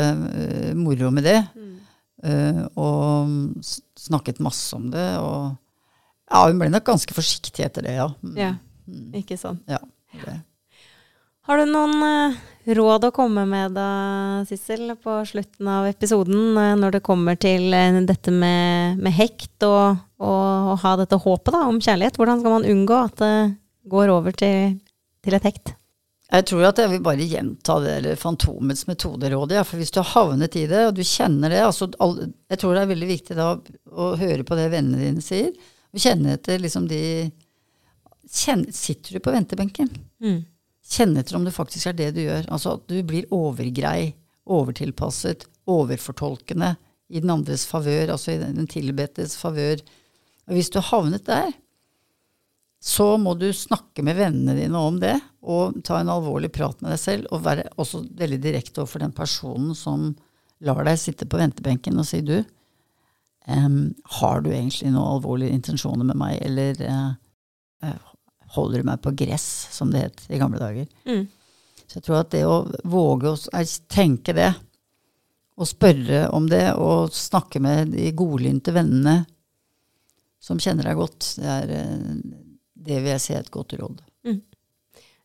moro 0.77 1.09
med 1.09 1.25
det. 1.25 1.39
Eh, 2.29 2.59
og 2.77 3.65
snakket 3.97 4.43
masse 4.45 4.77
om 4.77 4.91
det. 4.93 5.07
Og 5.17 5.55
ja, 6.29 6.43
hun 6.43 6.61
ble 6.61 6.69
nok 6.75 6.85
ganske 6.91 7.17
forsiktig 7.17 7.65
etter 7.65 7.89
det, 7.89 7.95
ja. 7.97 8.11
Mm, 8.21 8.37
Ja, 8.37 8.51
ikke 9.17 9.39
sant. 9.41 9.65
ja 9.65 9.81
det. 10.27 10.37
Har 11.49 11.57
du 11.63 11.73
noen 11.73 12.05
råd 12.67 13.07
å 13.09 13.13
komme 13.15 13.45
med 13.49 13.77
da, 13.77 13.89
Sissel, 14.49 14.91
på 14.99 15.21
slutten 15.29 15.69
av 15.71 15.87
episoden, 15.87 16.57
eh, 16.59 16.75
når 16.81 16.99
det 16.99 17.05
kommer 17.07 17.39
til 17.39 17.75
eh, 17.77 18.01
dette 18.09 18.35
med, 18.35 18.99
med 19.03 19.15
hekt 19.15 19.67
og, 19.69 20.03
og 20.19 20.73
å 20.75 20.77
ha 20.83 20.97
dette 20.99 21.21
håpet 21.23 21.55
da, 21.55 21.65
om 21.71 21.81
kjærlighet? 21.81 22.19
Hvordan 22.19 22.43
skal 22.43 22.57
man 22.59 22.69
unngå 22.75 23.01
at 23.01 23.19
det 23.23 23.35
går 23.87 24.15
over 24.15 24.35
til, 24.35 24.79
til 25.23 25.39
et 25.39 25.47
hekt? 25.47 25.77
Jeg 26.27 26.47
tror 26.51 26.65
at 26.67 26.81
jeg 26.83 26.91
vil 26.91 27.05
bare 27.07 27.27
gjenta 27.31 27.77
det 27.85 27.93
eller 28.01 28.19
Fantomets 28.19 28.89
metoderåd. 28.89 29.55
Ja, 29.55 29.63
for 29.63 29.79
hvis 29.79 29.95
du 29.95 30.01
har 30.01 30.11
havnet 30.11 30.57
i 30.59 30.65
det, 30.67 30.89
og 30.89 30.97
du 30.99 31.05
kjenner 31.07 31.53
det 31.55 31.63
altså, 31.63 31.87
Jeg 31.87 32.59
tror 32.59 32.75
det 32.75 32.83
er 32.83 32.91
veldig 32.91 33.09
viktig 33.13 33.37
da 33.39 33.53
å 33.95 34.09
høre 34.19 34.47
på 34.47 34.59
det 34.59 34.67
vennene 34.75 35.05
dine 35.05 35.23
sier. 35.23 35.53
Og 35.95 36.03
kjenne 36.03 36.35
etter 36.35 36.59
liksom 36.59 36.89
de 36.91 37.01
kjenne, 38.27 38.75
Sitter 38.75 39.17
du 39.17 39.23
på 39.23 39.35
ventebenken? 39.35 39.93
Mm. 40.19 40.43
Kjenne 40.87 41.23
etter 41.23 41.39
om 41.39 41.45
det 41.47 41.55
faktisk 41.55 41.91
er 41.91 41.99
det 41.99 42.13
du 42.17 42.23
gjør. 42.23 42.47
Altså 42.53 42.77
at 42.77 42.87
du 42.91 42.97
blir 43.07 43.27
overgrei, 43.35 44.15
overtilpasset, 44.47 45.47
overfortolkende 45.67 46.77
i 47.11 47.23
den 47.23 47.33
andres 47.35 47.67
favør, 47.67 48.13
altså 48.15 48.35
i 48.35 48.41
den 48.43 48.69
tilbedtes 48.71 49.37
favør. 49.39 49.83
Og 50.47 50.55
hvis 50.55 50.71
du 50.71 50.79
har 50.79 50.91
havnet 50.93 51.27
der, 51.27 51.51
så 52.83 53.17
må 53.19 53.35
du 53.35 53.49
snakke 53.57 54.05
med 54.07 54.19
vennene 54.19 54.55
dine 54.59 54.79
om 54.79 55.01
det, 55.03 55.17
og 55.43 55.81
ta 55.87 56.01
en 56.01 56.13
alvorlig 56.13 56.53
prat 56.55 56.79
med 56.83 56.93
deg 56.95 57.01
selv, 57.03 57.31
og 57.35 57.43
være 57.47 57.67
også 57.81 58.05
veldig 58.19 58.39
direkte 58.43 58.83
overfor 58.83 59.03
den 59.03 59.15
personen 59.17 59.75
som 59.75 60.13
lar 60.67 60.85
deg 60.87 61.01
sitte 61.01 61.27
på 61.29 61.41
ventebenken 61.41 61.99
og 61.99 62.07
si 62.07 62.21
du, 62.25 62.37
um, 63.51 63.81
har 64.21 64.45
du 64.45 64.53
egentlig 64.53 64.93
noen 64.93 65.17
alvorlige 65.17 65.57
intensjoner 65.57 66.07
med 66.07 66.21
meg, 66.21 66.39
eller 66.47 66.79
uh, 66.87 67.11
eh, 67.83 68.13
holder 68.55 68.83
du 68.83 68.91
meg 68.91 69.03
på 69.03 69.15
gress, 69.19 69.47
som 69.75 69.91
det 69.93 70.05
het 70.05 70.25
i 70.31 70.41
gamle 70.41 70.61
dager. 70.61 70.87
Mm. 71.09 71.25
Så 71.87 71.99
jeg 71.99 72.07
tror 72.07 72.21
at 72.21 72.33
det 72.35 72.45
å 72.47 72.61
våge 72.87 73.33
å 73.33 73.63
tenke 73.93 74.35
det, 74.37 74.53
og 75.57 75.71
spørre 75.71 76.27
om 76.37 76.51
det, 76.51 76.67
og 76.77 77.15
snakke 77.17 77.63
med 77.65 77.95
de 77.95 78.11
godlynte 78.17 78.75
vennene 78.77 79.23
som 80.43 80.61
kjenner 80.61 80.91
deg 80.91 81.01
godt, 81.01 81.31
det 81.41 81.49
er 81.49 81.73
eh, 81.79 82.11
det 82.87 83.01
vil 83.01 83.15
jeg 83.15 83.25
si 83.25 83.33
er 83.35 83.43
et 83.43 83.55
godt 83.55 83.73
råd. 83.81 84.05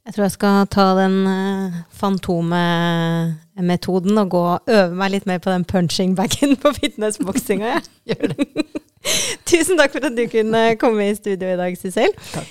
Jeg 0.02 0.16
tror 0.16 0.24
jeg 0.26 0.34
skal 0.34 0.64
ta 0.74 0.98
den 0.98 1.14
uh, 1.30 1.86
fantomemetoden 1.94 4.18
og 4.18 4.32
gå 4.34 4.42
og 4.56 4.72
øve 4.74 4.98
meg 4.98 5.14
litt 5.14 5.30
mer 5.30 5.38
på 5.44 5.54
den 5.54 5.62
punching 5.70 6.18
bagen 6.18 6.58
på 6.58 6.74
fitnessboksinga. 6.80 7.70
Gjør 8.10 8.34
det. 8.34 8.46
Tusen 9.52 9.78
takk 9.78 9.94
for 9.94 10.02
at 10.10 10.18
du 10.18 10.26
kunne 10.32 10.62
komme 10.82 11.06
i 11.06 11.18
studio 11.18 11.48
i 11.54 11.60
dag, 11.60 11.78
Sissel. 11.78 12.12
Takk. 12.32 12.50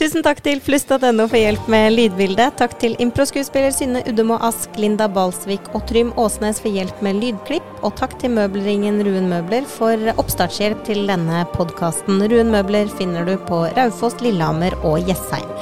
Tusen 0.00 0.24
takk 0.24 0.38
til 0.40 0.56
flust.no 0.64 1.26
for 1.28 1.36
hjelp 1.36 1.66
med 1.70 1.92
lydbildet. 1.92 2.54
Takk 2.56 2.78
til 2.80 2.94
improskuespiller 3.02 3.74
Synne 3.76 4.00
Uddemo 4.08 4.38
Ask, 4.40 4.72
Linda 4.80 5.04
Balsvik 5.04 5.68
og 5.76 5.84
Trym 5.90 6.14
Åsnes 6.16 6.62
for 6.64 6.72
hjelp 6.72 7.02
med 7.04 7.18
lydklipp. 7.20 7.66
Og 7.84 7.92
takk 8.00 8.16
til 8.22 8.32
møbelringen 8.32 9.02
Ruen 9.04 9.28
Møbler 9.28 9.66
for 9.68 10.00
oppstartshjelp 10.16 10.80
til 10.88 11.04
denne 11.10 11.42
podkasten. 11.52 12.24
Ruen 12.32 12.48
Møbler 12.54 12.88
finner 12.96 13.28
du 13.28 13.34
på 13.50 13.66
Raufoss, 13.76 14.16
Lillehammer 14.24 14.78
og 14.80 15.04
Jessheim. 15.10 15.52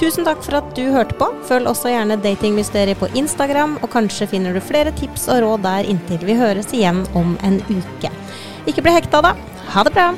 Tusen 0.00 0.24
takk 0.24 0.40
for 0.46 0.62
at 0.62 0.72
du 0.78 0.86
hørte 0.94 1.18
på. 1.20 1.28
Følg 1.50 1.68
også 1.68 1.92
gjerne 1.92 2.16
Datingmysteriet 2.24 2.96
på 3.02 3.10
Instagram, 3.20 3.76
og 3.82 3.92
kanskje 3.92 4.30
finner 4.32 4.56
du 4.56 4.64
flere 4.64 4.96
tips 4.96 5.28
og 5.28 5.44
råd 5.44 5.66
der 5.68 5.92
inntil 5.92 6.24
vi 6.24 6.40
høres 6.40 6.72
igjen 6.72 7.04
om 7.18 7.36
en 7.44 7.60
uke. 7.68 8.14
Ikke 8.64 8.86
bli 8.86 8.96
hekta, 8.96 9.20
da. 9.28 9.36
Ha 9.74 9.84
det 9.84 9.96
bra! 9.98 10.08